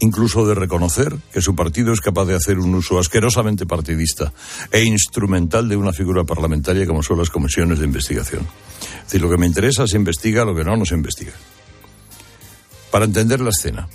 Incluso 0.00 0.46
de 0.46 0.54
reconocer 0.54 1.16
que 1.32 1.40
su 1.40 1.56
partido 1.56 1.92
es 1.92 2.00
capaz 2.00 2.24
de 2.26 2.36
hacer 2.36 2.58
un 2.58 2.74
uso 2.74 2.98
asquerosamente 2.98 3.66
partidista 3.66 4.32
e 4.70 4.84
instrumental 4.84 5.68
de 5.68 5.76
una 5.76 5.92
figura 5.92 6.24
parlamentaria 6.24 6.86
como 6.86 7.02
son 7.02 7.18
las 7.18 7.30
comisiones 7.30 7.80
de 7.80 7.86
investigación. 7.86 8.46
Es 8.98 9.04
decir, 9.04 9.22
lo 9.22 9.30
que 9.30 9.38
me 9.38 9.46
interesa 9.46 9.86
se 9.86 9.96
investiga, 9.96 10.44
lo 10.44 10.54
que 10.54 10.64
no, 10.64 10.76
no 10.76 10.84
se 10.84 10.94
investiga. 10.94 11.32
Para 12.90 13.06
entender 13.06 13.40
la 13.40 13.50
escena, 13.50 13.88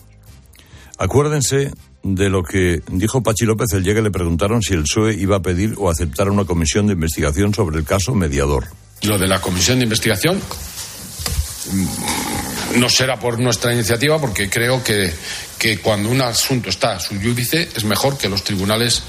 acuérdense 0.97 1.71
de 2.03 2.29
lo 2.29 2.43
que 2.43 2.81
dijo 2.91 3.23
Pachi 3.23 3.45
López 3.45 3.71
el 3.73 3.83
día 3.83 3.95
que 3.95 4.01
le 4.01 4.11
preguntaron 4.11 4.61
si 4.61 4.73
el 4.73 4.83
PSOE 4.83 5.13
iba 5.13 5.37
a 5.37 5.41
pedir 5.41 5.75
o 5.77 5.89
aceptar 5.89 6.29
una 6.29 6.43
comisión 6.43 6.87
de 6.87 6.93
investigación 6.93 7.53
sobre 7.53 7.77
el 7.79 7.85
caso 7.85 8.13
mediador. 8.13 8.65
Lo 9.03 9.17
de 9.17 9.27
la 9.27 9.39
comisión 9.39 9.79
de 9.79 9.85
investigación 9.85 10.39
no 12.75 12.89
será 12.89 13.19
por 13.19 13.39
nuestra 13.39 13.73
iniciativa 13.73 14.19
porque 14.19 14.49
creo 14.49 14.83
que, 14.83 15.11
que 15.57 15.79
cuando 15.79 16.09
un 16.09 16.21
asunto 16.21 16.69
está 16.69 16.95
a 16.95 16.99
su 16.99 17.15
judice 17.15 17.69
es 17.75 17.83
mejor 17.83 18.17
que 18.17 18.29
los 18.29 18.43
tribunales 18.43 19.03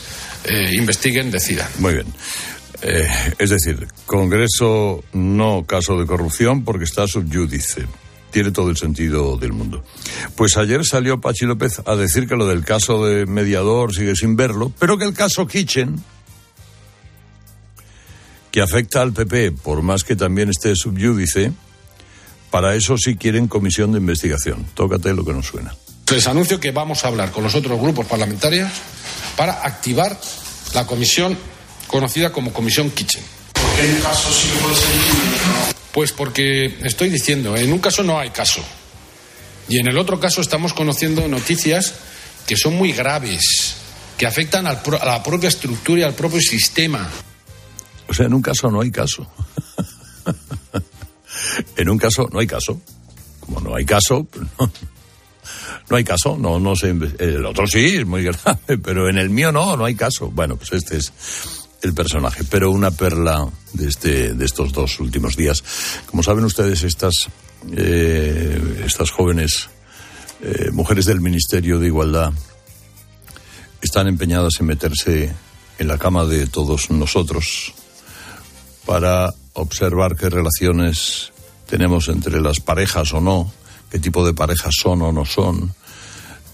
eh, 0.44 0.70
investiguen, 0.74 1.30
decidan. 1.30 1.68
Muy 1.78 1.94
bien. 1.94 2.06
Eh, 2.82 3.08
es 3.38 3.50
decir, 3.50 3.86
Congreso 4.04 5.02
no 5.14 5.64
caso 5.66 5.98
de 5.98 6.06
corrupción 6.06 6.64
porque 6.64 6.84
está 6.84 7.06
subyúdice. 7.06 7.86
Tiene 8.30 8.50
todo 8.50 8.68
el 8.68 8.76
sentido 8.76 9.36
del 9.38 9.52
mundo. 9.52 9.84
Pues 10.36 10.56
ayer 10.56 10.84
salió 10.84 11.20
Pachi 11.20 11.46
López 11.46 11.80
a 11.86 11.94
decir 11.94 12.26
que 12.26 12.34
lo 12.34 12.46
del 12.46 12.64
caso 12.64 13.06
de 13.06 13.26
mediador 13.26 13.94
sigue 13.94 14.16
sin 14.16 14.36
verlo, 14.36 14.72
pero 14.78 14.98
que 14.98 15.04
el 15.04 15.14
caso 15.14 15.46
Kitchen, 15.46 16.02
que 18.50 18.60
afecta 18.60 19.02
al 19.02 19.12
PP, 19.12 19.52
por 19.52 19.82
más 19.82 20.04
que 20.04 20.16
también 20.16 20.50
esté 20.50 20.74
subyúdice, 20.74 21.52
para 22.54 22.76
eso 22.76 22.96
sí 22.96 23.16
quieren 23.16 23.48
comisión 23.48 23.90
de 23.90 23.98
investigación. 23.98 24.64
Tócate 24.74 25.12
lo 25.12 25.24
que 25.24 25.32
nos 25.32 25.44
suena. 25.44 25.74
Les 26.08 26.24
anuncio 26.28 26.60
que 26.60 26.70
vamos 26.70 27.04
a 27.04 27.08
hablar 27.08 27.32
con 27.32 27.42
los 27.42 27.56
otros 27.56 27.80
grupos 27.80 28.06
parlamentarios 28.06 28.70
para 29.36 29.64
activar 29.66 30.16
la 30.72 30.86
comisión 30.86 31.36
conocida 31.88 32.30
como 32.30 32.52
Comisión 32.52 32.92
Kitchen. 32.92 33.24
¿Por 33.54 33.74
qué 33.74 33.86
en 33.86 33.96
un 33.96 34.02
caso 34.02 34.32
sí 34.32 34.46
puede 34.62 34.76
ser 34.76 34.86
no? 34.86 35.74
Pues 35.90 36.12
porque 36.12 36.78
estoy 36.84 37.08
diciendo, 37.08 37.56
en 37.56 37.72
un 37.72 37.80
caso 37.80 38.04
no 38.04 38.20
hay 38.20 38.30
caso. 38.30 38.62
Y 39.68 39.80
en 39.80 39.88
el 39.88 39.98
otro 39.98 40.20
caso 40.20 40.40
estamos 40.40 40.74
conociendo 40.74 41.26
noticias 41.26 41.92
que 42.46 42.56
son 42.56 42.76
muy 42.76 42.92
graves, 42.92 43.74
que 44.16 44.28
afectan 44.28 44.68
al 44.68 44.80
pro, 44.80 45.02
a 45.02 45.04
la 45.04 45.24
propia 45.24 45.48
estructura 45.48 46.02
y 46.02 46.04
al 46.04 46.14
propio 46.14 46.38
sistema. 46.40 47.10
O 48.06 48.14
sea, 48.14 48.26
en 48.26 48.34
un 48.34 48.42
caso 48.42 48.70
no 48.70 48.80
hay 48.80 48.92
caso. 48.92 49.26
en 51.76 51.88
un 51.88 51.98
caso 51.98 52.28
no 52.32 52.40
hay 52.40 52.46
caso. 52.46 52.80
Como 53.40 53.60
no 53.60 53.74
hay 53.74 53.84
caso, 53.84 54.26
no, 55.90 55.96
hay 55.96 56.04
caso, 56.04 56.36
no, 56.38 56.58
no 56.58 56.74
sé. 56.76 56.94
El 57.18 57.44
otro 57.44 57.66
sí, 57.66 57.96
es 57.96 58.06
muy 58.06 58.22
grave, 58.24 58.78
pero 58.82 59.08
en 59.08 59.18
el 59.18 59.30
mío 59.30 59.52
no, 59.52 59.76
no 59.76 59.84
hay 59.84 59.94
caso. 59.94 60.30
Bueno, 60.30 60.56
pues 60.56 60.72
este 60.72 60.96
es 60.96 61.12
el 61.82 61.92
personaje, 61.92 62.44
pero 62.44 62.70
una 62.70 62.90
perla 62.90 63.46
de, 63.74 63.88
este, 63.88 64.34
de 64.34 64.44
estos 64.44 64.72
dos 64.72 64.98
últimos 65.00 65.36
días. 65.36 65.62
Como 66.06 66.22
saben 66.22 66.44
ustedes, 66.44 66.82
estas, 66.82 67.28
eh, 67.76 68.82
estas 68.86 69.10
jóvenes 69.10 69.68
eh, 70.42 70.70
mujeres 70.72 71.04
del 71.04 71.20
Ministerio 71.20 71.78
de 71.78 71.86
Igualdad 71.86 72.32
están 73.82 74.08
empeñadas 74.08 74.54
en 74.60 74.66
meterse 74.66 75.32
en 75.78 75.88
la 75.88 75.98
cama 75.98 76.24
de 76.24 76.46
todos 76.46 76.90
nosotros 76.90 77.74
para 78.86 79.32
observar 79.52 80.16
qué 80.16 80.30
relaciones 80.30 81.33
tenemos 81.66 82.08
entre 82.08 82.40
las 82.40 82.60
parejas 82.60 83.12
o 83.12 83.20
no, 83.20 83.52
qué 83.90 83.98
tipo 83.98 84.26
de 84.26 84.34
parejas 84.34 84.74
son 84.80 85.02
o 85.02 85.12
no 85.12 85.24
son, 85.24 85.74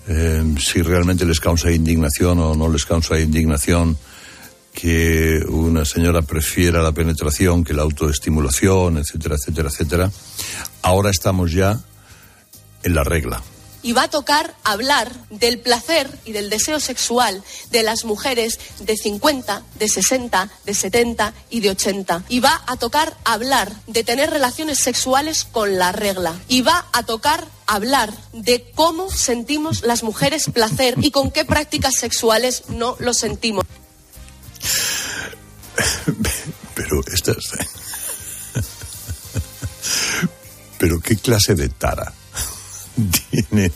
eh, 0.09 0.43
si 0.59 0.83
realmente 0.83 1.25
les 1.25 1.41
causa 1.41 1.71
indignación 1.71 2.39
o 2.39 2.55
no 2.55 2.69
les 2.69 2.85
causa 2.85 3.19
indignación 3.19 3.97
que 4.73 5.45
una 5.49 5.85
señora 5.85 6.23
prefiera 6.23 6.83
la 6.83 6.93
penetración 6.93 7.65
que 7.65 7.75
la 7.75 7.83
autoestimulación, 7.83 8.99
etcétera, 8.99 9.37
etcétera, 9.37 9.69
etcétera. 9.69 10.11
Ahora 10.83 11.11
estamos 11.11 11.53
ya 11.53 11.79
en 12.83 12.95
la 12.95 13.05
regla. 13.05 13.43
Y 13.83 13.93
va 13.93 14.05
a 14.05 14.11
tocar 14.11 14.55
hablar 14.65 15.13
del 15.31 15.61
placer 15.61 16.11
y 16.25 16.33
del 16.33 16.51
deseo 16.51 16.81
sexual 16.81 17.43
de 17.71 17.83
las 17.83 18.05
mujeres 18.05 18.59
de 18.81 18.97
50, 18.97 19.63
de 19.79 19.89
60, 19.89 20.51
de 20.65 20.75
70 20.75 21.35
y 21.51 21.61
de 21.61 21.71
80. 21.71 22.25
Y 22.29 22.41
va 22.41 22.63
a 22.67 22.77
tocar 22.77 23.17
hablar 23.25 23.73
de 23.87 24.05
tener 24.05 24.31
relaciones 24.31 24.79
sexuales 24.79 25.45
con 25.45 25.79
la 25.79 25.93
regla. 25.93 26.39
Y 26.49 26.63
va 26.63 26.87
a 26.93 27.05
tocar 27.05 27.47
hablar 27.67 28.13
de 28.33 28.71
cómo 28.75 29.11
sentimos 29.11 29.83
las 29.83 30.03
mujeres 30.03 30.51
placer 30.53 30.97
y 31.01 31.11
con 31.11 31.31
qué 31.31 31.45
prácticas 31.45 31.95
sexuales 31.95 32.65
no 32.69 32.97
lo 32.99 33.15
sentimos. 33.15 33.65
Pero 36.75 37.01
esta 37.13 37.33
es... 37.33 37.53
Pero 40.79 41.01
qué 41.01 41.17
clase 41.17 41.55
de 41.55 41.69
tara 41.69 42.15
tienen 43.31 43.73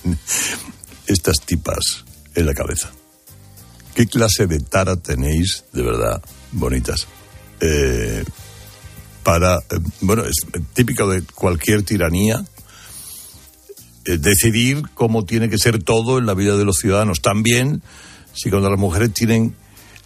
estas 1.07 1.37
tipas 1.45 2.05
en 2.35 2.47
la 2.47 2.55
cabeza. 2.55 2.91
¿Qué 3.95 4.07
clase 4.07 4.47
de 4.47 4.59
tara 4.59 4.97
tenéis, 4.97 5.65
de 5.73 5.83
verdad, 5.83 6.23
bonitas? 6.53 7.07
Eh, 7.61 8.25
para, 9.23 9.59
eh, 9.59 9.79
bueno, 10.01 10.25
es 10.25 10.35
típico 10.75 11.09
de 11.09 11.23
cualquier 11.23 11.83
tiranía, 11.83 12.45
eh, 14.05 14.19
decidir 14.19 14.83
cómo 14.95 15.25
tiene 15.25 15.49
que 15.49 15.59
ser 15.59 15.83
todo 15.83 16.19
en 16.19 16.27
la 16.27 16.35
vida 16.35 16.57
de 16.57 16.65
los 16.65 16.77
ciudadanos. 16.77 17.21
También, 17.23 17.83
si 18.35 18.51
cuando 18.51 18.69
las 18.69 18.79
mujeres 18.79 19.13
tienen 19.15 19.57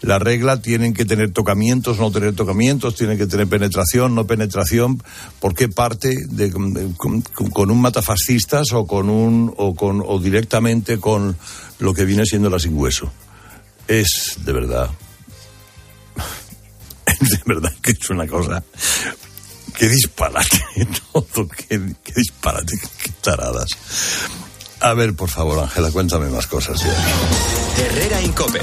la 0.01 0.19
regla 0.19 0.63
tienen 0.63 0.95
que 0.95 1.05
tener 1.05 1.33
tocamientos, 1.33 1.99
no 1.99 2.11
tener 2.13 2.35
tocamientos, 2.35 2.95
tienen 2.95 3.19
que 3.19 3.27
tener 3.27 3.49
penetración, 3.49 4.15
no 4.15 4.27
penetración. 4.27 5.03
¿Por 5.41 5.55
qué 5.55 5.69
parte 5.69 6.15
de, 6.29 6.53
con, 6.97 7.71
un 7.71 7.81
matafascistas 7.81 8.73
o 8.73 8.87
con 8.87 9.11
un 9.11 9.53
o 9.57 9.75
con 9.75 10.03
o 10.07 10.21
directamente 10.21 10.99
con 10.99 11.37
lo 11.81 11.95
que 11.95 12.05
viene 12.05 12.25
siendo 12.25 12.49
la 12.49 12.61
sin 12.61 12.77
hueso? 12.77 13.11
Es 13.89 14.39
de 14.45 14.53
verdad, 14.53 14.91
de 17.21 17.41
verdad 17.45 17.73
que 17.83 17.93
es 17.93 18.11
una 18.11 18.27
cosa. 18.27 18.63
Qué 19.77 19.89
disparate 19.89 20.65
todo, 21.13 21.49
qué, 21.49 21.81
qué 22.05 22.13
disparate, 22.15 22.75
qué 23.03 23.11
taradas. 23.21 23.71
A 24.81 24.95
ver, 24.95 25.15
por 25.15 25.29
favor, 25.29 25.59
Ángela, 25.59 25.91
cuéntame 25.91 26.29
más 26.29 26.47
cosas. 26.47 26.81
Ya. 26.81 27.85
Herrera 27.85 28.23
Incope. 28.23 28.61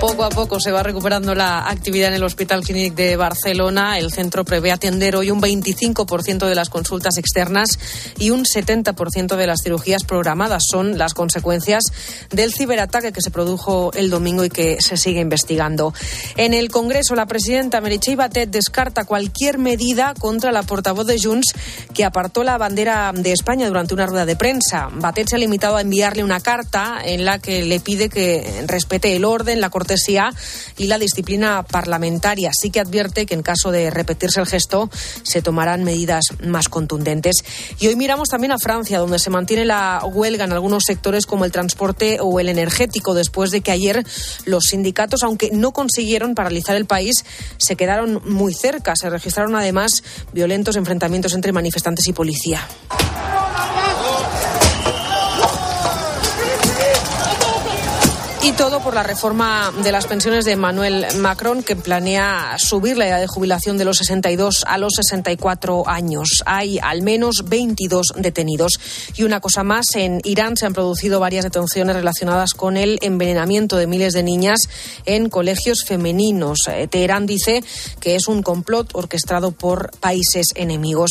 Poco 0.00 0.24
a 0.24 0.28
poco 0.28 0.60
se 0.60 0.72
va 0.72 0.82
recuperando 0.82 1.34
la 1.34 1.70
actividad 1.70 2.08
en 2.08 2.14
el 2.14 2.22
Hospital 2.22 2.62
Clínic 2.62 2.94
de 2.94 3.16
Barcelona. 3.16 3.98
El 3.98 4.12
centro 4.12 4.44
prevé 4.44 4.70
atender 4.70 5.16
hoy 5.16 5.30
un 5.30 5.40
25% 5.40 6.46
de 6.46 6.54
las 6.54 6.68
consultas 6.68 7.16
externas 7.16 7.78
y 8.18 8.28
un 8.28 8.44
70% 8.44 9.36
de 9.36 9.46
las 9.46 9.60
cirugías 9.64 10.04
programadas. 10.04 10.64
Son 10.70 10.98
las 10.98 11.14
consecuencias 11.14 11.82
del 12.30 12.52
ciberataque 12.52 13.12
que 13.12 13.22
se 13.22 13.30
produjo 13.30 13.90
el 13.94 14.10
domingo 14.10 14.44
y 14.44 14.50
que 14.50 14.76
se 14.80 14.98
sigue 14.98 15.20
investigando. 15.20 15.94
En 16.36 16.52
el 16.52 16.70
Congreso, 16.70 17.14
la 17.14 17.26
presidenta 17.26 17.80
Meritxell 17.80 18.16
Batet 18.16 18.50
descarta 18.50 19.06
cualquier 19.06 19.56
medida 19.58 20.12
contra 20.18 20.52
la 20.52 20.62
portavoz 20.62 21.06
de 21.06 21.18
Junts 21.18 21.54
que 21.94 22.04
apartó 22.04 22.44
la 22.44 22.58
bandera 22.58 23.12
de 23.14 23.32
España 23.32 23.66
durante 23.66 23.94
una 23.94 24.06
rueda 24.06 24.26
de 24.26 24.36
prensa. 24.36 24.88
Batet 24.92 25.30
se 25.30 25.36
ha 25.36 25.38
limitado 25.38 25.76
a 25.76 25.80
enviarle 25.80 26.22
una 26.22 26.40
carta 26.40 26.98
en 27.02 27.24
la 27.24 27.38
que 27.38 27.64
le 27.64 27.80
pide 27.80 28.10
que 28.10 28.64
respete 28.66 29.16
el 29.16 29.24
orden, 29.24 29.60
la 29.60 29.70
cortesía 29.86 30.32
y 30.76 30.88
la 30.88 30.98
disciplina 30.98 31.62
parlamentaria. 31.62 32.50
Sí 32.52 32.70
que 32.70 32.80
advierte 32.80 33.24
que 33.24 33.34
en 33.34 33.42
caso 33.42 33.70
de 33.70 33.90
repetirse 33.90 34.40
el 34.40 34.46
gesto 34.46 34.90
se 35.22 35.42
tomarán 35.42 35.84
medidas 35.84 36.24
más 36.44 36.68
contundentes. 36.68 37.36
Y 37.78 37.86
hoy 37.86 37.94
miramos 37.94 38.28
también 38.28 38.50
a 38.50 38.58
Francia, 38.58 38.98
donde 38.98 39.20
se 39.20 39.30
mantiene 39.30 39.64
la 39.64 40.02
huelga 40.04 40.44
en 40.44 40.52
algunos 40.52 40.82
sectores 40.84 41.24
como 41.24 41.44
el 41.44 41.52
transporte 41.52 42.18
o 42.20 42.40
el 42.40 42.48
energético, 42.48 43.14
después 43.14 43.52
de 43.52 43.60
que 43.60 43.70
ayer 43.70 44.04
los 44.44 44.64
sindicatos, 44.64 45.22
aunque 45.22 45.50
no 45.52 45.70
consiguieron 45.70 46.34
paralizar 46.34 46.74
el 46.74 46.86
país, 46.86 47.24
se 47.58 47.76
quedaron 47.76 48.20
muy 48.24 48.54
cerca. 48.54 48.94
Se 48.96 49.08
registraron 49.08 49.54
además 49.54 50.02
violentos 50.32 50.74
enfrentamientos 50.74 51.32
entre 51.34 51.52
manifestantes 51.52 52.08
y 52.08 52.12
policía. 52.12 52.66
Y 58.46 58.52
todo 58.52 58.78
por 58.78 58.94
la 58.94 59.02
reforma 59.02 59.72
de 59.82 59.90
las 59.90 60.06
pensiones 60.06 60.44
de 60.44 60.52
Emmanuel 60.52 61.04
Macron, 61.18 61.64
que 61.64 61.74
planea 61.74 62.54
subir 62.58 62.96
la 62.96 63.08
edad 63.08 63.18
de 63.18 63.26
jubilación 63.26 63.76
de 63.76 63.84
los 63.84 63.96
62 63.96 64.62
a 64.68 64.78
los 64.78 64.92
64 64.94 65.88
años. 65.88 66.44
Hay 66.46 66.78
al 66.80 67.02
menos 67.02 67.42
22 67.48 68.12
detenidos. 68.14 68.78
Y 69.16 69.24
una 69.24 69.40
cosa 69.40 69.64
más, 69.64 69.86
en 69.96 70.20
Irán 70.22 70.56
se 70.56 70.64
han 70.64 70.74
producido 70.74 71.18
varias 71.18 71.42
detenciones 71.42 71.96
relacionadas 71.96 72.54
con 72.54 72.76
el 72.76 73.00
envenenamiento 73.02 73.78
de 73.78 73.88
miles 73.88 74.12
de 74.12 74.22
niñas 74.22 74.60
en 75.06 75.28
colegios 75.28 75.82
femeninos. 75.84 76.68
Eh, 76.68 76.86
Teherán 76.86 77.26
dice 77.26 77.64
que 77.98 78.14
es 78.14 78.28
un 78.28 78.44
complot 78.44 78.94
orquestado 78.94 79.50
por 79.50 79.90
países 79.98 80.50
enemigos. 80.54 81.10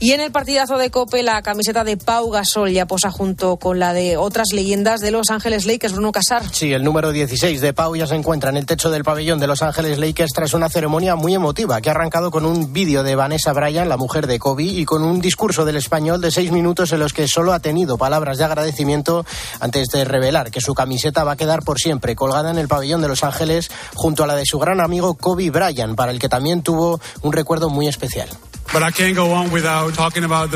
Y 0.00 0.12
en 0.12 0.20
el 0.20 0.32
partidazo 0.32 0.76
de 0.76 0.90
Cope, 0.90 1.22
la 1.22 1.40
camiseta 1.40 1.82
de 1.82 1.96
Pau 1.96 2.28
Gasol 2.28 2.72
ya 2.72 2.84
posa 2.84 3.10
junto 3.10 3.56
con 3.56 3.78
la 3.78 3.94
de 3.94 4.18
otras 4.18 4.48
leyendas 4.52 5.00
de 5.00 5.12
Los 5.12 5.30
Ángeles 5.30 5.64
Lakers, 5.64 5.94
Bruno 5.94 6.12
Casar. 6.12 6.44
Sí, 6.52 6.73
el 6.74 6.84
número 6.84 7.12
16 7.12 7.60
de 7.60 7.72
Pau 7.72 7.94
ya 7.94 8.06
se 8.06 8.14
encuentra 8.14 8.50
en 8.50 8.56
el 8.56 8.66
techo 8.66 8.90
del 8.90 9.04
pabellón 9.04 9.38
de 9.38 9.46
Los 9.46 9.62
Ángeles 9.62 9.98
Lakers 9.98 10.32
tras 10.32 10.54
una 10.54 10.68
ceremonia 10.68 11.14
muy 11.14 11.34
emotiva 11.34 11.80
que 11.80 11.88
ha 11.88 11.92
arrancado 11.92 12.30
con 12.30 12.44
un 12.44 12.72
vídeo 12.72 13.02
de 13.02 13.14
Vanessa 13.14 13.52
Bryan, 13.52 13.88
la 13.88 13.96
mujer 13.96 14.26
de 14.26 14.38
Kobe, 14.38 14.64
y 14.64 14.84
con 14.84 15.02
un 15.02 15.20
discurso 15.20 15.64
del 15.64 15.76
español 15.76 16.20
de 16.20 16.30
seis 16.30 16.50
minutos 16.50 16.92
en 16.92 17.00
los 17.00 17.12
que 17.12 17.28
solo 17.28 17.52
ha 17.52 17.60
tenido 17.60 17.96
palabras 17.96 18.38
de 18.38 18.44
agradecimiento 18.44 19.24
antes 19.60 19.88
de 19.88 20.04
revelar 20.04 20.50
que 20.50 20.60
su 20.60 20.74
camiseta 20.74 21.24
va 21.24 21.32
a 21.32 21.36
quedar 21.36 21.62
por 21.62 21.78
siempre 21.78 22.16
colgada 22.16 22.50
en 22.50 22.58
el 22.58 22.68
pabellón 22.68 23.00
de 23.00 23.08
Los 23.08 23.24
Ángeles 23.24 23.70
junto 23.94 24.24
a 24.24 24.26
la 24.26 24.34
de 24.34 24.44
su 24.46 24.58
gran 24.58 24.80
amigo 24.80 25.14
Kobe 25.14 25.50
Bryant, 25.50 25.96
para 25.96 26.12
el 26.12 26.18
que 26.18 26.28
también 26.28 26.62
tuvo 26.62 27.00
un 27.22 27.32
recuerdo 27.32 27.70
muy 27.70 27.86
especial. 27.88 28.28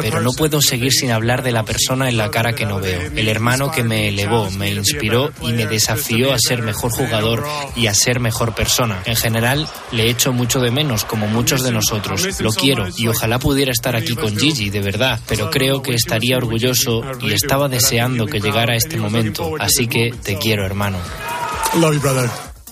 Pero 0.03 0.21
no 0.21 0.33
puedo 0.33 0.61
seguir 0.61 0.93
sin 0.93 1.11
hablar 1.11 1.43
de 1.43 1.53
la 1.53 1.63
persona 1.63 2.09
en 2.09 2.17
la 2.17 2.31
cara 2.31 2.53
que 2.55 2.67
no 2.67 2.81
veo, 2.81 3.01
el 3.15 3.29
hermano 3.29 3.71
que 3.71 3.85
me 3.85 4.09
elevó, 4.09 4.51
me 4.51 4.71
inspiró 4.73 5.31
y 5.43 5.53
me 5.53 5.67
desafió 5.67 6.33
a 6.33 6.39
ser 6.39 6.63
mejor 6.63 6.91
jugador 6.91 7.45
y 7.77 7.87
a 7.87 7.95
ser 7.95 8.21
mejor 8.21 8.55
persona. 8.55 9.03
En 9.05 9.17
general, 9.17 9.69
le 9.93 10.09
echo 10.11 10.33
mucho 10.33 10.61
de 10.61 10.71
menos, 10.71 11.05
como 11.05 11.27
muchos 11.27 11.63
de 11.63 11.73
nosotros. 11.73 12.41
Lo 12.41 12.51
quiero 12.53 12.89
y 12.97 13.09
ojalá 13.09 13.39
pudiera 13.39 13.73
estar 13.73 13.95
aquí 13.95 14.15
con 14.15 14.37
Gigi, 14.37 14.71
de 14.71 14.81
verdad, 14.81 15.21
pero 15.27 15.51
creo 15.51 15.83
que 15.83 15.95
estaría 15.95 16.37
orgulloso 16.37 17.03
y 17.21 17.33
estaba 17.33 17.69
deseando 17.69 18.27
que 18.27 18.41
llegara 18.41 18.75
este 18.75 18.97
momento. 18.97 19.53
Así 19.59 19.87
que 19.87 20.13
te 20.23 20.39
quiero, 20.39 20.65
hermano. 20.65 20.99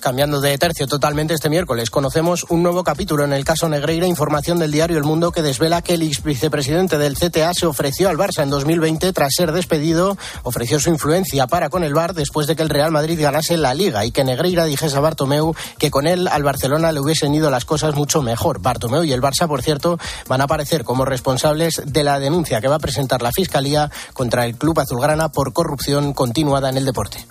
Cambiando 0.00 0.40
de 0.40 0.56
tercio 0.58 0.86
totalmente 0.86 1.34
este 1.34 1.48
miércoles, 1.48 1.90
conocemos 1.90 2.46
un 2.48 2.62
nuevo 2.62 2.84
capítulo 2.84 3.24
en 3.24 3.32
el 3.32 3.44
caso 3.44 3.68
Negreira, 3.68 4.06
información 4.06 4.58
del 4.58 4.70
diario 4.70 4.98
El 4.98 5.04
Mundo 5.04 5.32
que 5.32 5.42
desvela 5.42 5.82
que 5.82 5.94
el 5.94 6.02
ex 6.02 6.22
vicepresidente 6.22 6.98
del 6.98 7.16
CTA 7.16 7.52
se 7.54 7.66
ofreció 7.66 8.08
al 8.08 8.16
Barça 8.16 8.42
en 8.42 8.50
2020 8.50 9.12
tras 9.12 9.34
ser 9.34 9.52
despedido, 9.52 10.16
ofreció 10.42 10.78
su 10.78 10.90
influencia 10.90 11.46
para 11.46 11.70
con 11.70 11.82
el 11.82 11.94
Bar 11.94 12.14
después 12.14 12.46
de 12.46 12.56
que 12.56 12.62
el 12.62 12.68
Real 12.68 12.92
Madrid 12.92 13.20
ganase 13.20 13.56
la 13.56 13.74
Liga 13.74 14.04
y 14.04 14.12
que 14.12 14.24
Negreira 14.24 14.64
dijese 14.64 14.96
a 14.96 15.00
Bartomeu 15.00 15.54
que 15.78 15.90
con 15.90 16.06
él 16.06 16.28
al 16.28 16.42
Barcelona 16.42 16.92
le 16.92 17.00
hubiesen 17.00 17.34
ido 17.34 17.50
las 17.50 17.64
cosas 17.64 17.94
mucho 17.94 18.22
mejor. 18.22 18.60
Bartomeu 18.60 19.04
y 19.04 19.12
el 19.12 19.22
Barça, 19.22 19.48
por 19.48 19.62
cierto, 19.62 19.98
van 20.28 20.40
a 20.40 20.44
aparecer 20.44 20.84
como 20.84 21.04
responsables 21.04 21.82
de 21.84 22.04
la 22.04 22.18
denuncia 22.18 22.60
que 22.60 22.68
va 22.68 22.76
a 22.76 22.80
presentar 22.80 23.22
la 23.22 23.32
Fiscalía 23.32 23.90
contra 24.12 24.46
el 24.46 24.56
club 24.56 24.78
azulgrana 24.78 25.30
por 25.30 25.52
corrupción 25.52 26.12
continuada 26.12 26.68
en 26.68 26.76
el 26.76 26.84
deporte. 26.84 27.26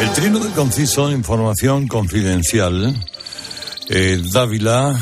El 0.00 0.10
trino 0.12 0.38
del 0.38 0.52
conciso, 0.52 1.10
información 1.10 1.86
confidencial. 1.86 2.94
Eh, 3.88 4.22
Dávila, 4.32 4.98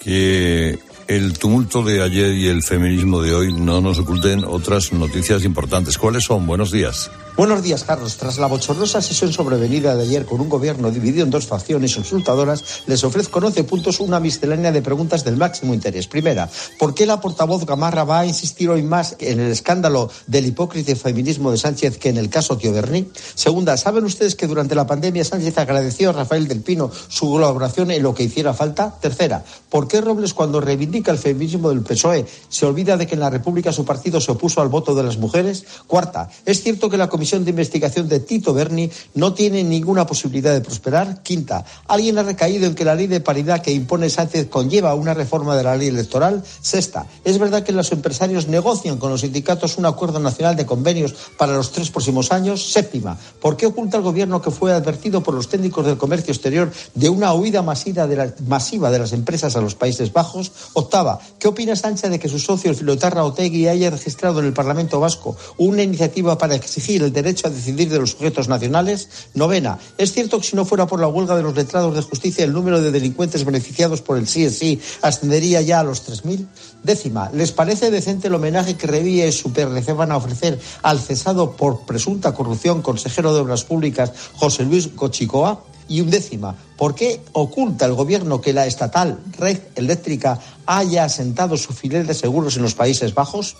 que 0.00 0.78
el 1.08 1.38
tumulto 1.38 1.82
de 1.82 2.02
ayer 2.02 2.32
y 2.32 2.46
el 2.46 2.62
feminismo 2.62 3.20
de 3.20 3.34
hoy 3.34 3.52
no 3.52 3.82
nos 3.82 3.98
oculten 3.98 4.44
otras 4.44 4.92
noticias 4.92 5.44
importantes. 5.44 5.98
¿Cuáles 5.98 6.24
son? 6.24 6.46
Buenos 6.46 6.70
días. 6.70 7.10
Buenos 7.36 7.64
días, 7.64 7.82
Carlos. 7.82 8.16
Tras 8.16 8.38
la 8.38 8.46
bochornosa 8.46 9.02
sesión 9.02 9.32
sobrevenida 9.32 9.96
de 9.96 10.04
ayer 10.04 10.24
con 10.24 10.40
un 10.40 10.48
gobierno 10.48 10.92
dividido 10.92 11.24
en 11.24 11.30
dos 11.30 11.48
facciones 11.48 11.96
insultadoras, 11.96 12.84
les 12.86 13.02
ofrezco 13.02 13.40
11 13.40 13.64
puntos 13.64 13.98
una 13.98 14.20
miscelánea 14.20 14.70
de 14.70 14.82
preguntas 14.82 15.24
del 15.24 15.36
máximo 15.36 15.74
interés. 15.74 16.06
Primera, 16.06 16.48
¿por 16.78 16.94
qué 16.94 17.06
la 17.06 17.20
portavoz 17.20 17.66
Gamarra 17.66 18.04
va 18.04 18.20
a 18.20 18.26
insistir 18.26 18.70
hoy 18.70 18.84
más 18.84 19.16
en 19.18 19.40
el 19.40 19.50
escándalo 19.50 20.12
del 20.28 20.46
hipócrita 20.46 20.94
feminismo 20.94 21.50
de 21.50 21.58
Sánchez 21.58 21.98
que 21.98 22.10
en 22.10 22.18
el 22.18 22.30
caso 22.30 22.56
Tío 22.56 22.72
Berni? 22.72 23.08
Segunda, 23.34 23.76
¿saben 23.76 24.04
ustedes 24.04 24.36
que 24.36 24.46
durante 24.46 24.76
la 24.76 24.86
pandemia 24.86 25.24
Sánchez 25.24 25.58
agradeció 25.58 26.10
a 26.10 26.12
Rafael 26.12 26.46
del 26.46 26.60
Pino 26.60 26.92
su 27.08 27.28
colaboración 27.28 27.90
en 27.90 28.04
lo 28.04 28.14
que 28.14 28.22
hiciera 28.22 28.54
falta? 28.54 28.94
Tercera, 29.00 29.44
¿por 29.70 29.88
qué 29.88 30.00
Robles 30.00 30.34
cuando 30.34 30.60
reivindica 30.60 31.10
el 31.10 31.18
feminismo 31.18 31.70
del 31.70 31.82
PSOE 31.82 32.26
se 32.48 32.64
olvida 32.64 32.96
de 32.96 33.08
que 33.08 33.14
en 33.14 33.20
la 33.20 33.30
República 33.30 33.72
su 33.72 33.84
partido 33.84 34.20
se 34.20 34.30
opuso 34.30 34.60
al 34.60 34.68
voto 34.68 34.94
de 34.94 35.02
las 35.02 35.18
mujeres? 35.18 35.64
Cuarta, 35.88 36.30
¿es 36.46 36.62
cierto 36.62 36.88
que 36.88 36.96
la 36.96 37.08
Comisión 37.08 37.23
comisión 37.24 37.44
de 37.46 37.52
investigación 37.52 38.06
de 38.06 38.20
Tito 38.20 38.52
Berni 38.52 38.90
no 39.14 39.32
tiene 39.32 39.64
ninguna 39.64 40.04
posibilidad 40.04 40.52
de 40.52 40.60
prosperar. 40.60 41.22
Quinta, 41.22 41.64
alguien 41.88 42.18
ha 42.18 42.22
recaído 42.22 42.66
en 42.66 42.74
que 42.74 42.84
la 42.84 42.94
ley 42.94 43.06
de 43.06 43.20
paridad 43.20 43.62
que 43.62 43.72
impone 43.72 44.10
Sánchez 44.10 44.50
conlleva 44.50 44.94
una 44.94 45.14
reforma 45.14 45.56
de 45.56 45.62
la 45.62 45.74
ley 45.74 45.88
electoral. 45.88 46.44
Sexta, 46.60 47.06
es 47.24 47.38
verdad 47.38 47.62
que 47.62 47.72
los 47.72 47.90
empresarios 47.92 48.46
negocian 48.46 48.98
con 48.98 49.10
los 49.10 49.22
sindicatos 49.22 49.78
un 49.78 49.86
acuerdo 49.86 50.20
nacional 50.20 50.54
de 50.54 50.66
convenios 50.66 51.14
para 51.38 51.54
los 51.54 51.72
tres 51.72 51.90
próximos 51.90 52.30
años. 52.30 52.70
Séptima, 52.70 53.16
¿por 53.40 53.56
qué 53.56 53.64
oculta 53.64 53.96
el 53.96 54.02
gobierno 54.02 54.42
que 54.42 54.50
fue 54.50 54.74
advertido 54.74 55.22
por 55.22 55.32
los 55.32 55.48
técnicos 55.48 55.86
del 55.86 55.96
comercio 55.96 56.30
exterior 56.30 56.70
de 56.94 57.08
una 57.08 57.32
huida 57.32 57.62
masiva 57.62 58.06
de, 58.06 58.98
las 58.98 59.12
empresas 59.14 59.56
a 59.56 59.62
los 59.62 59.74
Países 59.74 60.12
Bajos? 60.12 60.52
Octava, 60.74 61.20
¿qué 61.38 61.48
opina 61.48 61.74
Sánchez 61.74 62.10
de 62.10 62.18
que 62.18 62.28
su 62.28 62.38
socio, 62.38 62.70
el 62.70 62.76
filotarra 62.76 63.24
Otegui, 63.24 63.66
haya 63.66 63.88
registrado 63.88 64.40
en 64.40 64.46
el 64.46 64.52
Parlamento 64.52 65.00
Vasco 65.00 65.38
una 65.56 65.82
iniciativa 65.82 66.36
para 66.36 66.54
exigir 66.54 67.02
el 67.02 67.13
derecho 67.14 67.46
a 67.46 67.50
decidir 67.50 67.88
de 67.88 67.98
los 67.98 68.10
sujetos 68.10 68.48
nacionales? 68.48 69.08
Novena, 69.32 69.78
¿es 69.96 70.12
cierto 70.12 70.38
que 70.40 70.46
si 70.46 70.56
no 70.56 70.66
fuera 70.66 70.86
por 70.86 71.00
la 71.00 71.08
huelga 71.08 71.36
de 71.36 71.42
los 71.42 71.54
letrados 71.54 71.94
de 71.94 72.02
justicia 72.02 72.44
el 72.44 72.52
número 72.52 72.82
de 72.82 72.90
delincuentes 72.90 73.44
beneficiados 73.44 74.02
por 74.02 74.18
el 74.18 74.28
sí 74.28 74.44
es 74.44 74.58
sí 74.58 74.80
ascendería 75.00 75.62
ya 75.62 75.80
a 75.80 75.84
los 75.84 76.06
3.000? 76.06 76.46
Décima, 76.82 77.30
¿les 77.32 77.52
parece 77.52 77.90
decente 77.90 78.28
el 78.28 78.34
homenaje 78.34 78.76
que 78.76 78.86
Revilla 78.86 79.26
y 79.26 79.32
Superrece 79.32 79.94
van 79.94 80.12
a 80.12 80.18
ofrecer 80.18 80.60
al 80.82 81.00
cesado 81.00 81.52
por 81.52 81.86
presunta 81.86 82.34
corrupción 82.34 82.82
consejero 82.82 83.32
de 83.32 83.40
Obras 83.40 83.64
Públicas 83.64 84.12
José 84.34 84.64
Luis 84.64 84.88
Cochicoa? 84.88 85.64
Y 85.86 86.00
undécima, 86.00 86.56
¿por 86.78 86.94
qué 86.94 87.20
oculta 87.32 87.84
el 87.84 87.92
gobierno 87.92 88.40
que 88.40 88.54
la 88.54 88.66
estatal 88.66 89.20
Red 89.38 89.60
Eléctrica 89.74 90.40
haya 90.66 91.04
asentado 91.04 91.56
su 91.56 91.72
filial 91.74 92.06
de 92.06 92.14
seguros 92.14 92.56
en 92.56 92.62
los 92.62 92.74
Países 92.74 93.14
Bajos? 93.14 93.56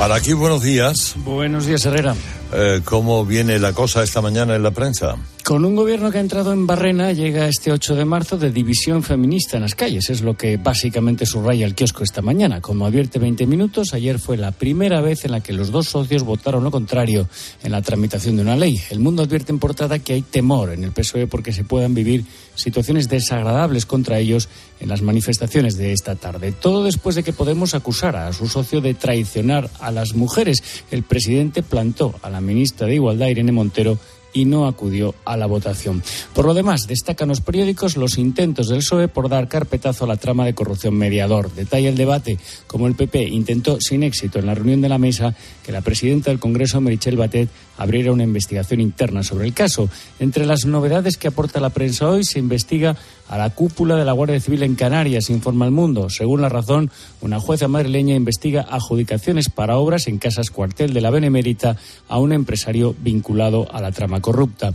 Araquí, 0.00 0.32
buenos 0.32 0.62
días. 0.62 1.12
Buenos 1.16 1.66
días, 1.66 1.84
Herrera. 1.84 2.14
Eh, 2.54 2.80
¿Cómo 2.84 3.26
viene 3.26 3.58
la 3.58 3.74
cosa 3.74 4.02
esta 4.02 4.22
mañana 4.22 4.56
en 4.56 4.62
la 4.62 4.70
prensa? 4.70 5.16
Con 5.50 5.64
un 5.64 5.74
gobierno 5.74 6.12
que 6.12 6.18
ha 6.18 6.20
entrado 6.20 6.52
en 6.52 6.64
Barrena, 6.64 7.10
llega 7.10 7.48
este 7.48 7.72
8 7.72 7.96
de 7.96 8.04
marzo 8.04 8.38
de 8.38 8.52
división 8.52 9.02
feminista 9.02 9.56
en 9.56 9.64
las 9.64 9.74
calles. 9.74 10.08
Es 10.08 10.22
lo 10.22 10.36
que 10.36 10.58
básicamente 10.58 11.26
subraya 11.26 11.66
el 11.66 11.74
kiosco 11.74 12.04
esta 12.04 12.22
mañana. 12.22 12.60
Como 12.60 12.86
advierte 12.86 13.18
20 13.18 13.48
minutos, 13.48 13.92
ayer 13.92 14.20
fue 14.20 14.36
la 14.36 14.52
primera 14.52 15.00
vez 15.00 15.24
en 15.24 15.32
la 15.32 15.40
que 15.40 15.52
los 15.52 15.72
dos 15.72 15.88
socios 15.88 16.22
votaron 16.22 16.62
lo 16.62 16.70
contrario 16.70 17.28
en 17.64 17.72
la 17.72 17.82
tramitación 17.82 18.36
de 18.36 18.42
una 18.42 18.54
ley. 18.54 18.80
El 18.90 19.00
mundo 19.00 19.24
advierte 19.24 19.50
en 19.50 19.58
portada 19.58 19.98
que 19.98 20.12
hay 20.12 20.22
temor 20.22 20.70
en 20.70 20.84
el 20.84 20.92
PSOE 20.92 21.26
porque 21.26 21.52
se 21.52 21.64
puedan 21.64 21.94
vivir 21.94 22.24
situaciones 22.54 23.08
desagradables 23.08 23.86
contra 23.86 24.20
ellos 24.20 24.48
en 24.78 24.88
las 24.88 25.02
manifestaciones 25.02 25.76
de 25.76 25.92
esta 25.92 26.14
tarde. 26.14 26.52
Todo 26.52 26.84
después 26.84 27.16
de 27.16 27.24
que 27.24 27.32
Podemos 27.32 27.74
acusara 27.74 28.28
a 28.28 28.32
su 28.32 28.46
socio 28.46 28.80
de 28.80 28.94
traicionar 28.94 29.68
a 29.80 29.90
las 29.90 30.14
mujeres. 30.14 30.62
El 30.92 31.02
presidente 31.02 31.64
plantó 31.64 32.14
a 32.22 32.30
la 32.30 32.40
ministra 32.40 32.86
de 32.86 32.94
Igualdad, 32.94 33.26
Irene 33.26 33.50
Montero, 33.50 33.98
y 34.32 34.44
no 34.44 34.66
acudió 34.66 35.14
a 35.24 35.36
la 35.36 35.46
votación. 35.46 36.02
Por 36.34 36.46
lo 36.46 36.54
demás, 36.54 36.86
destacan 36.86 37.28
los 37.28 37.40
periódicos 37.40 37.96
los 37.96 38.18
intentos 38.18 38.68
del 38.68 38.78
PSOE 38.78 39.08
por 39.08 39.28
dar 39.28 39.48
carpetazo 39.48 40.04
a 40.04 40.08
la 40.08 40.16
trama 40.16 40.44
de 40.44 40.54
corrupción 40.54 40.94
mediador. 40.94 41.52
Detalla 41.52 41.88
el 41.88 41.96
debate 41.96 42.38
como 42.66 42.86
el 42.86 42.94
PP 42.94 43.22
intentó 43.28 43.78
sin 43.80 44.02
éxito 44.02 44.38
en 44.38 44.46
la 44.46 44.54
reunión 44.54 44.80
de 44.80 44.88
la 44.88 44.98
mesa 44.98 45.34
que 45.64 45.72
la 45.72 45.80
presidenta 45.80 46.30
del 46.30 46.40
Congreso, 46.40 46.80
Merichel 46.80 47.16
Batet, 47.16 47.48
abriera 47.78 48.12
una 48.12 48.24
investigación 48.24 48.80
interna 48.80 49.22
sobre 49.22 49.46
el 49.46 49.54
caso. 49.54 49.88
Entre 50.18 50.44
las 50.46 50.66
novedades 50.66 51.16
que 51.16 51.28
aporta 51.28 51.60
la 51.60 51.70
prensa 51.70 52.08
hoy 52.08 52.24
se 52.24 52.38
investiga 52.38 52.96
a 53.30 53.38
la 53.38 53.50
cúpula 53.50 53.94
de 53.94 54.04
la 54.04 54.10
Guardia 54.10 54.40
Civil 54.40 54.64
en 54.64 54.74
Canarias, 54.74 55.30
informa 55.30 55.64
el 55.64 55.70
mundo. 55.70 56.10
Según 56.10 56.42
la 56.42 56.48
razón, 56.48 56.90
una 57.20 57.38
jueza 57.38 57.68
madrileña 57.68 58.16
investiga 58.16 58.66
adjudicaciones 58.68 59.48
para 59.48 59.76
obras 59.76 60.08
en 60.08 60.18
casas 60.18 60.50
cuartel 60.50 60.92
de 60.92 61.00
la 61.00 61.10
Benemérita 61.10 61.76
a 62.08 62.18
un 62.18 62.32
empresario 62.32 62.92
vinculado 63.00 63.68
a 63.72 63.80
la 63.80 63.92
trama 63.92 64.20
corrupta. 64.20 64.74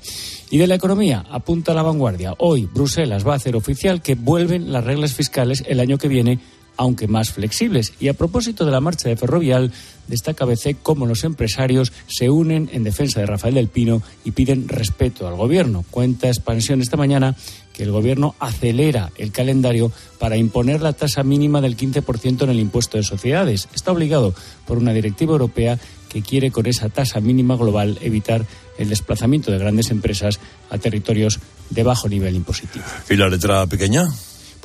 Y 0.50 0.58
de 0.58 0.68
la 0.68 0.76
economía, 0.76 1.26
apunta 1.30 1.74
la 1.74 1.84
vanguardia. 1.84 2.34
Hoy 2.38 2.66
Bruselas 2.74 3.28
va 3.28 3.34
a 3.34 3.36
hacer 3.36 3.58
oficial 3.58 4.02
que 4.02 4.16
vuelven 4.16 4.72
las 4.72 4.86
reglas 4.86 5.14
fiscales 5.14 5.62
el 5.68 5.82
año 5.82 5.98
que 5.98 6.08
viene 6.08 6.40
aunque 6.78 7.08
más 7.08 7.32
flexibles. 7.32 7.94
Y 8.00 8.08
a 8.08 8.14
propósito 8.14 8.66
de 8.66 8.72
la 8.72 8.82
marcha 8.82 9.10
de 9.10 9.16
Ferrovial, 9.18 9.72
destaca 10.08 10.44
ABC 10.44 10.78
cómo 10.82 11.06
los 11.06 11.24
empresarios 11.24 11.94
se 12.08 12.30
unen 12.30 12.70
en 12.74 12.84
defensa 12.84 13.20
de 13.20 13.26
Rafael 13.26 13.56
del 13.56 13.70
Pino 13.70 14.02
y 14.24 14.32
piden 14.32 14.68
respeto 14.68 15.28
al 15.28 15.36
gobierno. 15.36 15.86
Cuenta 15.90 16.28
Expansión 16.28 16.82
esta 16.82 16.98
mañana 16.98 17.36
que 17.76 17.84
el 17.84 17.92
gobierno 17.92 18.36
acelera 18.40 19.12
el 19.18 19.32
calendario 19.32 19.92
para 20.18 20.38
imponer 20.38 20.82
la 20.82 20.94
tasa 20.94 21.24
mínima 21.24 21.60
del 21.60 21.76
15% 21.76 22.44
en 22.44 22.50
el 22.50 22.60
impuesto 22.60 22.98
de 22.98 23.04
sociedades. 23.04 23.68
Está 23.76 23.92
obligado 23.92 24.34
por 24.66 24.78
una 24.78 24.94
directiva 24.94 25.34
europea 25.34 25.78
que 26.08 26.22
quiere 26.22 26.52
con 26.52 26.66
esa 26.66 26.88
tasa 26.90 27.20
mínima 27.20 27.58
global 27.58 27.98
evitar 28.02 28.46
el 28.78 28.90
desplazamiento 28.90 29.52
de 29.52 29.58
grandes 29.58 29.92
empresas 29.92 30.40
a 30.70 30.78
territorios 30.78 31.40
de 31.70 31.84
bajo 31.84 32.08
nivel 32.08 32.36
impositivo. 32.36 32.86
¿Y 33.10 33.16
la 33.18 33.28
letra 33.28 33.66
pequeña? 33.68 34.08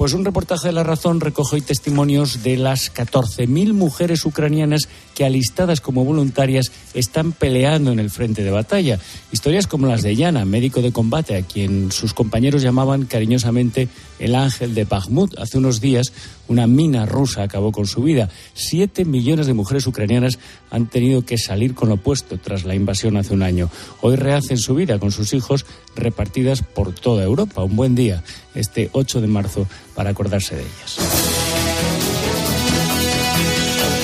Pues 0.00 0.14
un 0.14 0.24
reportaje 0.24 0.68
de 0.68 0.72
La 0.72 0.82
Razón 0.82 1.20
recoge 1.20 1.56
hoy 1.56 1.60
testimonios 1.60 2.42
de 2.42 2.56
las 2.56 2.90
14.000 2.90 3.74
mujeres 3.74 4.24
ucranianas 4.24 4.88
que 5.14 5.26
alistadas 5.26 5.82
como 5.82 6.06
voluntarias 6.06 6.72
están 6.94 7.32
peleando 7.32 7.92
en 7.92 7.98
el 7.98 8.08
frente 8.08 8.42
de 8.42 8.50
batalla. 8.50 8.98
Historias 9.30 9.66
como 9.66 9.88
las 9.88 10.00
de 10.00 10.16
Yana, 10.16 10.46
médico 10.46 10.80
de 10.80 10.90
combate, 10.90 11.36
a 11.36 11.42
quien 11.42 11.92
sus 11.92 12.14
compañeros 12.14 12.62
llamaban 12.62 13.04
cariñosamente 13.04 13.88
el 14.18 14.36
ángel 14.36 14.74
de 14.74 14.84
Bakhmut. 14.84 15.38
Hace 15.38 15.58
unos 15.58 15.82
días 15.82 16.14
una 16.48 16.66
mina 16.66 17.04
rusa 17.04 17.42
acabó 17.42 17.70
con 17.70 17.86
su 17.86 18.02
vida. 18.02 18.30
Siete 18.54 19.04
millones 19.04 19.48
de 19.48 19.52
mujeres 19.52 19.86
ucranianas 19.86 20.38
han 20.70 20.86
tenido 20.86 21.26
que 21.26 21.36
salir 21.36 21.74
con 21.74 21.90
lo 21.90 21.96
opuesto 21.96 22.38
tras 22.38 22.64
la 22.64 22.74
invasión 22.74 23.18
hace 23.18 23.34
un 23.34 23.42
año. 23.42 23.68
Hoy 24.00 24.16
rehacen 24.16 24.56
su 24.56 24.74
vida 24.74 24.98
con 24.98 25.12
sus 25.12 25.34
hijos 25.34 25.66
repartidas 26.00 26.62
por 26.62 26.92
toda 26.92 27.22
Europa. 27.22 27.62
Un 27.62 27.76
buen 27.76 27.94
día, 27.94 28.22
este 28.54 28.90
8 28.92 29.20
de 29.20 29.26
marzo, 29.26 29.66
para 29.94 30.10
acordarse 30.10 30.56
de 30.56 30.62
ellas. 30.62 30.98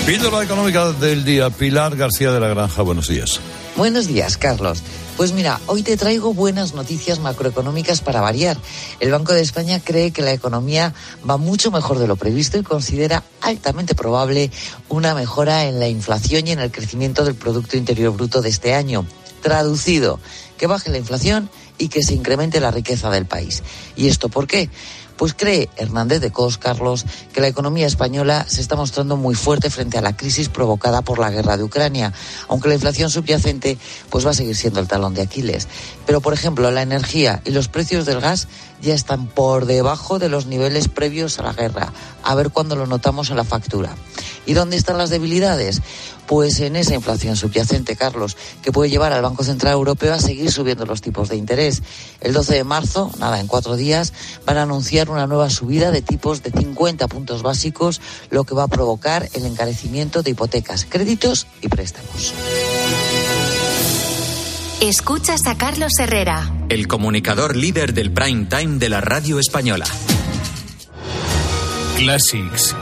Píldora 0.06 0.44
económica 0.44 0.92
del 0.92 1.24
día. 1.24 1.50
Pilar 1.50 1.96
García 1.96 2.30
de 2.30 2.38
la 2.38 2.46
Granja, 2.46 2.82
buenos 2.82 3.08
días. 3.08 3.40
Buenos 3.76 4.06
días, 4.06 4.36
Carlos. 4.36 4.82
Pues 5.16 5.32
mira, 5.32 5.60
hoy 5.66 5.82
te 5.82 5.96
traigo 5.96 6.32
buenas 6.32 6.74
noticias 6.74 7.18
macroeconómicas 7.18 8.02
para 8.02 8.20
variar. 8.20 8.56
El 9.00 9.10
Banco 9.10 9.32
de 9.32 9.40
España 9.40 9.80
cree 9.82 10.12
que 10.12 10.22
la 10.22 10.32
economía 10.32 10.94
va 11.28 11.38
mucho 11.38 11.70
mejor 11.70 11.98
de 11.98 12.06
lo 12.06 12.16
previsto 12.16 12.56
y 12.56 12.62
considera 12.62 13.24
altamente 13.40 13.94
probable 13.94 14.50
una 14.88 15.14
mejora 15.14 15.64
en 15.64 15.80
la 15.80 15.88
inflación 15.88 16.46
y 16.46 16.52
en 16.52 16.60
el 16.60 16.70
crecimiento 16.70 17.24
del 17.24 17.34
Producto 17.34 17.76
Interior 17.76 18.14
Bruto 18.14 18.42
de 18.42 18.48
este 18.50 18.74
año. 18.74 19.04
Traducido, 19.42 20.20
que 20.56 20.66
baje 20.66 20.90
la 20.90 20.98
inflación 20.98 21.50
y 21.78 21.88
que 21.88 22.02
se 22.02 22.14
incremente 22.14 22.60
la 22.60 22.70
riqueza 22.70 23.10
del 23.10 23.26
país. 23.26 23.62
¿Y 23.96 24.08
esto 24.08 24.28
por 24.28 24.46
qué? 24.46 24.70
Pues 25.16 25.32
cree 25.32 25.70
Hernández 25.76 26.20
de 26.20 26.30
Cos, 26.30 26.58
Carlos, 26.58 27.06
que 27.32 27.40
la 27.40 27.48
economía 27.48 27.86
española 27.86 28.44
se 28.48 28.60
está 28.60 28.76
mostrando 28.76 29.16
muy 29.16 29.34
fuerte 29.34 29.70
frente 29.70 29.96
a 29.96 30.02
la 30.02 30.14
crisis 30.14 30.50
provocada 30.50 31.00
por 31.00 31.18
la 31.18 31.30
guerra 31.30 31.56
de 31.56 31.64
Ucrania, 31.64 32.12
aunque 32.48 32.68
la 32.68 32.74
inflación 32.74 33.08
subyacente 33.08 33.78
pues 34.10 34.26
va 34.26 34.30
a 34.30 34.34
seguir 34.34 34.54
siendo 34.54 34.78
el 34.78 34.88
talón 34.88 35.14
de 35.14 35.22
Aquiles. 35.22 35.68
Pero, 36.04 36.20
por 36.20 36.34
ejemplo, 36.34 36.70
la 36.70 36.82
energía 36.82 37.40
y 37.46 37.50
los 37.50 37.68
precios 37.68 38.04
del 38.04 38.20
gas 38.20 38.46
ya 38.80 38.94
están 38.94 39.26
por 39.26 39.66
debajo 39.66 40.18
de 40.18 40.28
los 40.28 40.46
niveles 40.46 40.88
previos 40.88 41.38
a 41.38 41.42
la 41.42 41.52
guerra. 41.52 41.92
A 42.22 42.34
ver 42.34 42.50
cuándo 42.50 42.76
lo 42.76 42.86
notamos 42.86 43.30
en 43.30 43.36
la 43.36 43.44
factura. 43.44 43.94
¿Y 44.46 44.54
dónde 44.54 44.76
están 44.76 44.98
las 44.98 45.10
debilidades? 45.10 45.82
Pues 46.26 46.60
en 46.60 46.76
esa 46.76 46.94
inflación 46.94 47.36
subyacente, 47.36 47.96
Carlos, 47.96 48.36
que 48.62 48.72
puede 48.72 48.90
llevar 48.90 49.12
al 49.12 49.22
Banco 49.22 49.44
Central 49.44 49.74
Europeo 49.74 50.14
a 50.14 50.18
seguir 50.18 50.50
subiendo 50.50 50.86
los 50.86 51.00
tipos 51.00 51.28
de 51.28 51.36
interés. 51.36 51.82
El 52.20 52.32
12 52.32 52.54
de 52.54 52.64
marzo, 52.64 53.10
nada, 53.18 53.40
en 53.40 53.46
cuatro 53.46 53.76
días, 53.76 54.12
van 54.44 54.58
a 54.58 54.62
anunciar 54.62 55.10
una 55.10 55.26
nueva 55.26 55.50
subida 55.50 55.90
de 55.90 56.02
tipos 56.02 56.42
de 56.42 56.50
50 56.50 57.06
puntos 57.08 57.42
básicos, 57.42 58.00
lo 58.30 58.44
que 58.44 58.54
va 58.54 58.64
a 58.64 58.68
provocar 58.68 59.28
el 59.34 59.46
encarecimiento 59.46 60.22
de 60.22 60.30
hipotecas, 60.30 60.84
créditos 60.84 61.46
y 61.60 61.68
préstamos. 61.68 62.34
Escuchas 64.80 65.40
a 65.46 65.56
Carlos 65.56 65.92
Herrera. 65.98 66.52
El 66.68 66.86
comunicador 66.86 67.56
líder 67.56 67.94
del 67.94 68.12
prime 68.12 68.44
time 68.44 68.78
de 68.78 68.90
la 68.90 69.00
radio 69.00 69.38
española. 69.38 69.86
Classics. 71.96 72.76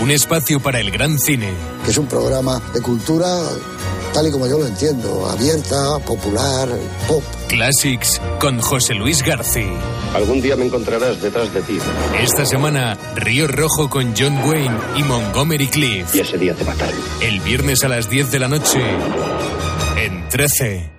Un 0.00 0.12
espacio 0.12 0.60
para 0.60 0.78
el 0.78 0.92
gran 0.92 1.18
cine. 1.18 1.52
que 1.84 1.90
es 1.90 1.98
un 1.98 2.06
programa 2.06 2.62
de 2.72 2.80
cultura 2.80 3.26
tal 4.16 4.28
y 4.28 4.30
como 4.30 4.46
yo 4.46 4.58
lo 4.58 4.66
entiendo, 4.66 5.28
abierta, 5.28 5.98
popular, 5.98 6.68
pop. 7.06 7.22
Classics 7.48 8.18
con 8.40 8.60
José 8.60 8.94
Luis 8.94 9.22
García. 9.22 9.78
Algún 10.14 10.40
día 10.40 10.56
me 10.56 10.64
encontrarás 10.64 11.20
detrás 11.20 11.52
de 11.52 11.60
ti. 11.60 11.78
Esta 12.22 12.46
semana, 12.46 12.96
Río 13.14 13.46
Rojo 13.46 13.90
con 13.90 14.14
John 14.16 14.38
Wayne 14.48 14.78
y 14.96 15.02
Montgomery 15.02 15.66
Cliff. 15.66 16.14
Y 16.14 16.20
ese 16.20 16.38
día 16.38 16.54
te 16.54 16.64
mataré. 16.64 16.94
El 17.20 17.40
viernes 17.40 17.84
a 17.84 17.88
las 17.88 18.08
10 18.08 18.30
de 18.30 18.38
la 18.38 18.48
noche, 18.48 18.80
13. 20.36 20.95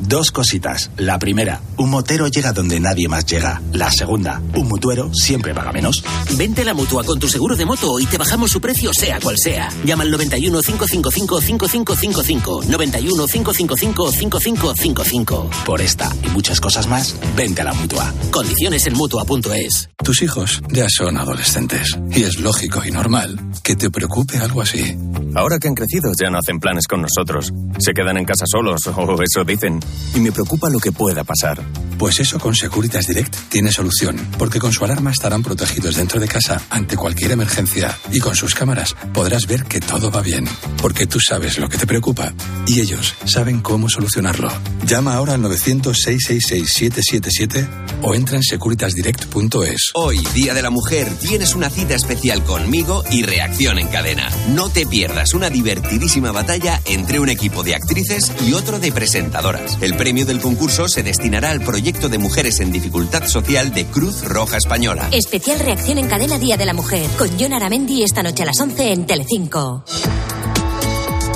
Dos 0.00 0.30
cositas. 0.30 0.90
La 0.96 1.18
primera, 1.18 1.60
un 1.76 1.90
motero 1.90 2.28
llega 2.28 2.52
donde 2.52 2.80
nadie 2.80 3.08
más 3.08 3.24
llega. 3.26 3.62
La 3.72 3.90
segunda, 3.90 4.42
un 4.54 4.68
mutuero 4.68 5.10
siempre 5.14 5.54
paga 5.54 5.72
menos. 5.72 6.02
Vente 6.36 6.62
a 6.62 6.64
la 6.66 6.74
mutua 6.74 7.04
con 7.04 7.18
tu 7.18 7.28
seguro 7.28 7.56
de 7.56 7.64
moto 7.64 7.98
y 7.98 8.06
te 8.06 8.18
bajamos 8.18 8.50
su 8.50 8.60
precio 8.60 8.92
sea 8.92 9.20
cual 9.20 9.36
sea. 9.38 9.68
Llama 9.84 10.04
al 10.04 10.10
91 10.10 10.60
555 10.60 11.40
5555. 11.40 12.62
91 12.68 13.26
555 13.26 14.12
5555. 14.12 15.50
Por 15.64 15.80
esta 15.80 16.14
y 16.22 16.28
muchas 16.28 16.60
cosas 16.60 16.86
más, 16.86 17.16
vente 17.36 17.62
a 17.62 17.64
la 17.64 17.74
mutua. 17.74 18.12
Condiciones 18.30 18.86
en 18.86 18.94
mutua.es. 18.94 19.90
Tus 20.02 20.22
hijos 20.22 20.62
ya 20.70 20.86
son 20.88 21.16
adolescentes 21.16 21.98
y 22.10 22.22
es 22.22 22.38
lógico 22.38 22.82
y 22.84 22.90
normal 22.90 23.38
que 23.62 23.76
te 23.76 23.90
preocupe 23.90 24.38
algo 24.38 24.62
así. 24.62 24.96
Ahora 25.34 25.58
que 25.58 25.68
han 25.68 25.74
crecido 25.74 26.12
ya 26.20 26.30
no 26.30 26.38
hacen 26.38 26.60
planes 26.60 26.86
con 26.86 27.02
nosotros. 27.02 27.52
Se 27.78 27.92
quedan 27.92 28.16
en 28.16 28.24
casa 28.24 28.44
solos 28.46 28.80
o 28.86 29.22
eso 29.22 29.44
dicen 29.44 29.80
y 30.14 30.20
me 30.20 30.32
preocupa 30.32 30.70
lo 30.70 30.78
que 30.78 30.92
pueda 30.92 31.24
pasar. 31.24 31.62
Pues 31.98 32.20
eso 32.20 32.38
con 32.38 32.54
Securitas 32.54 33.06
Direct 33.06 33.34
tiene 33.48 33.72
solución, 33.72 34.16
porque 34.38 34.58
con 34.58 34.70
su 34.72 34.84
alarma 34.84 35.10
estarán 35.10 35.42
protegidos 35.42 35.96
dentro 35.96 36.20
de 36.20 36.28
casa 36.28 36.60
ante 36.68 36.94
cualquier 36.96 37.30
emergencia 37.32 37.98
y 38.12 38.20
con 38.20 38.36
sus 38.36 38.54
cámaras 38.54 38.94
podrás 39.14 39.46
ver 39.46 39.64
que 39.64 39.80
todo 39.80 40.10
va 40.10 40.20
bien, 40.20 40.46
porque 40.82 41.06
tú 41.06 41.18
sabes 41.20 41.58
lo 41.58 41.70
que 41.70 41.78
te 41.78 41.86
preocupa 41.86 42.34
y 42.66 42.80
ellos 42.80 43.14
saben 43.24 43.60
cómo 43.60 43.88
solucionarlo. 43.88 44.52
Llama 44.84 45.14
ahora 45.14 45.32
al 45.34 45.42
900-666-777 45.42 47.66
o 48.02 48.14
entra 48.14 48.36
en 48.36 48.42
securitasdirect.es. 48.42 49.92
Hoy, 49.94 50.22
Día 50.34 50.52
de 50.52 50.60
la 50.62 50.68
Mujer, 50.70 51.08
tienes 51.18 51.54
una 51.54 51.70
cita 51.70 51.94
especial 51.94 52.44
conmigo 52.44 53.02
y 53.10 53.22
Reacción 53.22 53.78
en 53.78 53.88
Cadena. 53.88 54.28
No 54.54 54.68
te 54.68 54.84
pierdas 54.86 55.32
una 55.34 55.48
divertidísima 55.48 56.32
batalla 56.32 56.82
entre 56.84 57.20
un 57.20 57.30
equipo 57.30 57.62
de 57.62 57.74
actrices 57.74 58.30
y 58.46 58.52
otro 58.52 58.78
de 58.78 58.92
presentadoras. 58.92 59.75
El 59.80 59.94
premio 59.96 60.24
del 60.24 60.40
concurso 60.40 60.88
se 60.88 61.02
destinará 61.02 61.50
al 61.50 61.60
proyecto 61.60 62.08
de 62.08 62.18
mujeres 62.18 62.60
en 62.60 62.72
dificultad 62.72 63.26
social 63.26 63.74
de 63.74 63.84
Cruz 63.86 64.22
Roja 64.24 64.56
Española. 64.56 65.08
Especial 65.12 65.60
reacción 65.60 65.98
en 65.98 66.08
cadena 66.08 66.38
Día 66.38 66.56
de 66.56 66.64
la 66.64 66.72
Mujer 66.72 67.06
con 67.18 67.28
John 67.38 67.52
Aramendi 67.52 68.02
esta 68.02 68.22
noche 68.22 68.42
a 68.42 68.46
las 68.46 68.58
11 68.58 68.92
en 68.92 69.06
Telecinco. 69.06 69.84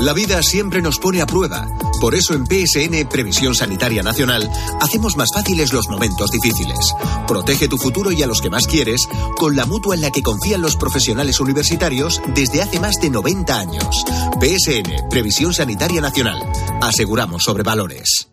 La 0.01 0.15
vida 0.15 0.43
siempre 0.43 0.81
nos 0.81 0.99
pone 0.99 1.21
a 1.21 1.27
prueba. 1.27 1.69
Por 2.01 2.15
eso 2.15 2.33
en 2.33 2.47
PSN 2.47 3.07
Previsión 3.11 3.55
Sanitaria 3.55 4.03
Nacional 4.03 4.51
hacemos 4.81 5.19
más 5.19 5.29
fáciles 5.35 5.75
los 5.75 5.89
momentos 5.91 6.31
difíciles. 6.31 6.95
Protege 7.29 7.69
tu 7.69 7.77
futuro 7.77 8.11
y 8.11 8.23
a 8.23 8.27
los 8.27 8.41
que 8.41 8.49
más 8.49 8.67
quieres 8.67 9.07
con 9.37 9.55
la 9.55 9.67
mutua 9.67 9.95
en 9.95 10.01
la 10.01 10.11
que 10.11 10.23
confían 10.23 10.63
los 10.63 10.77
profesionales 10.77 11.41
universitarios 11.41 12.23
desde 12.35 12.63
hace 12.63 12.81
más 12.81 12.95
de 13.03 13.11
90 13.11 13.55
años. 13.55 14.05
PSN 14.41 15.11
Previsión 15.11 15.53
Sanitaria 15.53 16.01
Nacional. 16.01 16.41
Aseguramos 16.81 17.43
sobre 17.45 17.63
valores. 17.63 18.30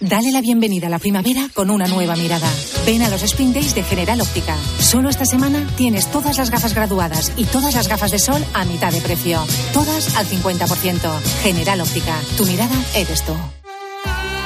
Dale 0.00 0.30
la 0.30 0.42
bienvenida 0.42 0.88
a 0.88 0.90
la 0.90 0.98
primavera 0.98 1.48
con 1.54 1.70
una 1.70 1.86
nueva 1.86 2.16
mirada. 2.16 2.50
Ven 2.84 3.00
a 3.00 3.08
los 3.08 3.22
Spring 3.22 3.54
Days 3.54 3.74
de 3.74 3.82
General 3.82 4.20
Óptica. 4.20 4.54
Solo 4.78 5.08
esta 5.08 5.24
semana 5.24 5.66
tienes 5.74 6.10
todas 6.10 6.36
las 6.36 6.50
gafas 6.50 6.74
graduadas 6.74 7.32
y 7.38 7.44
todas 7.44 7.74
las 7.74 7.88
gafas 7.88 8.10
de 8.10 8.18
sol 8.18 8.44
a 8.52 8.66
mitad 8.66 8.92
de 8.92 9.00
precio. 9.00 9.42
Todas 9.72 10.14
al 10.16 10.26
50%. 10.26 11.20
General 11.42 11.80
Óptica. 11.80 12.14
Tu 12.36 12.44
mirada 12.44 12.74
eres 12.94 13.24
tú. 13.24 13.32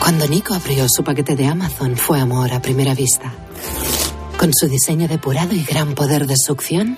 Cuando 0.00 0.28
Nico 0.28 0.54
abrió 0.54 0.86
su 0.88 1.02
paquete 1.02 1.34
de 1.34 1.48
Amazon 1.48 1.96
fue 1.96 2.20
amor 2.20 2.52
a 2.52 2.62
primera 2.62 2.94
vista. 2.94 3.32
Con 4.38 4.54
su 4.54 4.68
diseño 4.68 5.08
depurado 5.08 5.52
y 5.52 5.64
gran 5.64 5.96
poder 5.96 6.28
de 6.28 6.36
succión, 6.36 6.96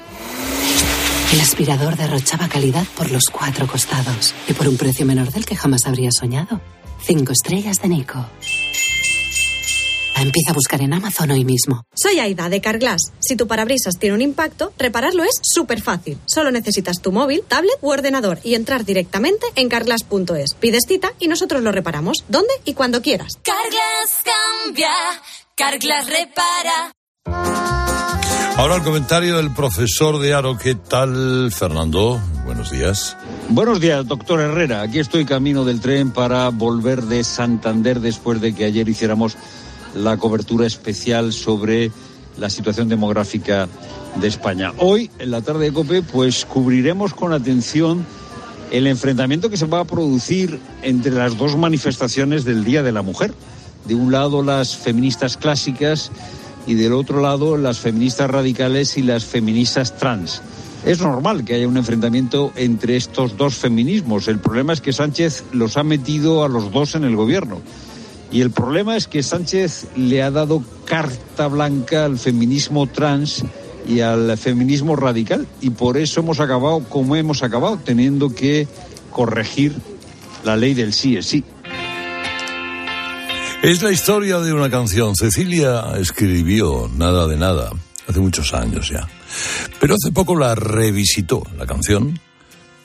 el 1.33 1.41
aspirador 1.41 1.97
derrochaba 1.97 2.49
calidad 2.49 2.85
por 2.99 3.11
los 3.11 3.25
cuatro 3.33 3.67
costados 3.67 4.35
y 4.47 4.53
por 4.53 4.69
un 4.69 4.77
precio 4.77 5.07
menor 5.07 5.33
del 5.33 5.47
que 5.47 5.57
jamás 5.57 5.87
habría 5.87 6.11
soñado. 6.13 6.61
Cinco 7.05 7.33
estrellas 7.33 7.81
de 7.83 7.89
Nico. 7.89 8.25
Empieza 10.15 10.53
a 10.53 10.55
buscar 10.55 10.81
en 10.83 10.93
Amazon 10.93 11.33
hoy 11.33 11.45
mismo. 11.45 11.83
Soy 11.95 12.21
Aida 12.21 12.49
de 12.49 12.61
Carglass. 12.61 13.13
Si 13.19 13.35
tu 13.35 13.49
parabrisas 13.49 13.99
tiene 13.99 14.15
un 14.15 14.23
impacto, 14.23 14.73
repararlo 14.79 15.25
es 15.25 15.41
súper 15.43 15.83
fácil. 15.83 16.19
Solo 16.27 16.53
necesitas 16.53 17.01
tu 17.03 17.11
móvil, 17.11 17.43
tablet 17.49 17.75
u 17.81 17.91
ordenador 17.91 18.39
y 18.45 18.55
entrar 18.55 18.85
directamente 18.85 19.47
en 19.57 19.69
carglass.es. 19.69 20.55
Pides 20.55 20.85
cita 20.87 21.13
y 21.19 21.27
nosotros 21.27 21.63
lo 21.63 21.73
reparamos. 21.73 22.25
¿Dónde 22.29 22.53
y 22.65 22.75
cuando 22.75 23.03
quieras? 23.03 23.33
Carglass 23.43 24.23
cambia, 24.23 24.93
Carglass 25.57 26.07
repara. 26.07 26.93
Ahora 28.57 28.77
el 28.77 28.83
comentario 28.83 29.39
del 29.39 29.53
profesor 29.53 30.21
de 30.21 30.35
Aro. 30.35 30.57
¿Qué 30.57 30.77
tal, 30.77 31.51
Fernando? 31.51 32.21
Buenos 32.45 32.71
días. 32.71 33.17
Buenos 33.49 33.81
días, 33.81 34.07
doctor 34.07 34.41
Herrera. 34.41 34.83
Aquí 34.83 34.99
estoy 34.99 35.25
camino 35.25 35.65
del 35.65 35.81
tren 35.81 36.11
para 36.11 36.49
volver 36.49 37.03
de 37.03 37.23
Santander 37.23 38.01
después 38.01 38.41
de 38.41 38.55
que 38.55 38.65
ayer 38.65 38.89
hiciéramos 38.89 39.37
la 39.95 40.17
cobertura 40.17 40.67
especial 40.67 41.33
sobre 41.33 41.91
la 42.39 42.49
situación 42.49 42.89
demográfica 42.89 43.69
de 44.17 44.29
España. 44.29 44.73
Hoy, 44.79 45.11
en 45.19 45.31
la 45.33 45.43
tarde 45.43 45.67
de 45.67 45.73
COPE, 45.73 46.03
pues 46.03 46.47
cubriremos 46.47 47.13
con 47.13 47.33
atención 47.33 48.07
el 48.71 48.87
enfrentamiento 48.87 49.51
que 49.51 49.59
se 49.59 49.67
va 49.67 49.81
a 49.81 49.85
producir 49.85 50.59
entre 50.83 51.13
las 51.13 51.37
dos 51.37 51.57
manifestaciones 51.57 52.45
del 52.45 52.65
Día 52.65 52.83
de 52.83 52.93
la 52.93 53.03
Mujer. 53.03 53.35
De 53.87 53.95
un 53.95 54.13
lado, 54.13 54.43
las 54.43 54.77
feministas 54.77 55.37
clásicas 55.37 56.11
y 56.67 56.75
del 56.75 56.95
otro 56.95 57.21
lado, 57.21 57.59
las 57.59 57.81
feministas 57.81 58.31
radicales 58.31 58.97
y 58.97 59.03
las 59.03 59.25
feministas 59.25 59.99
trans. 59.99 60.41
Es 60.85 61.01
normal 61.01 61.45
que 61.45 61.55
haya 61.55 61.69
un 61.69 61.77
enfrentamiento 61.77 62.53
entre 62.57 62.97
estos 62.97 63.37
dos 63.37 63.55
feminismos. 63.55 64.27
El 64.27 64.41
problema 64.41 64.73
es 64.73 64.81
que 64.81 64.93
Sánchez 64.93 65.45
los 65.53 65.77
ha 65.77 65.85
metido 65.85 66.45
a 66.45 66.49
los 66.49 66.73
dos 66.73 66.97
en 66.97 67.05
el 67.05 67.15
gobierno. 67.15 67.61
Y 68.33 68.41
el 68.41 68.51
problema 68.51 68.97
es 68.97 69.07
que 69.07 69.23
Sánchez 69.23 69.87
le 69.95 70.23
ha 70.23 70.31
dado 70.31 70.65
carta 70.85 71.47
blanca 71.47 72.05
al 72.05 72.19
feminismo 72.19 72.89
trans 72.89 73.45
y 73.87 74.01
al 74.01 74.37
feminismo 74.37 74.97
radical. 74.97 75.47
Y 75.61 75.71
por 75.71 75.97
eso 75.97 76.21
hemos 76.21 76.41
acabado 76.41 76.81
como 76.89 77.15
hemos 77.15 77.45
acabado, 77.45 77.79
teniendo 77.85 78.35
que 78.35 78.67
corregir 79.13 79.77
la 80.45 80.57
ley 80.57 80.75
del 80.75 80.93
sí 80.93 81.17
es 81.17 81.27
sí. 81.27 81.45
Es 83.63 83.83
la 83.83 83.93
historia 83.93 84.41
de 84.41 84.53
una 84.53 84.69
canción. 84.69 85.15
Cecilia 85.15 85.93
escribió 85.97 86.91
Nada 86.93 87.29
de 87.29 87.37
Nada 87.37 87.71
hace 88.09 88.21
muchos 88.21 88.53
años 88.55 88.89
ya. 88.89 89.07
Pero 89.81 89.95
hace 89.95 90.13
poco 90.13 90.37
la 90.37 90.55
revisitó, 90.55 91.43
la 91.57 91.67
canción, 91.67 92.19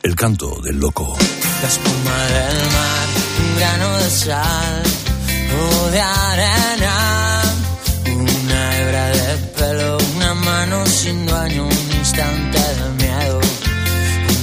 El 0.04 0.16
canto 0.16 0.62
del 0.62 0.80
loco. 0.80 1.18
La 1.62 1.68
espuma 1.68 2.26
del 2.28 2.58
mar, 2.76 3.08
un 3.42 3.60
grano 3.60 3.98
de 3.98 4.10
sal 4.10 4.84
o 5.60 5.92
de 5.92 6.02
arena, 6.02 7.42
una 8.06 8.80
hebra 8.80 9.08
de 9.10 9.38
pelo, 9.58 9.98
una 10.16 10.34
mano 10.34 10.86
sin 10.86 11.26
dueño, 11.26 11.64
un 11.66 11.98
instante 11.98 12.60
de 12.60 13.06
miedo, 13.06 13.40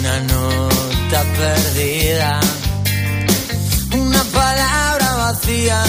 una 0.01 0.21
nota 0.21 1.25
perdida, 1.39 2.41
una 3.93 4.25
palabra 4.25 5.15
vacía 5.15 5.85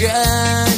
de 0.00 0.69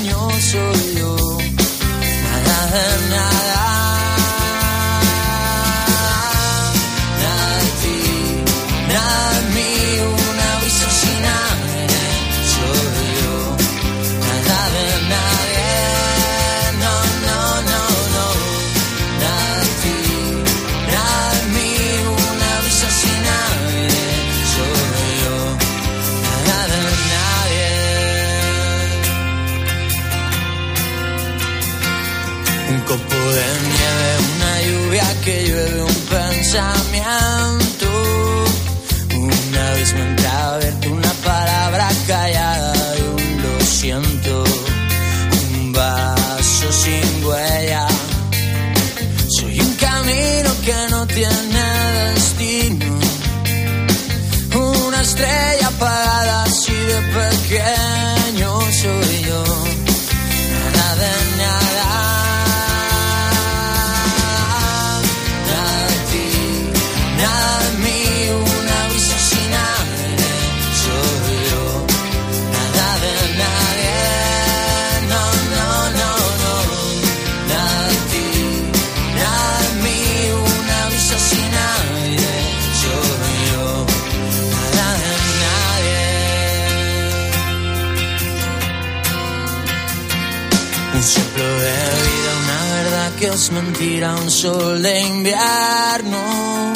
que 93.19 93.29
es 93.29 93.51
mentira 93.53 94.15
un 94.15 94.31
sol 94.31 94.83
de 94.83 95.01
invierno. 95.01 96.73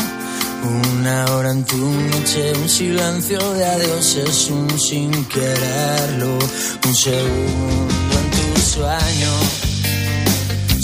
Una 0.62 1.24
hora 1.32 1.50
en 1.50 1.64
tu 1.64 1.76
noche, 1.76 2.52
un 2.62 2.68
silencio 2.68 3.38
de 3.54 3.64
adiós 3.64 4.16
es 4.16 4.50
un 4.50 4.68
sin 4.78 5.10
quererlo. 5.26 6.38
Un 6.86 6.94
segundo 6.94 8.14
en 8.20 8.30
tu 8.36 8.60
sueño. 8.74 9.32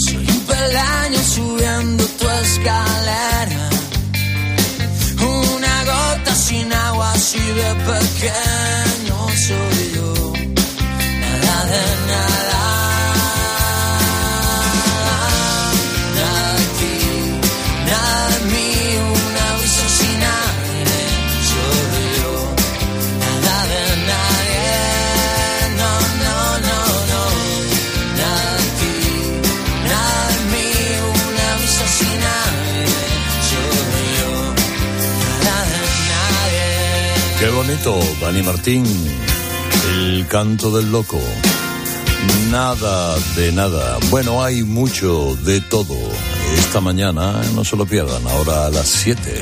Soy 0.05 0.25
un 0.35 0.39
peldaño 0.51 1.19
subiendo 1.35 2.03
tu 2.19 2.29
escalera. 2.29 3.69
Una 5.19 5.75
gota 5.91 6.35
sin 6.35 6.71
agua 6.73 7.11
así 7.13 7.39
de 7.59 7.69
pequeño 7.89 9.17
soy 9.47 9.91
yo. 9.95 10.33
Nada 11.45 11.65
de. 11.71 11.83
Nada 12.11 12.72
bonito, 37.65 37.99
Dani 38.19 38.41
Martín. 38.41 38.85
El 39.91 40.27
canto 40.27 40.75
del 40.75 40.91
loco. 40.91 41.19
Nada 42.49 43.17
de 43.35 43.51
nada. 43.51 43.97
Bueno, 44.09 44.43
hay 44.43 44.63
mucho 44.63 45.35
de 45.43 45.61
todo. 45.61 45.95
Esta 46.57 46.81
mañana, 46.81 47.41
no 47.55 47.63
se 47.63 47.75
lo 47.77 47.85
pierdan, 47.85 48.25
ahora 48.27 48.65
a 48.65 48.69
las 48.69 48.87
7. 48.87 49.41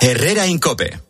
Herrera 0.00 0.46
Incope. 0.46 1.00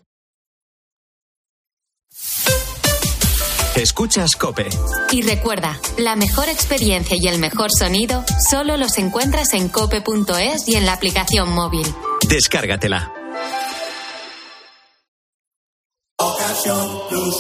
Escuchas 3.75 4.35
Cope. 4.37 4.69
Y 5.13 5.23
recuerda, 5.23 5.79
la 5.99 6.17
mejor 6.17 6.49
experiencia 6.49 7.17
y 7.21 7.29
el 7.29 7.39
mejor 7.39 7.71
sonido 7.71 8.25
solo 8.51 8.77
los 8.77 8.99
encuentras 8.99 9.55
en 9.55 9.69
cope.es 9.69 10.69
y 10.69 10.75
en 10.75 10.85
la 10.87 10.95
aplicación 10.95 11.53
móvil. 11.53 11.87
Descárgatela. 12.29 13.11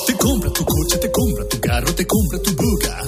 Te 0.07 0.14
compra 0.16 0.51
tu 0.51 0.64
coche, 0.64 0.97
te 0.99 1.11
compra 1.11 1.45
tu 1.49 1.61
carro, 1.61 1.95
te 1.95 2.07
compra 2.07 2.39
tu 2.41 2.51
buga. 2.57 3.03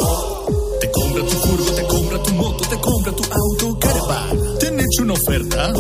Te 0.81 0.91
compra 0.91 1.23
tu 1.25 1.41
curvo, 1.41 1.73
te 1.73 1.87
compra 1.87 2.23
tu 2.23 2.35
moto, 2.35 2.69
te 2.69 2.77
compra 2.79 3.13
tu 3.13 3.23
auto, 3.25 3.79
caravan. 3.79 4.59
¿Te 4.59 4.67
han 4.69 4.81
hecho 4.81 5.03
una 5.03 5.15
oferta? 5.15 5.73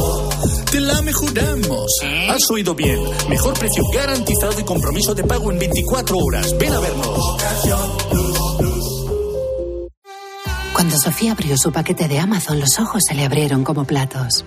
Te 0.70 0.80
la 0.80 1.02
mejoramos. 1.02 1.86
Has 2.30 2.50
oído 2.50 2.74
bien. 2.74 2.98
Mejor 3.28 3.58
precio 3.58 3.82
garantizado 3.92 4.58
y 4.58 4.64
compromiso 4.64 5.14
de 5.14 5.24
pago 5.24 5.52
en 5.52 5.58
24 5.58 6.16
horas. 6.16 6.56
Ven 6.58 6.72
a 6.72 6.80
vernos. 6.80 7.36
Cuando 10.72 10.96
Sofía 10.96 11.32
abrió 11.32 11.58
su 11.58 11.70
paquete 11.72 12.08
de 12.08 12.18
Amazon, 12.18 12.58
los 12.58 12.78
ojos 12.78 13.02
se 13.06 13.14
le 13.14 13.26
abrieron 13.26 13.64
como 13.64 13.84
platos. 13.84 14.46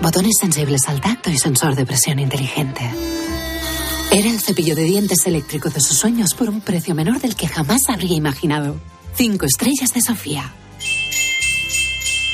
Botones 0.00 0.34
sensibles 0.40 0.88
al 0.88 1.00
tacto 1.00 1.30
y 1.30 1.38
sensor 1.38 1.74
de 1.74 1.84
presión 1.84 2.18
inteligente. 2.20 2.88
Era 4.10 4.30
el 4.30 4.40
cepillo 4.40 4.76
de 4.76 4.84
dientes 4.84 5.26
eléctrico 5.26 5.70
de 5.70 5.80
sus 5.80 5.98
sueños 5.98 6.34
por 6.34 6.48
un 6.48 6.60
precio 6.60 6.94
menor 6.94 7.20
del 7.20 7.34
que 7.34 7.48
jamás 7.48 7.88
habría 7.88 8.16
imaginado. 8.16 8.76
Cinco 9.14 9.46
estrellas 9.46 9.92
de 9.92 10.00
Sofía. 10.00 10.54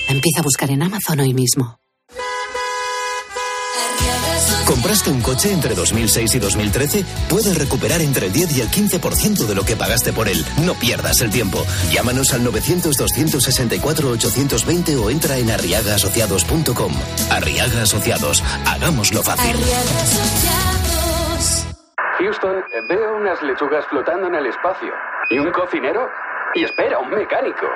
Empieza 0.08 0.40
a 0.40 0.42
buscar 0.42 0.70
en 0.70 0.82
Amazon 0.82 1.20
hoy 1.20 1.32
mismo. 1.32 1.78
¿Compraste 4.66 5.10
un 5.10 5.20
coche 5.20 5.52
entre 5.52 5.74
2006 5.74 6.36
y 6.36 6.38
2013? 6.38 7.04
Puedes 7.28 7.58
recuperar 7.58 8.00
entre 8.00 8.26
el 8.26 8.32
10 8.32 8.56
y 8.56 8.60
el 8.62 8.70
15% 8.70 9.46
de 9.46 9.54
lo 9.54 9.62
que 9.62 9.76
pagaste 9.76 10.10
por 10.12 10.26
él. 10.26 10.42
No 10.64 10.72
pierdas 10.74 11.20
el 11.20 11.30
tiempo. 11.30 11.62
Llámanos 11.90 12.32
al 12.32 12.42
900-264-820 12.46 14.98
o 15.02 15.10
entra 15.10 15.36
en 15.36 15.50
arriagaasociados.com. 15.50 16.92
Arriaga 17.30 17.82
Asociados. 17.82 18.42
Hagámoslo 18.66 19.22
fácil. 19.22 19.54
Houston, 22.18 22.56
veo 22.88 23.16
unas 23.16 23.42
lechugas 23.42 23.84
flotando 23.90 24.28
en 24.28 24.34
el 24.36 24.46
espacio. 24.46 24.88
¿Y 25.30 25.38
un 25.38 25.50
cocinero? 25.52 26.08
Y 26.54 26.64
espera, 26.64 26.98
un 27.00 27.10
mecánico. 27.10 27.66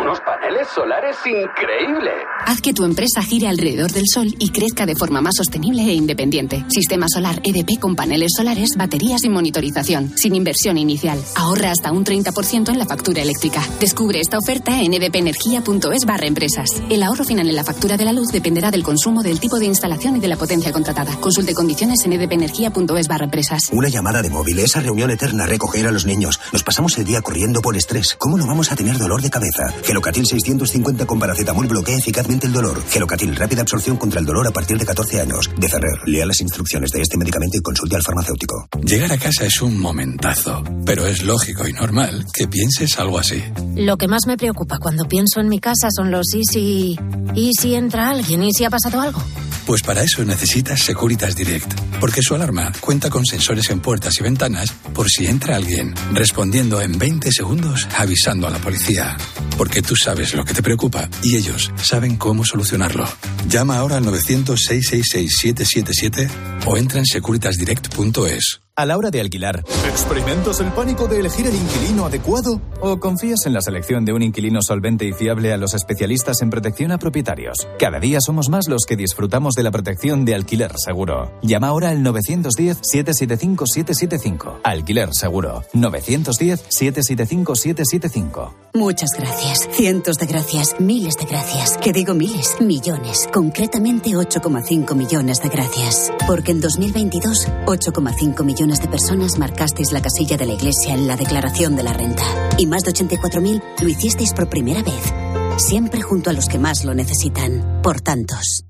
Unos 0.00 0.20
paneles 0.20 0.68
solares 0.74 1.16
increíble. 1.26 2.10
Haz 2.46 2.60
que 2.60 2.72
tu 2.72 2.84
empresa 2.84 3.20
gire 3.22 3.48
alrededor 3.48 3.90
del 3.90 4.04
sol 4.06 4.32
y 4.38 4.50
crezca 4.50 4.86
de 4.86 4.94
forma 4.94 5.20
más 5.20 5.34
sostenible 5.36 5.82
e 5.82 5.94
independiente. 5.94 6.64
Sistema 6.68 7.06
solar 7.08 7.40
EDP 7.42 7.80
con 7.80 7.96
paneles 7.96 8.32
solares, 8.36 8.70
baterías 8.76 9.24
y 9.24 9.28
monitorización, 9.28 10.12
sin 10.16 10.36
inversión 10.36 10.78
inicial. 10.78 11.20
Ahorra 11.34 11.72
hasta 11.72 11.90
un 11.90 12.04
30% 12.04 12.70
en 12.70 12.78
la 12.78 12.86
factura 12.86 13.22
eléctrica. 13.22 13.60
Descubre 13.80 14.20
esta 14.20 14.38
oferta 14.38 14.80
en 14.80 14.94
edpenergia.es 14.94 16.04
barra 16.06 16.26
empresas. 16.26 16.68
El 16.88 17.02
ahorro 17.02 17.24
final 17.24 17.48
en 17.48 17.56
la 17.56 17.64
factura 17.64 17.96
de 17.96 18.04
la 18.04 18.12
luz 18.12 18.28
dependerá 18.28 18.70
del 18.70 18.84
consumo, 18.84 19.22
del 19.22 19.40
tipo 19.40 19.58
de 19.58 19.66
instalación 19.66 20.16
y 20.16 20.20
de 20.20 20.28
la 20.28 20.36
potencia 20.36 20.72
contratada. 20.72 21.16
Consulte 21.20 21.54
condiciones 21.54 22.04
en 22.04 22.12
edpenergia.es 22.12 23.08
barra 23.08 23.24
empresas. 23.24 23.70
Una 23.72 23.88
llamada 23.88 24.22
de 24.22 24.30
móvil, 24.30 24.60
esa 24.60 24.80
reunión 24.80 25.10
eterna, 25.10 25.44
recoger 25.46 25.88
a 25.88 25.92
los 25.92 26.06
niños. 26.06 26.40
Nos 26.52 26.62
pasamos 26.62 26.96
el 26.98 27.04
día 27.04 27.20
corriendo 27.20 27.60
por 27.60 27.76
estrés. 27.76 28.14
¿Cómo 28.16 28.38
no 28.38 28.46
vamos 28.46 28.70
a 28.70 28.76
tener 28.76 28.96
dolor 28.96 29.22
de 29.22 29.30
cabeza? 29.30 29.74
Gelocatil 29.88 30.26
650 30.26 31.06
con 31.06 31.18
paracetamol 31.18 31.66
bloquea 31.66 31.96
eficazmente 31.96 32.46
el 32.46 32.52
dolor. 32.52 32.82
Gelocatil, 32.90 33.34
rápida 33.34 33.62
absorción 33.62 33.96
contra 33.96 34.20
el 34.20 34.26
dolor 34.26 34.46
a 34.46 34.50
partir 34.50 34.76
de 34.76 34.84
14 34.84 35.22
años. 35.22 35.50
De 35.56 35.66
Ferrer, 35.66 36.06
lea 36.06 36.26
las 36.26 36.42
instrucciones 36.42 36.90
de 36.90 37.00
este 37.00 37.16
medicamento 37.16 37.56
y 37.56 37.62
consulte 37.62 37.96
al 37.96 38.02
farmacéutico. 38.02 38.68
Llegar 38.84 39.10
a 39.12 39.16
casa 39.16 39.46
es 39.46 39.62
un 39.62 39.80
momentazo, 39.80 40.62
pero 40.84 41.06
es 41.06 41.22
lógico 41.22 41.66
y 41.66 41.72
normal 41.72 42.26
que 42.34 42.46
pienses 42.48 42.98
algo 42.98 43.18
así. 43.18 43.42
Lo 43.76 43.96
que 43.96 44.08
más 44.08 44.26
me 44.26 44.36
preocupa 44.36 44.78
cuando 44.78 45.08
pienso 45.08 45.40
en 45.40 45.48
mi 45.48 45.58
casa 45.58 45.88
son 45.90 46.10
los 46.10 46.34
y 46.34 46.44
si... 46.44 46.98
¿Y 47.34 47.52
si 47.58 47.74
entra 47.74 48.10
alguien? 48.10 48.42
¿Y 48.42 48.52
si 48.52 48.66
ha 48.66 48.70
pasado 48.70 49.00
algo? 49.00 49.22
Pues 49.68 49.82
para 49.82 50.02
eso 50.02 50.24
necesitas 50.24 50.80
Securitas 50.80 51.36
Direct, 51.36 51.70
porque 52.00 52.22
su 52.22 52.34
alarma 52.34 52.72
cuenta 52.80 53.10
con 53.10 53.26
sensores 53.26 53.68
en 53.68 53.80
puertas 53.80 54.18
y 54.18 54.22
ventanas 54.22 54.72
por 54.94 55.10
si 55.10 55.26
entra 55.26 55.56
alguien, 55.56 55.94
respondiendo 56.14 56.80
en 56.80 56.98
20 56.98 57.30
segundos 57.30 57.86
avisando 57.94 58.46
a 58.46 58.50
la 58.50 58.60
policía. 58.60 59.18
Porque 59.58 59.67
tú 59.82 59.96
sabes 59.96 60.34
lo 60.34 60.44
que 60.44 60.54
te 60.54 60.62
preocupa 60.62 61.08
y 61.22 61.36
ellos 61.36 61.72
saben 61.82 62.16
cómo 62.16 62.44
solucionarlo. 62.44 63.08
Llama 63.48 63.78
ahora 63.78 63.96
al 63.98 64.04
900-666-777 64.04 66.28
o 66.66 66.76
entra 66.76 66.98
en 66.98 67.06
securitasdirect.es. 67.06 68.60
A 68.78 68.86
la 68.86 68.96
hora 68.96 69.10
de 69.10 69.20
alquilar, 69.20 69.64
¿experimentas 69.88 70.60
el 70.60 70.70
pánico 70.70 71.08
de 71.08 71.18
elegir 71.18 71.48
el 71.48 71.56
inquilino 71.56 72.06
adecuado? 72.06 72.60
¿O 72.80 73.00
confías 73.00 73.44
en 73.44 73.54
la 73.54 73.60
selección 73.60 74.04
de 74.04 74.12
un 74.12 74.22
inquilino 74.22 74.62
solvente 74.62 75.04
y 75.04 75.12
fiable 75.12 75.52
a 75.52 75.56
los 75.56 75.74
especialistas 75.74 76.42
en 76.42 76.50
protección 76.50 76.92
a 76.92 76.98
propietarios? 76.98 77.66
Cada 77.80 77.98
día 77.98 78.20
somos 78.20 78.50
más 78.50 78.68
los 78.68 78.84
que 78.86 78.94
disfrutamos 78.94 79.56
de 79.56 79.64
la 79.64 79.72
protección 79.72 80.24
de 80.24 80.36
alquiler 80.36 80.70
seguro. 80.76 81.32
Llama 81.42 81.66
ahora 81.66 81.90
al 81.90 82.04
910-775-775. 82.04 84.60
Alquiler 84.62 85.08
seguro. 85.12 85.64
910-775-775. 85.74 88.52
Muchas 88.74 89.10
gracias. 89.18 89.68
Cientos 89.72 90.18
de 90.18 90.26
gracias. 90.26 90.76
Miles 90.78 91.16
de 91.16 91.24
gracias. 91.24 91.76
Que 91.78 91.92
digo 91.92 92.14
miles. 92.14 92.54
Millones. 92.60 93.28
Concretamente 93.32 94.10
8,5 94.10 94.94
millones 94.94 95.42
de 95.42 95.48
gracias. 95.48 96.12
Porque 96.28 96.52
en 96.52 96.60
2022, 96.60 97.48
8,5 97.66 98.44
millones 98.44 98.67
de 98.76 98.88
personas 98.88 99.38
marcasteis 99.38 99.92
la 99.92 100.02
casilla 100.02 100.36
de 100.36 100.44
la 100.44 100.52
Iglesia 100.52 100.92
en 100.92 101.08
la 101.08 101.16
declaración 101.16 101.74
de 101.74 101.82
la 101.82 101.94
renta. 101.94 102.22
Y 102.58 102.66
más 102.66 102.82
de 102.82 102.92
84.000 102.92 103.62
lo 103.80 103.88
hicisteis 103.88 104.34
por 104.34 104.50
primera 104.50 104.82
vez. 104.82 105.14
Siempre 105.56 106.02
junto 106.02 106.28
a 106.28 106.34
los 106.34 106.48
que 106.48 106.58
más 106.58 106.84
lo 106.84 106.94
necesitan. 106.94 107.80
Por 107.82 108.02
tantos. 108.02 108.64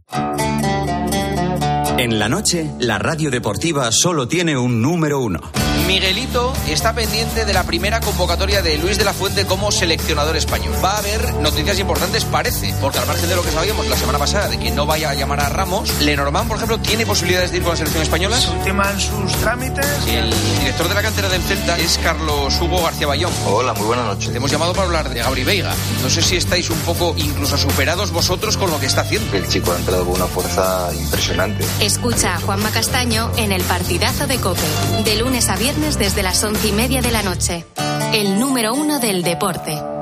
En 1.99 2.21
la 2.21 2.29
noche, 2.29 2.71
la 2.79 2.97
radio 3.01 3.29
deportiva 3.29 3.91
solo 3.91 4.29
tiene 4.29 4.57
un 4.57 4.81
número 4.81 5.19
uno. 5.21 5.41
Miguelito 5.89 6.53
está 6.69 6.93
pendiente 6.93 7.47
de 7.47 7.53
la 7.55 7.65
primera 7.65 7.99
convocatoria 8.01 8.61
de 8.61 8.77
Luis 8.77 8.99
de 8.99 9.05
la 9.05 9.15
Fuente 9.15 9.47
como 9.47 9.73
seleccionador 9.73 10.37
español. 10.37 10.75
Va 10.85 10.93
a 10.93 10.99
haber 10.99 11.33
noticias 11.37 11.79
importantes, 11.79 12.27
parece, 12.27 12.75
porque 12.81 12.99
al 12.99 13.07
margen 13.07 13.29
de 13.29 13.35
lo 13.35 13.43
que 13.43 13.51
sabíamos 13.51 13.89
la 13.89 13.97
semana 13.97 14.19
pasada 14.19 14.49
de 14.49 14.59
que 14.59 14.71
no 14.71 14.85
vaya 14.85 15.11
a 15.11 15.15
llamar 15.15 15.41
a 15.41 15.49
Ramos, 15.49 16.01
Lenormand, 16.03 16.47
por 16.47 16.59
ejemplo, 16.59 16.79
¿tiene 16.79 17.07
posibilidades 17.07 17.53
de 17.53 17.57
ir 17.57 17.63
con 17.63 17.73
la 17.73 17.79
selección 17.79 18.03
española? 18.03 18.39
Ultiman 18.59 19.01
sus 19.01 19.33
trámites. 19.37 19.87
El 20.07 20.31
director 20.59 20.89
de 20.89 20.95
la 20.95 21.03
cantera 21.03 21.29
del 21.31 21.41
Celta 21.41 21.79
es 21.79 21.99
Carlos 21.99 22.61
Hugo 22.61 22.83
García 22.83 23.07
Bayón. 23.07 23.33
Hola, 23.47 23.73
muy 23.73 23.87
buenas 23.87 24.05
noches. 24.05 24.31
Te 24.31 24.37
hemos 24.37 24.51
llamado 24.51 24.75
para 24.75 24.87
hablar 24.87 25.09
de 25.09 25.21
Gabri 25.21 25.45
Veiga. 25.45 25.75
No 26.03 26.11
sé 26.11 26.21
si 26.21 26.37
estáis 26.37 26.69
un 26.69 26.79
poco 26.81 27.15
incluso 27.17 27.57
superados 27.57 28.13
vosotros 28.13 28.59
con 28.59 28.71
lo 28.71 28.79
que 28.79 28.87
está 28.87 29.01
haciendo. 29.01 29.35
El 29.35 29.49
chico 29.49 29.73
ha 29.73 29.77
entrado 29.77 30.05
con 30.05 30.17
una 30.17 30.27
fuerza 30.27 30.91
impresionante. 30.93 31.65
Escucha 31.89 32.35
a 32.35 32.41
Juanma 32.41 32.71
Castaño 32.71 33.31
en 33.39 33.51
el 33.51 33.63
partidazo 33.63 34.27
de 34.27 34.37
Cope, 34.37 34.61
de 35.07 35.17
lunes 35.17 35.49
a 35.49 35.57
viernes 35.57 35.99
desde 35.99 36.23
las 36.23 36.45
once 36.45 36.69
y 36.69 36.73
media 36.73 37.01
de 37.01 37.11
la 37.11 37.23
noche. 37.23 37.65
el 38.13 38.39
número 38.39 38.75
uno 38.75 39.01
del 39.01 39.23
deporte. 39.23 39.98